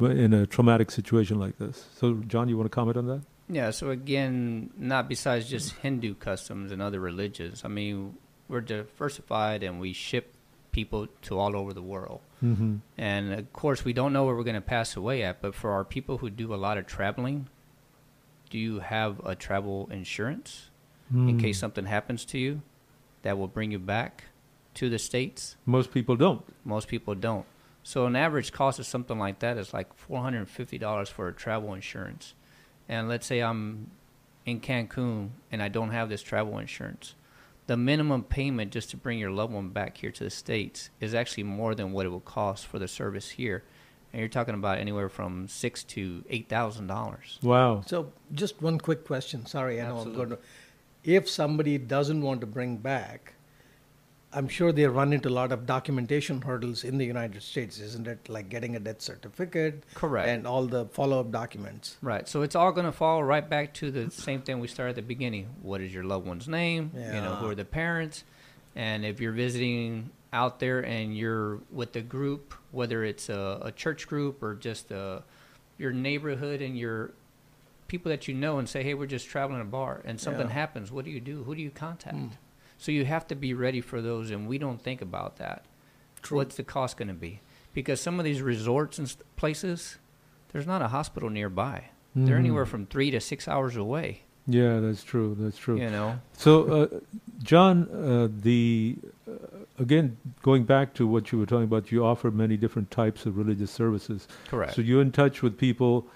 [0.00, 1.86] in a traumatic situation like this.
[1.94, 3.22] So, John, you want to comment on that?
[3.48, 7.62] Yeah, so again, not besides just Hindu customs and other religions.
[7.64, 8.16] I mean,
[8.48, 10.35] we're diversified and we ship
[10.76, 12.20] people to all over the world.
[12.44, 12.80] Mhm.
[12.98, 15.70] And of course, we don't know where we're going to pass away at, but for
[15.72, 17.48] our people who do a lot of traveling,
[18.50, 20.70] do you have a travel insurance
[21.10, 21.38] in Hmm.
[21.38, 22.60] case something happens to you
[23.22, 24.24] that will bring you back
[24.74, 25.56] to the States?
[25.64, 26.42] Most people don't.
[26.64, 27.46] Most people don't.
[27.82, 31.08] So an average cost of something like that is like four hundred and fifty dollars
[31.08, 32.34] for a travel insurance.
[32.88, 33.90] And let's say I'm
[34.44, 37.14] in Cancun and I don't have this travel insurance.
[37.66, 41.14] The minimum payment just to bring your loved one back here to the States is
[41.14, 43.64] actually more than what it will cost for the service here.
[44.12, 47.38] And you're talking about anywhere from six to eight thousand dollars.
[47.42, 47.82] Wow.
[47.86, 49.46] So, just one quick question.
[49.46, 50.38] Sorry, I know I'm going to.
[51.02, 53.34] If somebody doesn't want to bring back,
[54.36, 58.06] I'm sure they run into a lot of documentation hurdles in the United States, isn't
[58.06, 58.28] it?
[58.28, 60.28] Like getting a death certificate, Correct.
[60.28, 61.96] and all the follow-up documents.
[62.02, 62.28] Right.
[62.28, 64.96] So it's all going to fall right back to the same thing we started at
[64.96, 65.46] the beginning.
[65.62, 66.90] What is your loved one's name?
[66.94, 67.14] Yeah.
[67.14, 68.24] You know, who are the parents?
[68.74, 73.72] And if you're visiting out there and you're with a group, whether it's a, a
[73.72, 75.22] church group or just a,
[75.78, 77.12] your neighborhood and your
[77.88, 80.52] people that you know and say, hey, we're just traveling a bar and something Yeah.
[80.52, 81.44] happens, what do you do?
[81.44, 82.16] Who do you contact?
[82.16, 82.26] Hmm.
[82.78, 85.64] So you have to be ready for those, and we don't think about that.
[86.28, 87.40] What's the cost going to be?
[87.72, 89.98] Because some of these resorts and st- places,
[90.52, 91.84] there's not a hospital nearby.
[92.14, 92.40] They're Mhm.
[92.40, 94.22] anywhere from three to six hours away.
[94.46, 95.36] Yeah, that's true.
[95.38, 95.78] That's true.
[95.78, 96.18] You know.
[96.32, 96.86] So, uh,
[97.42, 98.96] John, uh, the
[99.28, 99.32] uh,
[99.78, 103.36] again going back to what you were talking about, you offer many different types of
[103.36, 104.26] religious services.
[104.48, 104.74] Correct.
[104.74, 106.06] So you're in touch with people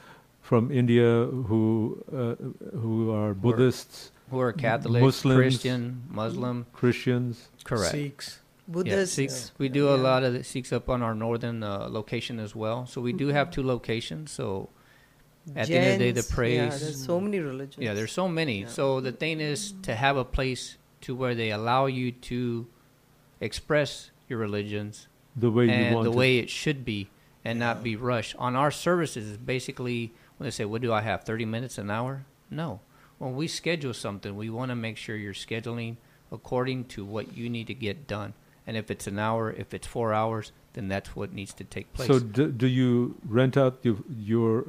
[0.40, 2.36] from India who uh,
[2.78, 7.90] who are Buddhists, who are Catholic, Muslims, Christian, Muslim, Christians, Correct.
[7.92, 8.38] Sikhs.
[8.66, 9.14] Yeah, Buddhists.
[9.16, 9.52] Sikhs.
[9.58, 12.86] We do a lot of the Sikhs up on our northern uh, location as well.
[12.86, 14.30] So we do have two locations.
[14.30, 14.68] So
[15.56, 16.56] at the end of the day, the Jains, praise.
[16.56, 17.82] yeah, there's so many religions.
[17.82, 18.66] Yeah, there's so many.
[18.66, 22.66] So the thing is to have a place to where they allow you to
[23.40, 26.16] express your religions The way you want the it.
[26.16, 27.08] way it should be,
[27.44, 28.36] and not be rushed.
[28.36, 31.24] On our services, it's basically when they say, "What do I have?
[31.24, 32.80] Thirty minutes, an hour?" No.
[33.20, 35.96] When we schedule something, we want to make sure you're scheduling
[36.32, 38.32] according to what you need to get done.
[38.66, 41.92] And if it's an hour, if it's four hours, then that's what needs to take
[41.92, 42.08] place.
[42.08, 44.64] So do, do you rent out your, your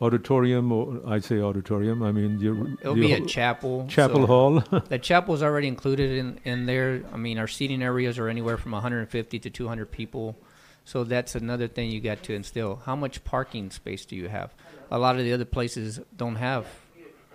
[0.00, 2.72] auditorium, or I say auditorium, I mean your.
[2.80, 3.86] It'll your be a chapel.
[3.88, 4.60] Chapel so hall.
[4.88, 7.04] the chapel is already included in, in there.
[7.12, 10.36] I mean, our seating areas are anywhere from 150 to 200 people.
[10.84, 12.82] So that's another thing you got to instill.
[12.84, 14.52] How much parking space do you have?
[14.90, 16.66] A lot of the other places don't have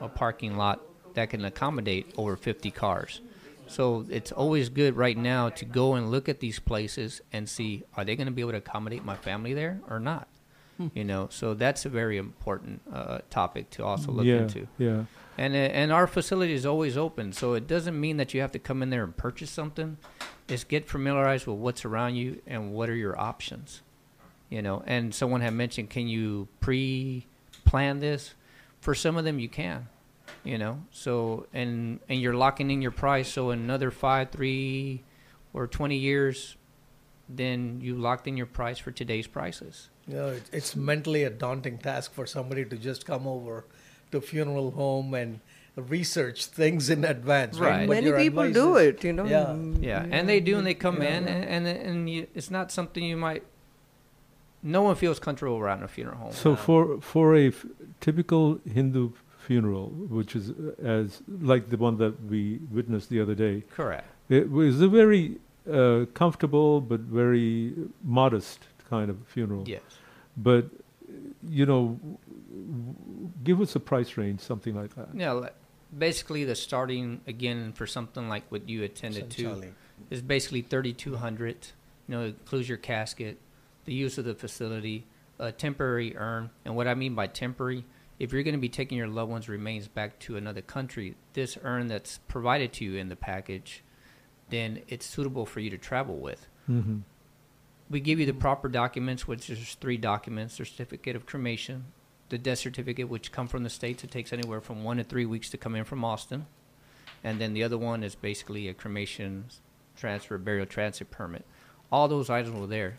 [0.01, 0.81] a parking lot
[1.13, 3.21] that can accommodate over 50 cars.
[3.67, 7.83] So it's always good right now to go and look at these places and see
[7.95, 10.27] are they going to be able to accommodate my family there or not?
[10.77, 10.87] Hmm.
[10.93, 14.67] You know, so that's a very important uh, topic to also look Yeah, into.
[14.77, 15.03] yeah.
[15.37, 18.51] And uh, and our facility is always open, so it doesn't mean that you have
[18.53, 19.97] to come in there and purchase something.
[20.47, 23.81] It's get familiarized with what's around you and what are your options.
[24.49, 28.33] You know, and someone had mentioned, can you pre-plan this?
[28.87, 29.89] For some of them, you can.
[30.45, 33.27] You know, so and and you're locking in your price.
[33.27, 35.03] So another five, three,
[35.51, 36.55] or twenty years,
[37.27, 39.89] then you locked in your price for today's prices.
[40.07, 43.65] You know, it, it's mentally a daunting task for somebody to just come over
[44.13, 45.41] to funeral home and
[45.75, 47.59] research things in advance.
[47.59, 47.79] Right.
[47.79, 47.89] Right.
[47.89, 49.25] Many people advice do it, you know.
[49.25, 49.51] Yeah.
[49.81, 50.27] Yeah, and mm-hmm.
[50.27, 51.17] they do, and they come Yeah.
[51.17, 53.43] in, and and, and you, it's not something you might.
[54.63, 56.31] No one feels comfortable around a funeral home.
[56.31, 57.65] So for for a f-
[57.99, 60.51] typical Hindu funeral, which is
[60.83, 64.05] as like the one that we witnessed the other day, Correct.
[64.29, 65.37] It was a very
[65.71, 67.73] uh, comfortable but very
[68.03, 68.59] modest
[68.89, 69.63] kind of funeral.
[69.67, 69.81] Yes.
[70.35, 70.65] But
[71.47, 72.17] you know, w-
[72.49, 75.09] w- give us a price range, something like that.
[75.13, 75.55] Yeah, like,
[75.97, 79.63] basically the starting again for something like what you attended to
[80.09, 81.67] is basically thirty two hundred.
[82.07, 83.37] You know, it includes your casket,
[83.87, 85.07] the use of the facility,
[85.39, 87.85] a temporary urn, and what I mean by temporary,
[88.19, 91.57] if you're going to be taking your loved one's remains back to another country, this
[91.63, 93.83] urn that's provided to you in the package,
[94.49, 96.47] then it's suitable for you to travel with.
[96.69, 97.03] Mhm.
[97.89, 101.85] We give you the proper documents, which is three documents: the certificate of cremation,
[102.27, 104.03] the death certificate, which come from the states.
[104.03, 106.47] It takes anywhere from one to three weeks to come in from Austin,
[107.23, 109.45] and then the other one is basically a cremation
[109.95, 111.45] transfer burial transit permit.
[111.89, 112.97] All those items were there,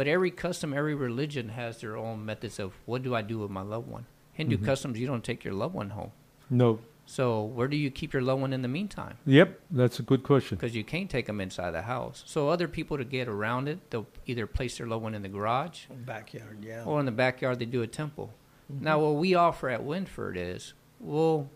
[0.00, 3.50] but every custom, every religion has their own methods of what do I do with
[3.50, 4.06] my loved one.
[4.32, 4.64] Hindu Mhm.
[4.64, 6.12] customs, you don't take your loved one home.
[6.48, 6.78] No.
[7.04, 9.18] So where do you keep your loved one in the meantime?
[9.26, 10.56] Yep, that's a good question.
[10.56, 12.22] because you can't take them inside the house.
[12.24, 15.28] So other people to get around it, they'll either place their loved one in the
[15.28, 16.82] garage, Backyard, yeah.
[16.86, 18.32] or in the backyard they do a temple.
[18.72, 18.80] Mhm.
[18.80, 21.50] Now what we offer at Winford is we'll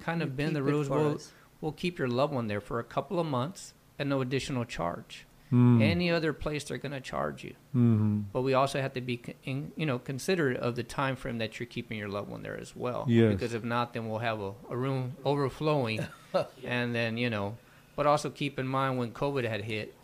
[0.00, 0.90] kind we of bend the rules.
[0.90, 1.32] We'll us.
[1.62, 5.25] we'll keep your loved one there for a couple of months at no additional charge.
[5.52, 5.80] Mm.
[5.80, 7.54] Any other place they're going to charge you.
[7.74, 8.24] Mhm.
[8.32, 11.60] But we also have to be, in, you know, considerate of the time frame that
[11.60, 13.04] you're keeping your loved one there as well.
[13.08, 13.32] Yes.
[13.32, 16.04] Because if not, then we'll have a, a room overflowing,
[16.64, 17.56] and then you know.
[17.94, 19.94] But also keep in mind when COVID had hit,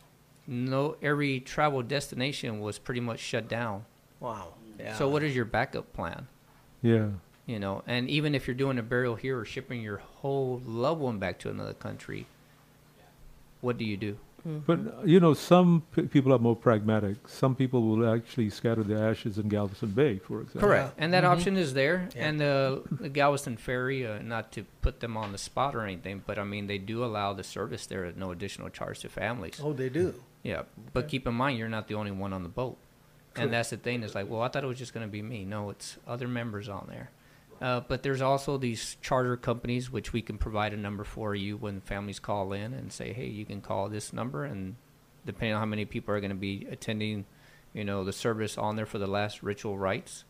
[0.47, 3.85] no every travel destination was pretty much shut down.
[4.20, 4.55] Wow.
[4.78, 4.94] Yeah.
[4.94, 6.28] So what is your backup plan?
[6.82, 7.09] Yeah.
[7.47, 11.01] You know, and even if you're doing a burial here or shipping your whole loved
[11.01, 12.27] one back to another country,
[13.60, 14.19] what do you do?
[14.44, 17.28] But uh, you know, some p- people are more pragmatic.
[17.28, 20.62] Some people will actually scatter the ashes in Galveston Bay, for example.
[20.69, 21.28] Correct, and that Mhm.
[21.28, 22.09] option is there.
[22.16, 22.27] Yeah.
[22.28, 26.23] And the, the Galveston Ferry, uh, not to put them on the spot or anything,
[26.27, 29.60] but I mean they do allow the service there at no additional charge to families.
[29.62, 30.14] Oh, they do.
[30.43, 30.62] Yeah,
[30.93, 32.77] but keep in mind you're not the only one on the boat,
[33.35, 33.44] True.
[33.44, 34.02] and that's the thing.
[34.02, 35.44] Is like, well, I thought it was just going to be me.
[35.44, 37.10] No, it's other members on there.
[37.62, 41.56] Uh, but there's also these charter companies which we can provide a number for you
[41.56, 44.74] when families call in and say, hey, you can call this number, and
[45.24, 47.24] depending on how many people are going to be attending,
[47.72, 50.24] you know, the service on there for the last ritual rites,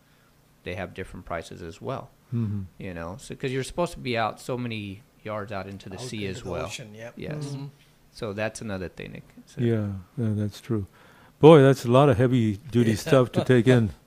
[0.64, 2.10] they have different prices as well.
[2.34, 2.66] Mhm.
[2.78, 5.96] You know, so because you're supposed to be out so many yards out into the
[5.96, 6.66] Out sea into as the well.
[6.66, 7.14] ocean, yep.
[7.16, 7.46] Yes.
[7.56, 7.70] Mhm.
[8.10, 9.66] So that's another thing to consider.
[9.66, 9.88] Yeah,
[10.22, 10.86] yeah, that's true.
[11.40, 13.90] Boy, that's a lot of heavy duty stuff to take in.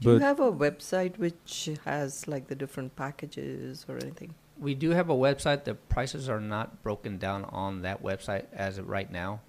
[0.00, 4.34] Do you have a website which has like the different packages or anything?
[4.60, 5.64] We do have a website.
[5.64, 9.40] The prices are not broken down on that website as of right now.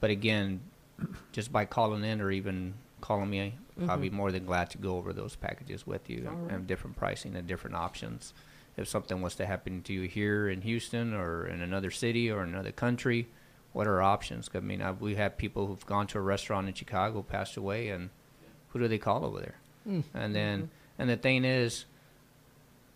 [0.00, 0.60] But again,
[1.32, 3.54] just by calling in or even calling me,
[3.88, 4.14] I'll be Mhm.
[4.14, 6.66] more than glad to go over those packages with you All and right.
[6.66, 8.34] different pricing and different options.
[8.76, 12.42] If something was to happen to you here in Houston or in another city or
[12.42, 13.26] another country,
[13.72, 14.50] what are options?
[14.54, 17.88] I mean, I, we have people who've gone to a restaurant in Chicago, passed away,
[17.88, 18.10] and
[18.70, 19.54] who do they call over there?
[19.88, 20.04] Mm.
[20.14, 20.68] And then, Mhm.
[20.98, 21.84] and the thing is,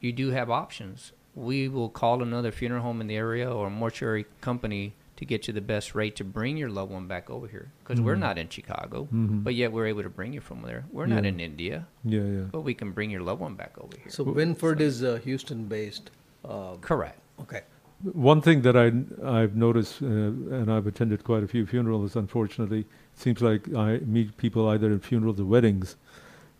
[0.00, 1.12] you do have options.
[1.34, 5.54] We will call another funeral home in the area or mortuary company to get you
[5.54, 7.70] the best rate to bring your loved one back over here.
[7.84, 8.20] Because we're Mhm.
[8.20, 9.44] not in Chicago, Mhm.
[9.44, 10.84] but yet we're able to bring you from there.
[10.90, 11.86] We're not in India.
[12.04, 12.40] Yeah, yeah.
[12.50, 14.10] But we can bring your loved one back over here.
[14.10, 16.10] So Winford is uh, Houston-based.
[16.44, 17.20] Uh, Correct.
[17.40, 17.60] Okay.
[18.02, 18.86] One thing that I
[19.24, 22.16] I've noticed, uh, and I've attended quite a few funerals.
[22.16, 25.94] Unfortunately, it seems like I meet people either in funerals or weddings,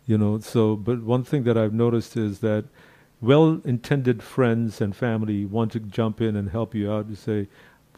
[0.07, 0.39] you know.
[0.39, 2.63] So, but one thing that I've noticed is that
[3.23, 7.47] well-intended friends and family want to jump in and help you out to say,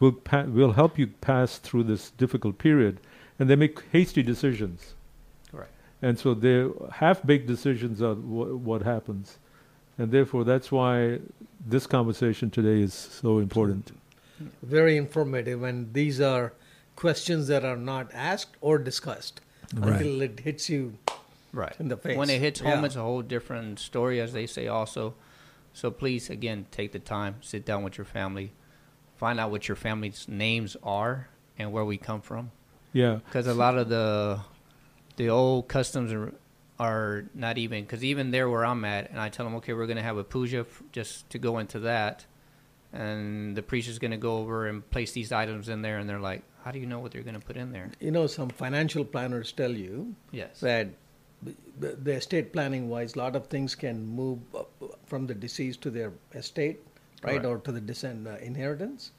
[0.00, 3.00] "We'll pa- we'll help you pass through this difficult period,"
[3.38, 4.94] and they make hasty decisions.
[5.50, 5.72] Correct.
[6.00, 9.38] And so they're half-baked decisions of wh- what happens,
[9.98, 11.18] and therefore that's why
[11.74, 13.92] this conversation today is so important.
[14.62, 16.52] Very informative, and these are
[16.94, 19.40] questions that are not asked or discussed
[19.74, 19.94] Right.
[19.94, 20.94] until it hits you
[21.52, 21.74] Right.
[21.78, 22.16] in the face.
[22.16, 22.84] When it hits home, Yeah.
[22.86, 25.14] it's a whole different story, as they say also.
[25.72, 28.52] So please, again, take the time, sit down with your family,
[29.16, 31.28] find out what your family's names are
[31.58, 32.50] and where we come from.
[32.92, 33.16] Yeah.
[33.24, 34.40] Because a lot of the
[35.16, 36.34] the old customs are,
[36.78, 39.86] are not even, because even there where I'm at, and I tell them, okay, we're
[39.86, 42.26] going to have a puja f- just to go into that.
[42.92, 46.08] And the priest is going to go over and place these items in there, and
[46.08, 47.90] they're like, how do you know what they're going to put in there?
[48.00, 50.60] You know, some financial planners tell you Yes.
[50.60, 50.88] that
[51.78, 54.38] the, the estate planning wise, a lot of things can move
[55.06, 56.80] from the deceased to their estate,
[57.22, 57.46] right, Correct.
[57.46, 59.12] or to the descend uh, inheritance.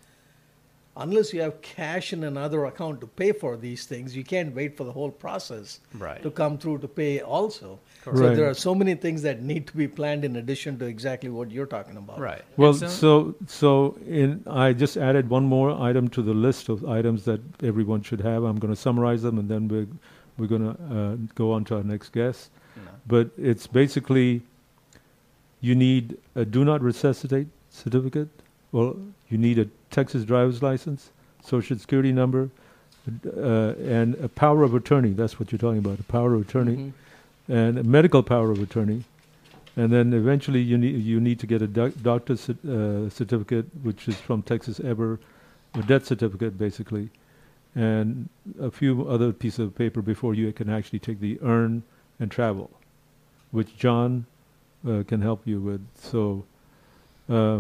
[1.00, 4.76] Unless you have cash in another account to pay for these things, you can't wait
[4.76, 6.24] for the whole process Right.
[6.24, 7.78] to come through to pay also.
[8.04, 8.18] Correct.
[8.18, 8.36] So Right.
[8.36, 11.52] there are so many things that need to be planned in addition to exactly what
[11.52, 12.18] you're talking about.
[12.20, 12.42] Right.
[12.58, 16.84] Well, And so so in I just added one more item to the list of
[16.84, 18.44] items that everyone should have.
[18.44, 19.86] I'm going to summarize them, and then we're
[20.38, 22.50] we're going to uh, go on to our next guest.
[23.08, 24.42] But it's basically
[25.62, 28.28] you need a do not resuscitate certificate.
[28.72, 28.98] Well,
[29.30, 31.10] you need a Texas driver's license,
[31.44, 32.50] social security number,
[33.26, 35.12] uh, and a power of attorney.
[35.12, 36.94] That's what you're talking about, a power of attorney,
[37.48, 39.04] and a medical power of attorney.
[39.78, 44.08] And then eventually you need you need to get a doc- doctor's uh, certificate, which
[44.08, 45.20] is from Texas Ever,
[45.76, 47.10] a death certificate basically,
[47.78, 48.28] and
[48.60, 51.84] a few other pieces of paper before you can actually take the urn
[52.20, 52.72] and travel,
[53.52, 54.26] which John
[54.88, 55.86] uh, can help you with.
[56.02, 56.44] So,
[57.30, 57.60] uh,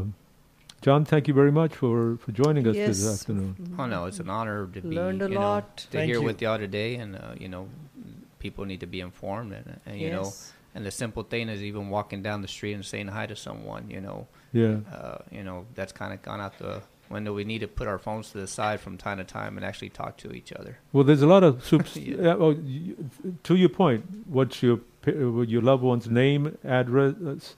[0.81, 3.75] John, thank you very much for, for joining us this afternoon.
[3.77, 5.77] Oh no, it's an honor to be Learned a you know, lot.
[5.77, 6.25] to Thank hear you.
[6.25, 7.69] with y'all today, and uh, you know,
[8.39, 10.33] people need to be informed, and, and you know,
[10.73, 13.89] and the simple thing is even walking down the street and saying hi to someone,
[13.89, 14.77] you know, Yeah.
[14.91, 17.33] uh, you know, that's kind of gone out the window.
[17.33, 19.89] We need to put our phones to the side from time to time and actually
[19.89, 20.77] talk to each other.
[20.93, 21.95] Well, there's a lot of soups.
[21.95, 22.15] Yeah.
[22.21, 22.93] yeah, well, y-
[23.43, 27.55] to your point, what's your uh, your loved one's name, address,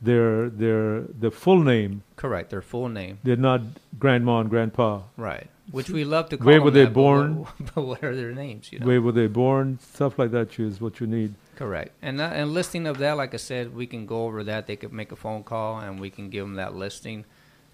[0.00, 2.02] their their the full name.
[2.16, 3.18] Correct, their full name.
[3.22, 3.60] They're not
[3.98, 5.02] grandma and grandpa.
[5.16, 6.46] Right, which we love to call.
[6.46, 7.38] Where were they that, but born?
[7.40, 8.72] what- But what are their names?
[8.72, 8.86] You know.
[8.86, 9.78] Where were they born?
[9.80, 11.34] Stuff like that is what you need.
[11.56, 11.92] Correct.
[12.02, 14.66] And that, and listing of that, like I said, we can go over that.
[14.66, 17.24] They could make a phone call, and we can give them that listing,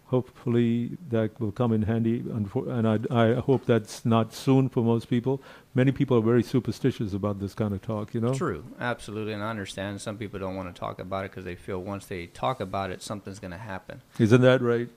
[0.08, 4.82] Hopefully that will come in handy, Unfor- and I, I hope that's not soon for
[4.82, 5.42] most people.
[5.76, 8.34] Many people are very superstitious about this kind of talk, you know?
[8.34, 11.56] True, absolutely, and I understand some people don't want to talk about it because they
[11.56, 14.02] feel once they talk about it, something's going to happen.
[14.18, 14.88] Isn't that right?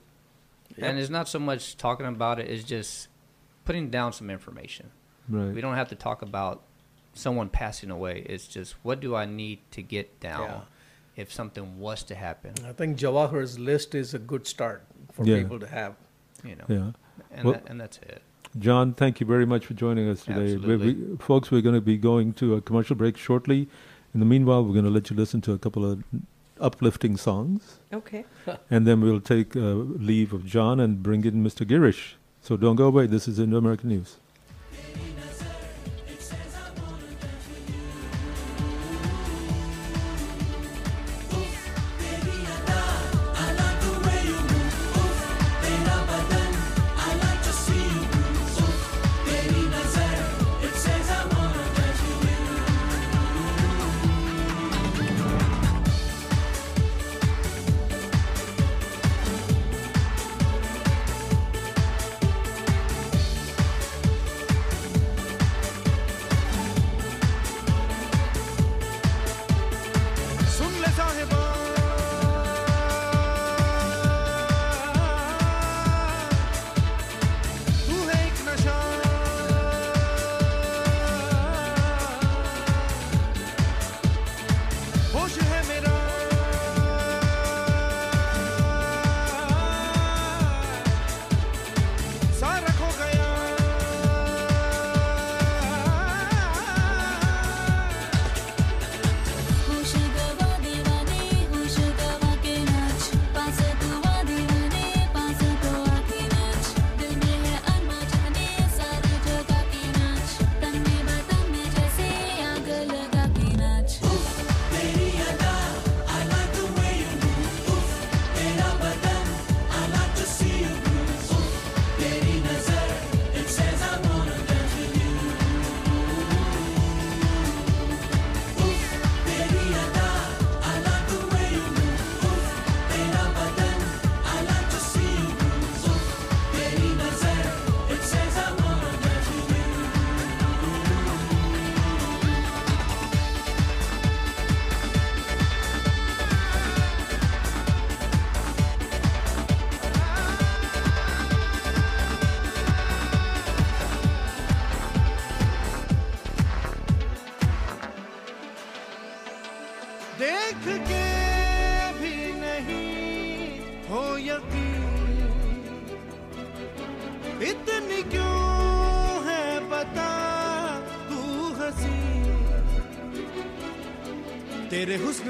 [0.77, 3.09] And it's not so much talking about it; it's just
[3.65, 4.91] putting down some information.
[5.27, 5.53] Right.
[5.53, 6.61] We don't have to talk about
[7.13, 8.25] someone passing away.
[8.25, 10.61] It's just what do I need to get down Yeah.
[11.17, 12.53] if something was to happen.
[12.65, 15.39] I think Jawahar's list is a good start for Yeah.
[15.39, 15.95] people to have.
[16.43, 16.65] You know.
[16.67, 16.91] Yeah.
[17.31, 18.21] And Well- that, and that's it.
[18.59, 20.43] John, thank you very much for joining us today.
[20.45, 20.93] We- Absolutely.
[20.93, 23.69] we- folks, we're going to be going to a commercial break shortly.
[24.13, 26.03] In the meanwhile, we're going to let you listen to a couple of
[26.59, 27.79] uplifting songs.
[27.93, 28.25] Okay.
[28.69, 29.59] and then we'll take uh,
[30.11, 31.65] leave of John and bring in Mr.
[31.65, 32.15] Girish.
[32.41, 33.07] So don't go away.
[33.07, 34.17] This is Indo American News.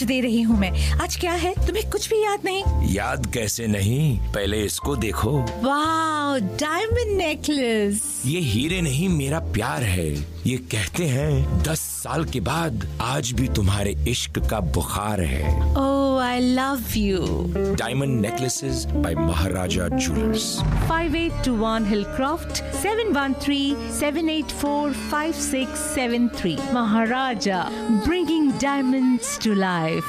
[0.00, 0.70] Hint दे रही हूँ मैं।
[1.02, 1.52] आज क्या है?
[1.66, 2.92] तुम्हें कुछ भी याद नहीं?
[2.94, 4.18] याद कैसे नहीं?
[4.34, 5.32] पहले इसको देखो।
[5.64, 10.08] वाह डायमंड नेकलेस ये हीरे नहीं मेरा प्यार है।
[10.46, 15.89] ये कहते हैं दस साल के बाद आज भी तुम्हारे इश्क का बुखार है। Oh,
[16.30, 17.74] I love you.
[17.74, 20.60] Diamond necklaces by Maharaja Jewelers.
[20.86, 26.56] 5821 Hillcroft, 713 784 5673.
[26.72, 27.68] Maharaja,
[28.04, 30.04] bringing diamonds to life.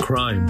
[0.00, 0.49] Crime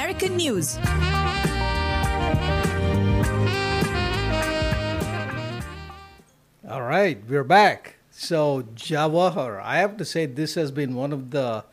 [0.00, 0.78] News.
[6.68, 7.96] All right, we're back.
[8.10, 11.64] So, Jawahar, I have to say this has been one of the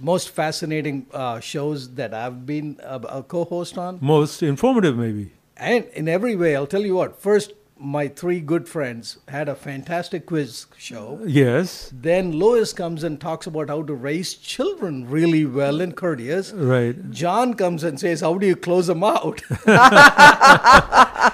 [0.00, 3.98] most fascinating uh, shows that I've been a, a co-host on.
[4.00, 5.32] Most informative, maybe.
[5.56, 7.20] And in every way, I'll tell you what.
[7.20, 11.20] First, my three good friends had a fantastic quiz show.
[11.24, 11.92] Yes.
[11.94, 16.52] Then Lois comes and talks about how to raise children really well and courteous.
[16.52, 17.10] Right.
[17.10, 19.42] John comes and says, How do you close them out?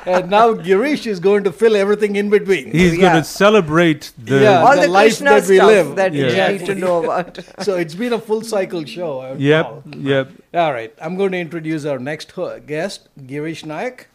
[0.07, 2.71] and now Girish is going to fill everything in between.
[2.73, 5.97] He's going to celebrate the yeah, All the, the life Krishna that we stuff live.
[5.97, 7.39] that you need to know about.
[7.61, 9.35] so it's been a full cycle show.
[9.39, 9.83] Yep, call.
[9.97, 10.31] yep.
[10.53, 12.33] All right, I'm going to introduce our next
[12.67, 14.09] guest, Girish Naik.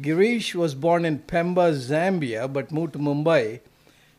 [0.00, 3.60] Girish was born in Pemba, Zambia, but moved to Mumbai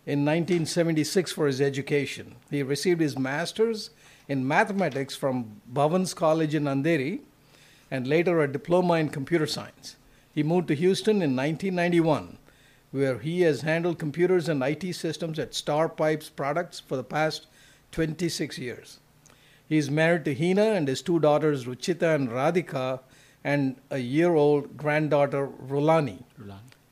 [0.07, 2.35] in 1976 for his education.
[2.49, 3.91] He received his master's
[4.27, 7.19] in mathematics from Bhavans College in Andheri
[7.91, 9.97] and later a diploma in computer science.
[10.33, 12.39] He moved to Houston in 1991,
[12.91, 17.45] where he has handled computers and IT systems at Star Pipes Products for the past
[17.91, 18.99] 26 years.
[19.69, 23.01] He is married to Hina and his two daughters, Ruchita and Radhika,
[23.47, 26.23] and a year old granddaughter, Rulani.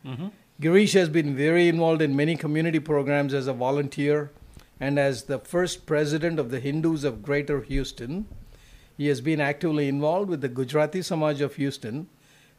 [0.06, 0.32] Mhm.
[0.62, 4.32] Girish has been very involved in many community programs as a volunteer
[4.80, 8.26] and as the first president of the Hindus of Greater Houston.
[8.98, 12.08] He has been actively involved with the Gujarati Samaj of Houston,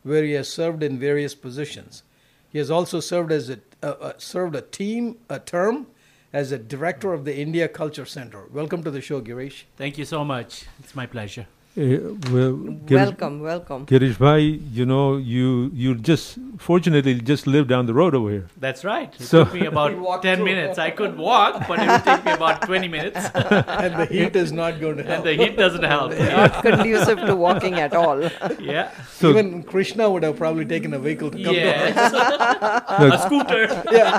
[0.03, 2.03] where he has served in various positions.
[2.51, 5.87] He has also served as a, uh, uh, served a team a term
[6.35, 8.45] as a director of the India Culture Center.
[8.53, 9.65] Welcome to the show, Girish.
[9.79, 10.67] Thank you so much.
[10.81, 11.47] It's my pleasure.
[11.79, 11.99] Eh,
[12.33, 12.53] well,
[12.89, 13.85] Girish- Welcome, welcome.
[13.85, 14.41] Girish Bhai,
[14.73, 18.47] you know, you you just fortunately just live down the road over here.
[18.59, 19.13] That's right.
[19.21, 20.79] It So- took me about 10 minutes.
[20.79, 23.19] I could walk, but it would take me about 20 minutes.
[23.35, 25.19] and the heat is not going to help.
[25.19, 26.13] And the heat doesn't help.
[26.19, 28.23] Not conducive to walking at all.
[28.59, 28.91] Yeah.
[29.11, 31.95] So- Even Krishna would have probably taken a vehicle to come Yes.
[32.13, 33.65] to A scooter.
[33.93, 34.19] Yeah.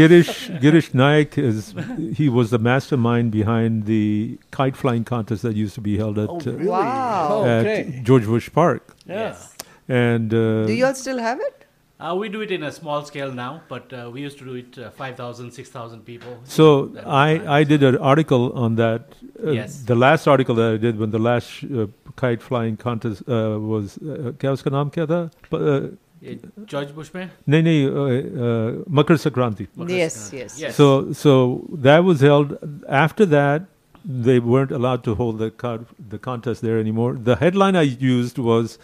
[0.00, 0.32] Girish
[0.62, 1.74] Girish Naik is
[2.16, 6.30] he was the mastermind behind the kite flying contest that used to be held at
[6.30, 6.67] Oh, uh, really?
[6.67, 7.43] Wow.
[7.45, 8.01] at Okay.
[8.03, 8.95] George Bush Park.
[9.07, 9.55] Yes.
[9.87, 11.65] And uh, Do you all still have it?
[11.99, 14.53] Uh, we do it in a small scale now, but uh, we used to do
[14.55, 16.37] it uh, 5,000, 6,000 people.
[16.45, 19.01] So That was I, I did an article on that.
[19.45, 19.81] Uh, Yes.
[19.89, 23.97] The last article that I did when the last uh, kite flying contest uh, was
[23.97, 25.19] uh, क्या उसका नाम क्या था?
[25.51, 25.89] प- uh,
[26.21, 26.35] Yeah,
[26.71, 27.29] George Bush में?
[27.49, 29.67] नहीं नहीं uh, uh, Makar Sankranti.
[29.91, 30.57] Yes, yes.
[30.61, 30.75] Yes.
[30.79, 30.87] So
[31.19, 31.35] so
[31.89, 32.57] that was held.
[33.03, 33.67] After that,
[34.04, 37.14] they weren't allowed to hold the con- the contest there anymore.
[37.14, 38.78] The headline I used was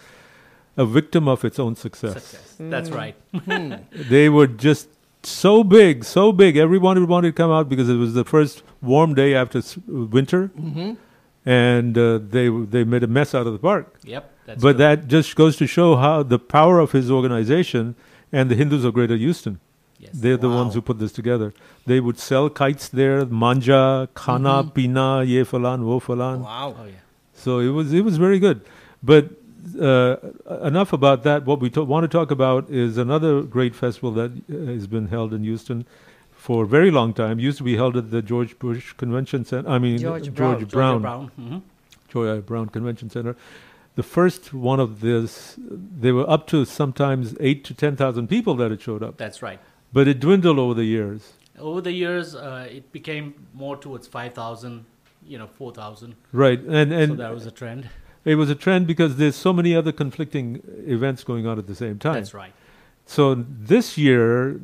[0.77, 2.13] a victim of its own success.
[2.13, 2.55] Success.
[2.59, 3.15] That's right.
[3.93, 4.87] they were just
[5.23, 6.57] so big, so big.
[6.57, 10.49] Everyone wanted to come out because it was the first warm day after s- winter,
[10.59, 10.97] Mhm.
[11.45, 13.99] and uh, they they made a mess out of the park.
[14.03, 14.77] Yep, that's but true.
[14.79, 17.95] that just goes to show how the power of his organization
[18.31, 19.59] and the Hindus of Greater Houston.
[20.01, 20.11] Yes.
[20.13, 21.53] They're the ones who put this together.
[21.85, 24.73] They would sell kites there, manja, khana, Mhm.
[24.73, 26.41] pina, ye falan, wo falan.
[26.41, 26.75] Wow.
[26.79, 26.93] Oh, yeah.
[27.33, 28.61] So it was it was very good.
[29.03, 29.29] But
[29.79, 30.15] uh,
[30.71, 31.45] enough about that.
[31.45, 35.07] What we to- want to talk about is another great festival that uh, has been
[35.09, 35.85] held in Houston
[36.31, 37.39] for a very long time.
[37.39, 39.69] Used to be held at the George Bush Convention Center.
[39.69, 40.53] I mean George George Brown.
[40.59, 40.77] George R.
[40.77, 41.01] Brown.
[41.01, 41.61] Brown, mhm.
[42.11, 42.41] George R.
[42.41, 43.35] Brown Convention Center.
[43.95, 48.55] The first one of this, there were up to sometimes eight to ten thousand people
[48.55, 49.17] that had showed up.
[49.17, 49.59] That's right.
[49.93, 51.33] But it dwindled over the years.
[51.59, 54.85] Over the years, uh, it became more towards 5,000,
[55.23, 56.15] you know, 4,000.
[56.31, 57.89] Right, and and so that was a trend.
[58.23, 61.75] It was a trend because there's so many other conflicting events going on at the
[61.75, 62.13] same time.
[62.13, 62.53] That's right.
[63.05, 64.59] So this year,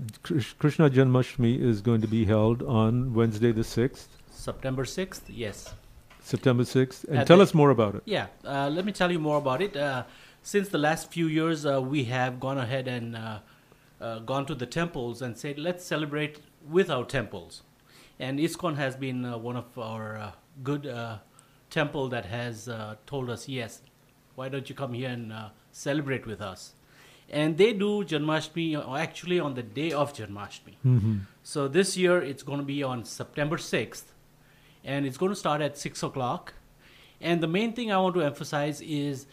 [0.60, 5.74] Krishna Janmashtami is going to be held on Wednesday the sixth, September 6th, yes.
[6.22, 8.02] September sixth, and At tell the- us more about it.
[8.06, 9.76] Yeah, uh, let me tell you more about it.
[9.78, 10.04] Uh,
[10.44, 13.16] since the last few years, uh, we have gone ahead and
[14.02, 17.64] uh, gone to the temples and said, let's celebrate with our temples.
[18.20, 20.32] And ISKCON has been uh, one of our uh,
[20.64, 21.18] good uh,
[21.70, 23.82] temple that has uh, told us, yes,
[24.36, 26.74] why don't you come here and uh, celebrate with us?
[27.30, 30.76] And they do Janmashtami actually on the day of Janmashtami.
[30.86, 31.22] Mhm.
[31.44, 34.14] So this year it's going to be on September 6th,
[34.84, 36.54] and it's going to start at 6 o'clock.
[37.20, 39.26] And the main thing I want to emphasize is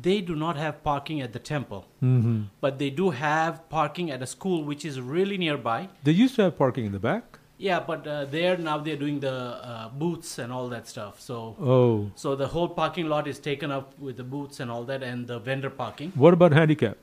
[0.00, 2.46] they do not have parking at the temple, Mhm.
[2.60, 5.88] but they do have parking at a school which is really nearby.
[6.04, 7.38] They used to have parking in the back.
[7.58, 11.20] Yeah, but uh, there now they're doing the uh, booths and all that stuff.
[11.20, 12.10] So Oh.
[12.16, 15.26] so the whole parking lot is taken up with the booths and all that, and
[15.26, 16.12] the vendor parking.
[16.16, 16.98] What about handicapped?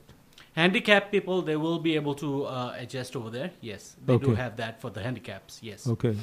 [0.56, 3.50] Handicapped people, they will be able to uh, adjust over there.
[3.60, 5.60] Yes, they do have that for the handicaps.
[5.62, 5.86] Yes.
[5.86, 6.16] Okay.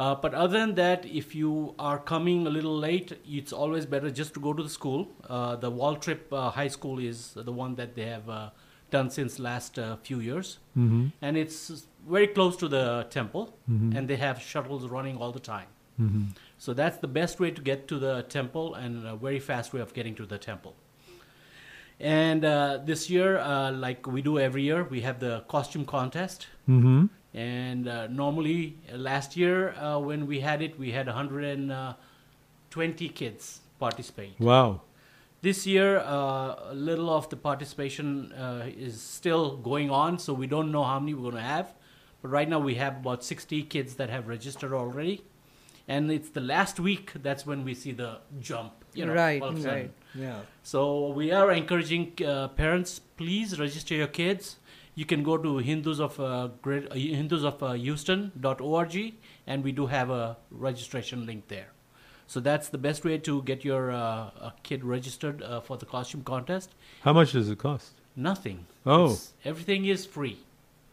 [0.00, 4.10] Uh, but other than that, if you are coming a little late, it's always better
[4.10, 5.08] just to go to the school.
[5.28, 8.50] Uh, the Waltrip uh, High School is the one that they have uh,
[8.90, 11.12] done since last uh, few years, Mhm.
[11.20, 13.94] and it's very close to the temple, Mhm.
[13.96, 15.68] and they have shuttles running all the time.
[16.00, 16.24] Mhm.
[16.56, 19.82] So that's the best way to get to the temple, and a very fast way
[19.82, 20.74] of getting to the temple.
[22.00, 26.46] And uh, this year, uh, like we do every year, we have the costume contest.
[27.32, 33.60] And uh, normally, uh, last year uh, when we had it, we had 120 kids
[33.78, 34.34] participate.
[34.38, 34.82] Wow.
[35.42, 40.46] This year, uh, a little of the participation uh, is still going on, so we
[40.46, 41.72] don't know how many we're going to have.
[42.20, 45.22] But right now, we have about 60 kids that have registered already.
[45.88, 48.72] And it's the last week that's when we see the jump.
[48.92, 49.78] You know, Right, all of a sudden.
[49.78, 49.90] right.
[50.14, 50.40] Yeah.
[50.62, 54.56] So we are encouraging uh, parents, please register your kids.
[54.94, 59.14] You can go to Hindus of uh, Great, uh, Hindus of uh, Houston.org,
[59.46, 61.68] and we do have a registration link there.
[62.26, 63.96] So that's the best way to get your uh,
[64.40, 66.70] uh, kid registered uh, for the costume contest.
[67.02, 67.92] How much does it cost?
[68.16, 68.66] Nothing.
[68.86, 69.04] Oh.
[69.06, 70.38] It's- everything is free.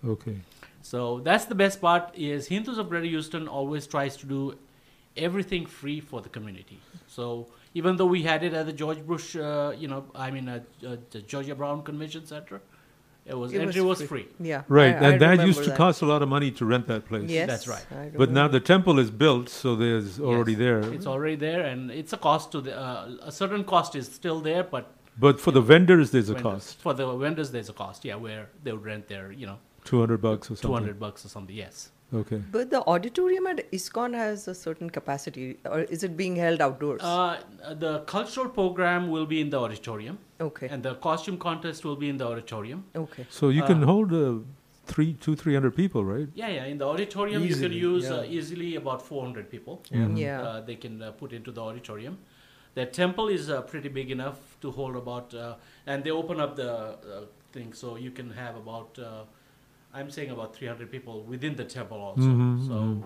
[0.06, 0.38] Okay.
[0.82, 2.12] So that's the best part.
[2.16, 4.58] Is Hindus of Greater Houston always tries to do
[5.18, 6.80] everything free for the community.
[7.08, 10.48] So even though we had it at the George Bush, uh, you know, I mean,
[10.48, 11.56] uh, uh, the George R.
[11.56, 12.62] Brown Convention Center,
[13.28, 14.24] it was It entry was was free.
[14.24, 14.48] free.
[14.52, 14.64] Yeah.
[14.68, 15.78] Right, I- I and that used to that.
[15.78, 17.30] cost a lot of money to rent that place.
[17.30, 17.86] Yes, That's right.
[18.22, 20.60] But now the temple is built, so there's already Yes.
[20.66, 20.80] there.
[20.96, 24.40] It's already there, and it's a cost to the uh, a certain cost is still
[24.50, 24.86] there, but
[25.20, 26.82] But for the vendors, there's a vendors- cost.
[26.86, 28.00] For the vendors, there's a cost.
[28.06, 30.68] Yeah, where they would rent their, you know, Two hundred bucks or something.
[30.70, 31.56] two hundred bucks or something.
[31.66, 31.90] Yes.
[32.14, 32.38] Okay.
[32.52, 37.02] But the auditorium at ISKCON has a certain capacity, or is it being held outdoors?
[37.02, 37.40] Uh,
[37.80, 40.18] the cultural program will be in the auditorium.
[40.40, 40.70] Okay.
[40.70, 42.86] And the costume contest will be in the auditorium.
[42.96, 43.26] Okay.
[43.30, 44.36] So you can Uh, hold uh,
[44.86, 46.30] three, two, three hundred people, right?
[46.34, 46.66] Yeah, yeah.
[46.66, 49.82] In the auditorium, you can use uh, easily about 400 people.
[49.92, 50.06] Yeah.
[50.06, 50.18] Mhm.
[50.18, 50.42] Yeah.
[50.42, 52.18] Uh, they can uh, put into the auditorium.
[52.76, 55.56] The temple is uh, pretty big enough to hold about, uh,
[55.88, 59.24] and they open up the uh, thing so you can have about, uh,
[60.00, 62.22] I'm saying about 300 people within the temple also.
[62.32, 63.04] Mhm, So, mhm.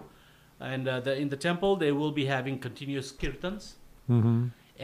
[0.71, 3.69] and uh, the, in the temple they will be having continuous kirtans.
[4.09, 4.39] Mm-hmm.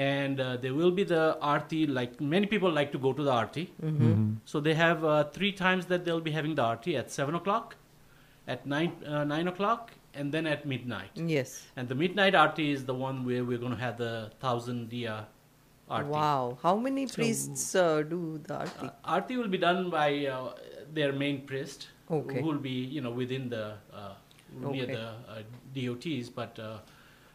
[0.05, 1.21] And uh, there will be the
[1.51, 1.79] arti.
[1.87, 4.09] Like many people like to go to the arti, Mm-hmm.
[4.09, 4.25] Mhm.
[4.53, 7.75] so they have uh, three times that they'll be having the arti at seven o'clock,
[8.55, 11.23] at nine uh, nine o'clock, and then at midnight.
[11.31, 11.55] Yes.
[11.75, 14.13] And the midnight arti is the one where we're going to have the
[14.45, 15.17] thousand diya
[15.89, 16.09] arti.
[16.19, 16.57] Wow.
[16.67, 18.21] How many So- priests uh, do
[18.51, 18.87] the arti?
[18.91, 20.53] Uh, arti will be done by uh,
[20.99, 22.39] their main priest, Okay.
[22.39, 24.13] who will be you know within the uh,
[24.59, 24.93] near Okay.
[24.95, 25.41] the uh,
[25.75, 26.77] DOTs, but uh,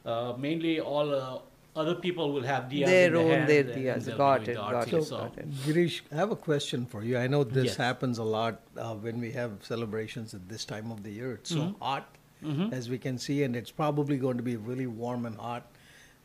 [0.08, 1.38] uh, mainly all uh,
[1.76, 4.04] other people will have diyas Their in own hand their and- and diyas.
[4.04, 4.96] they'll Got it, the got arti.
[4.96, 5.50] it, So- got it.
[5.66, 7.18] Girish, I have a question for you.
[7.18, 7.76] I know this Yes.
[7.76, 11.32] happens a lot uh, when we have celebrations at this time of the year.
[11.34, 11.78] It's so Mhm.
[11.80, 12.08] hot,
[12.42, 12.72] Mhm.
[12.72, 15.66] as we can see, and it's probably going to be really warm and hot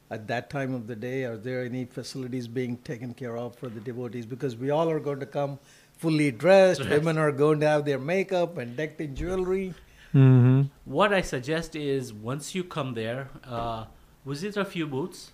[0.09, 1.23] at that time of the day.
[1.25, 4.25] Are there any facilities being taken care of for the devotees?
[4.25, 5.59] Because we all are going to come
[5.97, 6.81] fully dressed.
[6.81, 6.93] Dressed.
[6.97, 9.73] Women are going to have their makeup and decked in jewelry.
[10.13, 10.61] Mm-hmm.
[10.85, 13.85] What I suggest is once you come there, uh,
[14.25, 15.31] visit a few booths,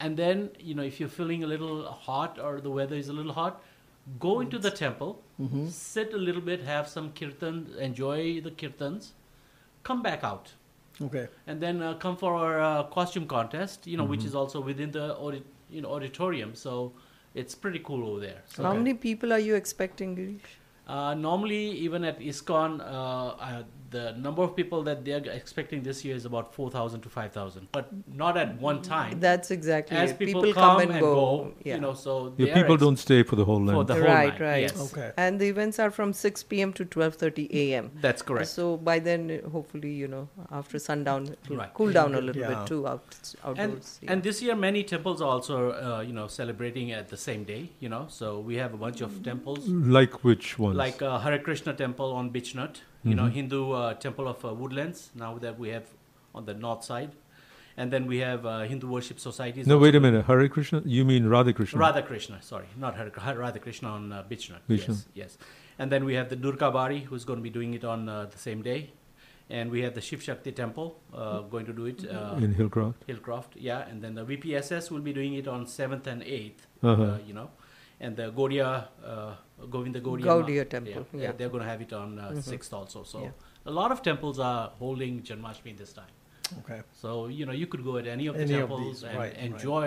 [0.00, 3.12] and then you know if you're feeling a little hot or the weather is a
[3.12, 3.62] little hot,
[4.20, 5.68] go into the temple, Mhm.
[5.68, 9.12] sit a little bit, have some kirtan, enjoy the kirtans,
[9.82, 10.52] come back out,
[11.02, 11.26] Okay.
[11.46, 13.86] and then uh, come for our uh, costume contest.
[13.86, 14.26] You know, which Mhm.
[14.26, 16.92] is also within the audit, you know auditorium, so
[17.34, 18.42] it's pretty cool over there.
[18.46, 20.40] So How many people are you expecting, Girish?
[20.86, 23.62] uh, normally, even at ISKCON, uh, uh,
[23.94, 27.88] the number of people that they're expecting this year is about 4,000 to 5,000, but
[28.22, 29.20] not at one time.
[29.20, 30.18] That's exactly As it.
[30.18, 31.74] people, People come, come and go, yeah.
[31.76, 33.86] you know, so Yeah, people ex- don't stay for the whole For night.
[33.92, 34.62] the whole right, night, right.
[34.62, 34.92] yes.
[34.92, 35.10] Okay.
[35.16, 36.72] And the events are from 6 p.m.
[36.80, 37.90] to 12:30 a.m.
[38.06, 38.48] That's correct.
[38.48, 40.24] So by then, hopefully, you know,
[40.60, 41.74] after sundown, it will Right.
[41.80, 42.54] cool down a little Yeah.
[42.54, 43.04] bit too out,
[43.44, 43.92] And, outdoors.
[44.02, 44.12] yeah.
[44.12, 47.62] and this year, many temples are also, uh, you know, celebrating at the same day.
[47.84, 49.68] You know, so we have a bunch of temples,
[49.98, 50.76] Like which ones?
[50.86, 53.32] like uh, Hare Krishna Temple on Beechnut, you know, Mhm.
[53.38, 55.10] Hindu uh, Temple of uh, Woodlands.
[55.14, 55.86] Now that we have
[56.34, 57.12] on the north side,
[57.76, 59.66] and then we have uh, Hindu Worship Societies.
[59.66, 60.24] no, wait a minute.
[60.26, 60.82] Hare Krishna?
[60.84, 61.78] You mean Radha Krishna?
[61.78, 64.60] Radha Krishna, sorry, not Hare, Radha Krishna on uh, Beechnut.
[64.68, 64.88] Beechnut.
[64.88, 65.38] Yes, yes.
[65.78, 68.26] And then we have the Durga Bari, who's going to be doing it on uh,
[68.26, 68.82] the same day.
[69.56, 72.94] and we have the Shiv Shakti Temple uh, going to do it uh, In Hillcroft.
[73.08, 77.02] Hillcroft, yeah, and then the VPSS will be doing it on seventh and 8th Uh-huh.
[77.02, 77.48] uh, you know,
[78.04, 78.68] and the Gaudiya,
[79.12, 79.34] uh,
[79.74, 81.32] Govinda Gaudiya, Gaudiya temple, yeah, yeah.
[81.38, 82.42] they're going to have it on uh, Mhm.
[82.52, 83.02] sixth also.
[83.12, 83.30] So Yeah.
[83.72, 86.12] a lot of temples are holding Janmashtami this time.
[86.60, 86.80] Okay.
[87.02, 89.18] So you know you could go at any of the Any of temples these, and
[89.22, 89.46] right, right.
[89.50, 89.86] enjoy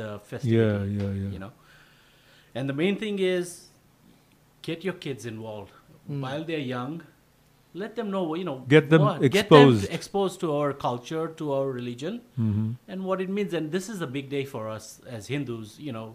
[0.00, 0.56] the festival.
[0.58, 1.30] Yeah, yeah, yeah.
[1.36, 1.52] You know,
[2.54, 3.52] and the main thing is
[4.70, 5.72] get your kids involved
[6.08, 6.20] Hmm.
[6.26, 6.98] while they're young.
[7.80, 9.80] Let them know, you know, Get them what- exposed.
[9.82, 12.68] Get them exposed to our culture, to our religion, Mhm.
[12.94, 13.52] and what it means.
[13.58, 14.86] And this is a big day for us
[15.16, 15.74] as Hindus.
[15.88, 16.06] You know,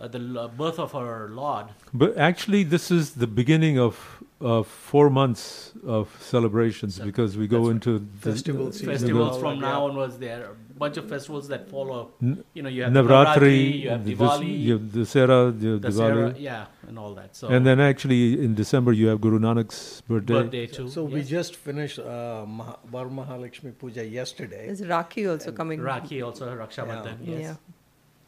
[0.00, 1.66] uh, the birth of our Lord.
[1.92, 7.70] But actually, this is the beginning of of four months of celebrations because we go
[7.70, 8.86] into the Festival season.
[8.92, 9.90] festivals all from that, now yeah.
[9.90, 10.16] onwards.
[10.18, 12.10] There are a bunch of festivals that follow.
[12.20, 15.80] You know, you have Navratri, Navratri, you have the- Diwali, you have Dussehra, you have
[15.80, 16.40] Dussehra, Diwali.
[16.40, 17.34] yeah, and all that.
[17.34, 20.34] So and then actually in December you have Guru Nanak's birthday.
[20.34, 20.88] birthday too.
[20.88, 24.68] So we just finished uh, Maha, Varamahalakshmi Puja yesterday.
[24.68, 25.80] Is Rakhi also coming?
[25.80, 26.94] Rakhi also Raksha Yeah.
[26.94, 27.16] Bandhan.
[27.24, 27.34] Yeah.
[27.34, 27.42] Yes.
[27.42, 27.54] Yeah.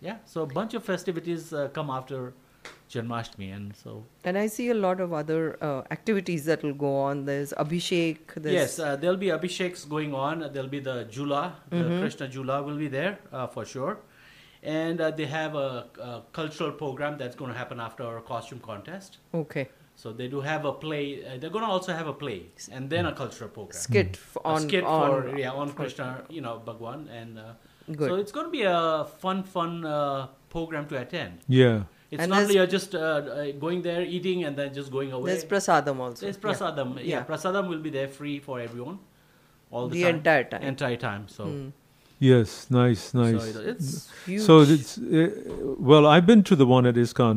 [0.01, 2.33] Yeah, so a bunch of festivities uh, come after
[2.91, 6.97] Janmashtami, and so And I see a lot of other uh, activities that will go
[6.97, 7.25] on.
[7.25, 8.19] There's Abhishek.
[8.37, 10.41] There's yes, uh, there'll be abhisheks going on.
[10.53, 12.01] There'll be the Jula, the Mhm.
[12.01, 13.99] Krishna Jula will be there uh, for sure,
[14.63, 18.59] and uh, they have a, a cultural program that's going to happen after our costume
[18.61, 19.19] contest.
[19.35, 19.69] Okay.
[19.97, 21.23] So they do have a play.
[21.25, 23.79] Uh, they're going to also have a play and then a cultural program.
[23.81, 27.53] Skit f- A on- skit on- for yeah on Krishna, you know Bhagwan, and uh,
[27.97, 28.09] Good.
[28.09, 31.41] so it's going to be a fun, fun uh, program to attend.
[31.49, 31.83] Yeah.
[32.11, 35.13] It's And not there's- you're just uh, uh, going there, eating, and then just going
[35.13, 35.31] away.
[35.31, 36.27] There's prasadam also.
[36.27, 36.43] There's Yeah.
[36.51, 36.97] prasadam.
[36.97, 37.03] Yeah.
[37.05, 37.25] Yeah.
[37.25, 38.99] prasadam will be there free for everyone.
[39.71, 40.15] All the, The time.
[40.17, 40.63] entire time.
[40.63, 41.29] Entire time.
[41.29, 41.45] So.
[41.47, 41.73] Mm.
[42.23, 43.57] Yes, nice, nice.
[43.57, 45.31] it- it's So it's uh,
[45.79, 47.37] well, I've been to the one at ISKCON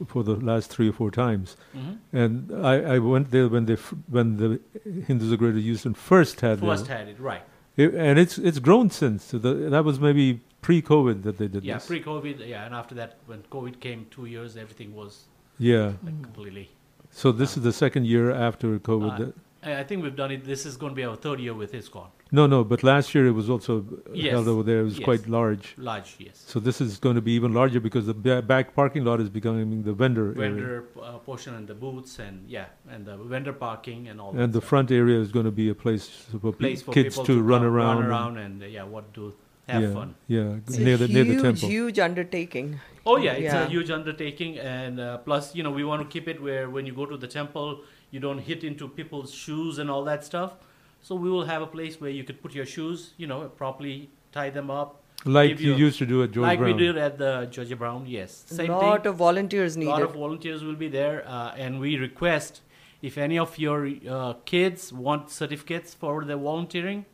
[0.00, 1.96] uh, for the last three or four times, Mhm.
[2.12, 3.76] and I, I went there when they
[4.16, 4.60] when the
[5.06, 7.40] Hindus of Greater Houston first had First their- had it, right.
[7.82, 9.24] It- and it's it's grown since.
[9.30, 11.86] So the, that was maybe pre-COVID that they did Yeah, this.
[11.86, 12.36] pre-COVID.
[12.46, 15.12] Yeah, and after that, when COVID came, two years, everything was
[15.58, 15.92] Yeah.
[16.08, 16.66] like completely.
[17.10, 19.20] So this is the second year after COVID.
[19.28, 19.32] Uh,
[19.62, 20.44] I I think we've done it.
[20.44, 22.08] This is going to be our third year with ISKCON.
[22.38, 24.32] no, no, but last year it was also uh, Yes.
[24.34, 24.80] held over there.
[24.82, 25.04] It was Yes.
[25.08, 25.64] quite large.
[25.90, 26.36] Large, yes.
[26.52, 28.14] So this is going to be even larger because the
[28.52, 30.40] back parking lot is becoming the vendor, area.
[30.44, 34.30] Vendor uh, portion and the booths and yeah, and the vendor parking and all.
[34.30, 36.06] and that the front area is going to be a place
[36.40, 37.96] for, pe- place for kids people to, run come- around.
[37.96, 39.24] run and- around, and, uh, yeah, what do
[39.68, 40.14] have yeah, fun.
[40.36, 41.68] Yeah, It's near a the near the temple.
[41.74, 42.68] huge undertaking.
[43.10, 43.66] Oh yeah, it's Yeah.
[43.66, 46.86] a huge undertaking, and uh, plus, you know, we want to keep it where when
[46.88, 47.68] you go to the temple,
[48.10, 50.54] you don't hit into people's shoes and all that stuff.
[51.02, 54.10] So we will have a place where you could put your shoes, you know, properly
[54.32, 54.96] tie them up.
[55.24, 56.70] Like give you used to do at George like Brown.
[56.70, 57.76] Like we did at the George R.
[57.76, 58.44] Brown, yes.
[58.50, 59.10] A Same lot thing.
[59.10, 62.62] of volunteers A lot of volunteers will be there, uh, and we request
[63.02, 67.04] if any of your uh, kids want certificates for their volunteering,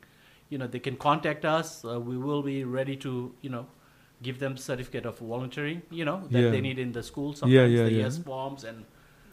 [0.51, 1.85] you know, they can contact us.
[1.85, 3.66] Uh, we will be ready to, you know,
[4.23, 6.51] give them certificate of volunteering, you know, that Yeah.
[6.51, 7.31] they need in the school.
[7.31, 8.05] Yeah, Sometimes yeah, the yeah.
[8.05, 8.85] yes forms, and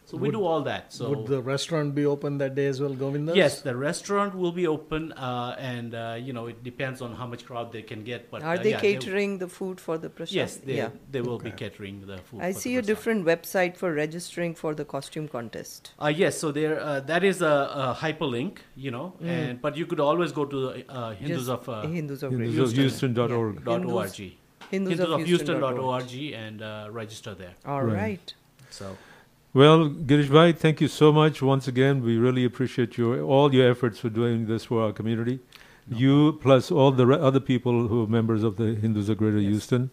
[0.06, 0.92] so we do all that.
[0.94, 3.34] So would the restaurant be open that day as well, Govinda?
[3.36, 7.26] Yes, the restaurant will be open, uh, and uh, you know it depends on how
[7.26, 8.30] much crowd they can get.
[8.32, 10.36] But Are uh, they yeah, catering the food for the prasad?
[10.36, 10.90] Yes, they yeah.
[11.12, 12.42] they will be catering the food.
[12.42, 15.92] I for the see a different website for registering for the costume contest.
[16.02, 19.28] Uh, yes, so there uh, that is a, a hyperlink, you know, Mm.
[19.28, 20.60] and but you could always go to
[20.90, 23.56] uh, Hindus Just of uh, Hindus of Hindus of Houston.org.
[23.56, 23.62] Yeah.
[23.64, 24.34] dot Hindus- org.
[24.72, 27.54] Hindus Hindus of of Houston dot Houston.org and uh, register there.
[27.66, 27.96] All Right.
[27.96, 28.34] right.
[28.70, 28.98] So
[29.54, 32.02] Well, Girish Bhai, thank you so much once again.
[32.02, 35.40] We really appreciate your all your efforts for doing this for our community.
[35.88, 39.40] you plus all the re- other people who are members of the Hindus of Greater
[39.40, 39.90] Houston.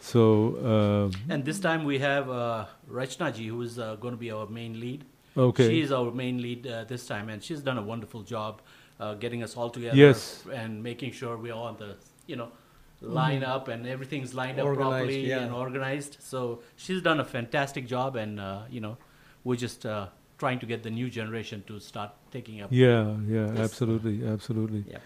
[0.00, 0.22] So,
[0.64, 4.30] um, and this time we have uh, Rachna ji, who is uh, going to be
[4.30, 5.04] our main lead.
[5.36, 5.68] Okay.
[5.68, 8.62] She is our main lead uh, this time, and she's done a wonderful job
[8.98, 9.96] uh, getting us all together.
[9.96, 10.44] Yes.
[10.52, 11.96] And making sure we're all on the,
[12.26, 12.50] you know,
[13.00, 13.48] line Mhm.
[13.48, 15.40] up and everything's lined up properly yeah.
[15.40, 16.16] and organized.
[16.20, 18.96] So she's done a fantastic job, and uh, you know,
[19.44, 20.08] we're just uh,
[20.38, 22.68] trying to get the new generation to start taking up.
[22.72, 23.60] yeah, yeah, this.
[23.60, 24.84] absolutely, absolutely.
[24.90, 24.98] Yeah.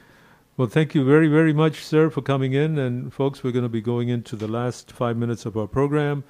[0.57, 2.79] Well, thank you very, very much, sir, for coming in.
[2.79, 6.23] And folks, we're going to be going into the last five minutes of our program.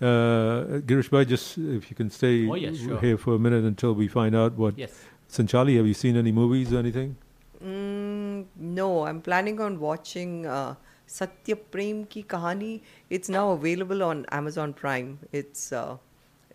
[0.00, 3.00] Uh, Girish Bhai, just if you can stay Oh, yes, sure.
[3.00, 4.78] here for a minute until we find out what.
[4.78, 5.04] Yes.
[5.28, 7.16] Sanchali, have you seen any movies or anything?
[7.64, 10.74] Mm, no, I'm planning on watching uh,
[11.06, 12.82] Satya Prem Ki Kahani.
[13.10, 15.18] It's now available on Amazon Prime.
[15.32, 15.96] It's uh,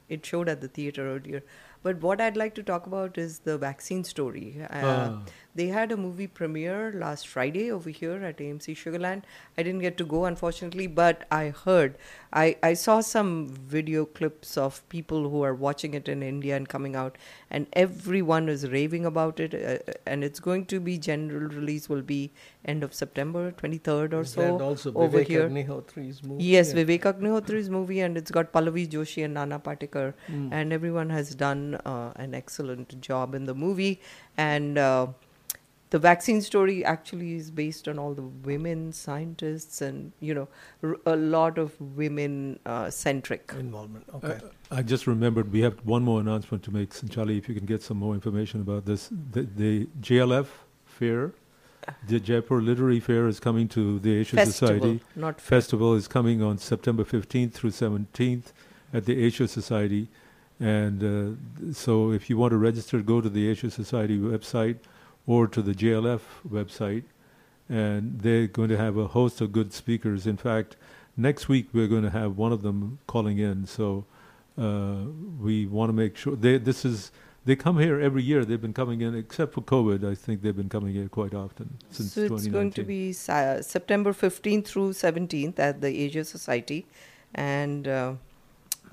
[0.10, 1.44] it showed at the theater earlier.
[1.82, 4.66] But what I'd like to talk about is the vaccine story.
[4.70, 5.22] Uh, Ah.
[5.56, 9.22] They had a movie premiere last Friday over here at AMC Sugarland.
[9.58, 11.96] I didn't get to go, unfortunately, but I heard,
[12.32, 16.68] I, I saw some video clips of people who are watching it in India and
[16.68, 17.20] coming out,
[17.52, 19.54] and everyone is raving about it.
[19.54, 22.32] Uh, and it's going to be general release will be
[22.66, 24.42] end of September, 23rd or so.
[24.42, 25.48] that also over Vivek here.
[25.50, 26.44] Agnihotri's movie?
[26.44, 26.84] Yes, Yeah.
[26.84, 30.50] Vivek Agnihotri's movie, and it's got Pallavi Joshi and Nana Patekar, Mm.
[30.52, 34.02] and everyone has done uh, an excellent job in the movie.
[34.36, 35.08] And uh,
[35.94, 40.48] the vaccine story actually is based on all the women scientists and you know
[40.82, 44.04] r- a lot of women uh, centric involvement.
[44.12, 44.40] Uh,
[44.72, 46.96] I just remembered we have one more announcement to make.
[46.96, 49.10] Sanchali, if you can get some more information about this.
[49.34, 50.48] The, the JLF
[50.84, 51.34] fair,
[52.08, 55.00] the Jaipur Literary Fair is coming to the Asia Festival, Society.
[55.16, 55.60] not fair.
[55.60, 58.46] Festival is coming on September 15th through 17th
[58.92, 60.08] at the Asia Society.
[60.60, 64.78] And uh, so if you want to register, go to the Asia Society website
[65.26, 67.04] or to the JLF website.
[67.70, 70.28] And they're going to have a host of good speakers.
[70.28, 70.76] In fact,
[71.16, 73.66] next week we're going to have one of them calling in.
[73.66, 74.06] So
[74.58, 75.06] uh,
[75.40, 77.12] we want to make sure they this is
[77.46, 78.46] they come here every year.
[78.46, 80.10] They've been coming in, except for COVID.
[80.10, 82.52] I think they've been coming here quite often since so it's 2019.
[82.52, 86.86] going to be September 15th through 17th at the Asia Society,
[87.34, 88.14] and uh,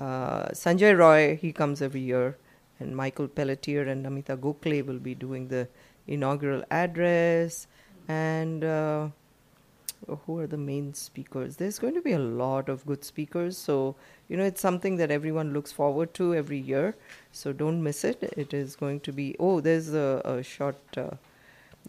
[0.00, 2.36] uh, Sanjay Roy he comes every year,
[2.80, 5.68] and Michael Pelletier and Namita Gokhale will be doing the
[6.10, 7.66] inaugural address,
[8.08, 9.08] and uh,
[10.26, 11.56] who are the main speakers?
[11.56, 13.96] There's going to be a lot of good speakers, so
[14.28, 16.94] you know it's something that everyone looks forward to every year.
[17.32, 18.22] So don't miss it.
[18.36, 19.36] It is going to be.
[19.38, 20.76] Oh, there's a, a short.
[20.96, 21.10] Uh,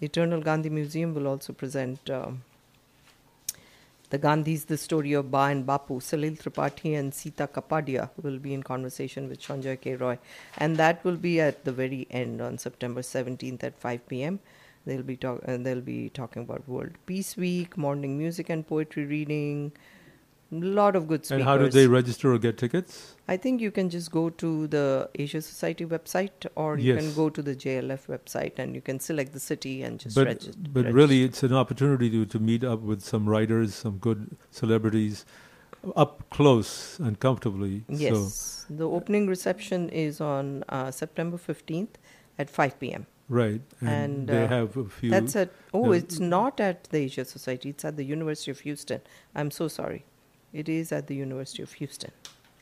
[0.01, 2.43] Eternal Gandhi Museum will also present um,
[4.11, 6.01] the Gandhis, the story of Ba and Bapu.
[6.01, 9.95] Salil Tripathi and Sita Kapadia will be in conversation with Sanjay K.
[9.95, 10.19] Roy.
[10.57, 14.41] And that will be at the very end on September 17th at 5 p.m.
[14.85, 19.05] They'll be, talk- uh, they'll be talking about World Peace Week, morning music and poetry
[19.05, 19.71] reading,
[20.51, 21.39] lot of good speakers.
[21.39, 23.15] and how do they register or get tickets?
[23.27, 27.29] I think you can just go to the Asia Society website or you can go
[27.29, 30.53] to the JLF website and you can select the city and just but register.
[30.69, 35.25] but really, it's an opportunity to, to meet up with some writers, some good celebrities,
[35.95, 37.83] up close and comfortably.
[37.87, 38.65] Yes.
[38.69, 41.95] the opening reception is on uh, September 15th
[42.37, 43.07] at 5 p.m.
[43.29, 45.09] Right, and, And, they uh, have a few.
[45.09, 48.59] That's at, oh, uh, it's not at the Asia Society, it's at the University of
[48.59, 48.99] Houston.
[49.33, 50.03] I'm so sorry.
[50.53, 52.11] It is at the University of Houston.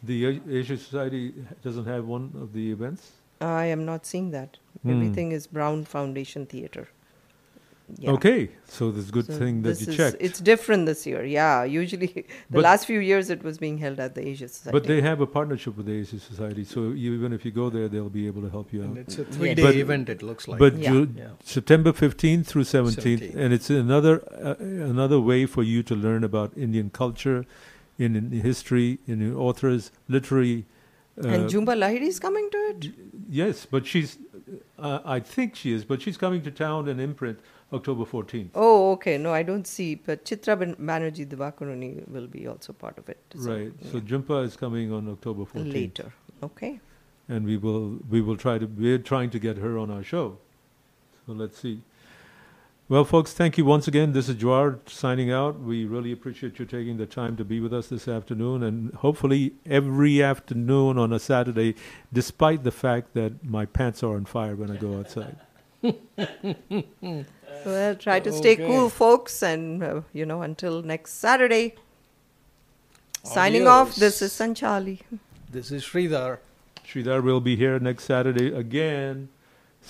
[0.03, 1.33] the Asia Society
[1.63, 3.11] doesn't have one of the events.
[3.41, 4.57] I am not seeing that.
[4.83, 4.91] Hmm.
[4.91, 6.87] Everything is Brown Foundation Theater.
[7.97, 8.11] Yeah.
[8.11, 10.17] Okay, so it's a good So thing that you is- checked.
[10.19, 11.21] It's different this year.
[11.25, 14.75] Yeah, usually the But- last few years it was being held at the Asia Society.
[14.77, 17.87] But they have a partnership with the Asia Society, so even if you go there,
[17.89, 18.89] they'll be able to help you out.
[18.89, 20.59] And it's a three-day But- event, it looks like.
[20.59, 20.91] But Yeah.
[20.91, 21.29] Ju- Yeah.
[21.43, 23.35] September 15th through 17th, 17th.
[23.35, 24.15] and it's another
[24.49, 24.55] uh,
[24.93, 27.39] another way for you to learn about Indian culture,
[27.99, 30.65] in, in history, in authors, literary.
[31.23, 32.87] Uh, and Jhumpa Lahiri is coming to it?
[33.29, 34.17] Yes, but she's.
[34.79, 37.39] Uh, I think she is, but she's coming to town and imprint
[37.73, 38.49] October 14th.
[38.55, 39.17] Oh, okay.
[39.17, 39.95] No, I don't see.
[39.95, 43.19] But Chitra Ban- Banerjee Divakaruni will be also part of it.
[43.35, 43.73] So, right.
[43.91, 45.73] So Jhumpa is coming on October 14th.
[45.73, 46.13] Later.
[46.41, 46.79] Okay.
[47.27, 50.37] and we will we will try to we're trying to get her on our show.
[51.25, 51.81] So let's see.
[52.89, 54.13] Well, folks, thank you once again.
[54.13, 55.59] This is Jawar signing out.
[55.59, 59.53] We really appreciate you taking the time to be with us this afternoon, and hopefully
[59.67, 61.75] every afternoon on a Saturday,
[62.11, 65.37] despite the fact that my pants are on fire when I go outside.
[67.65, 68.65] Well, try to stay Okay.
[68.65, 69.43] cool, folks.
[69.43, 71.75] And, uh, you know, until next Saturday.
[73.23, 75.01] Signing off, this is Sanchali.
[75.51, 76.37] This is Sridhar.
[76.87, 79.27] Sridhar will be here next Saturday again.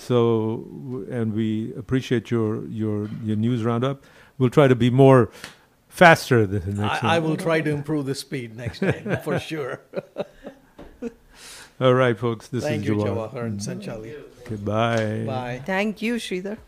[0.00, 0.64] So,
[1.10, 4.02] and we appreciate your your your news roundup.
[4.38, 5.30] We'll try to be more
[5.88, 9.82] faster the next I, I will try to improve the speed next time for sure.
[11.80, 12.48] All right, folks.
[12.48, 13.32] This Thank is you, Jawar.
[13.32, 14.22] Jawahar and Sanchali.
[14.40, 15.24] Okay, bye.
[15.26, 15.62] Bye.
[15.64, 16.58] Thank you, Sridhar.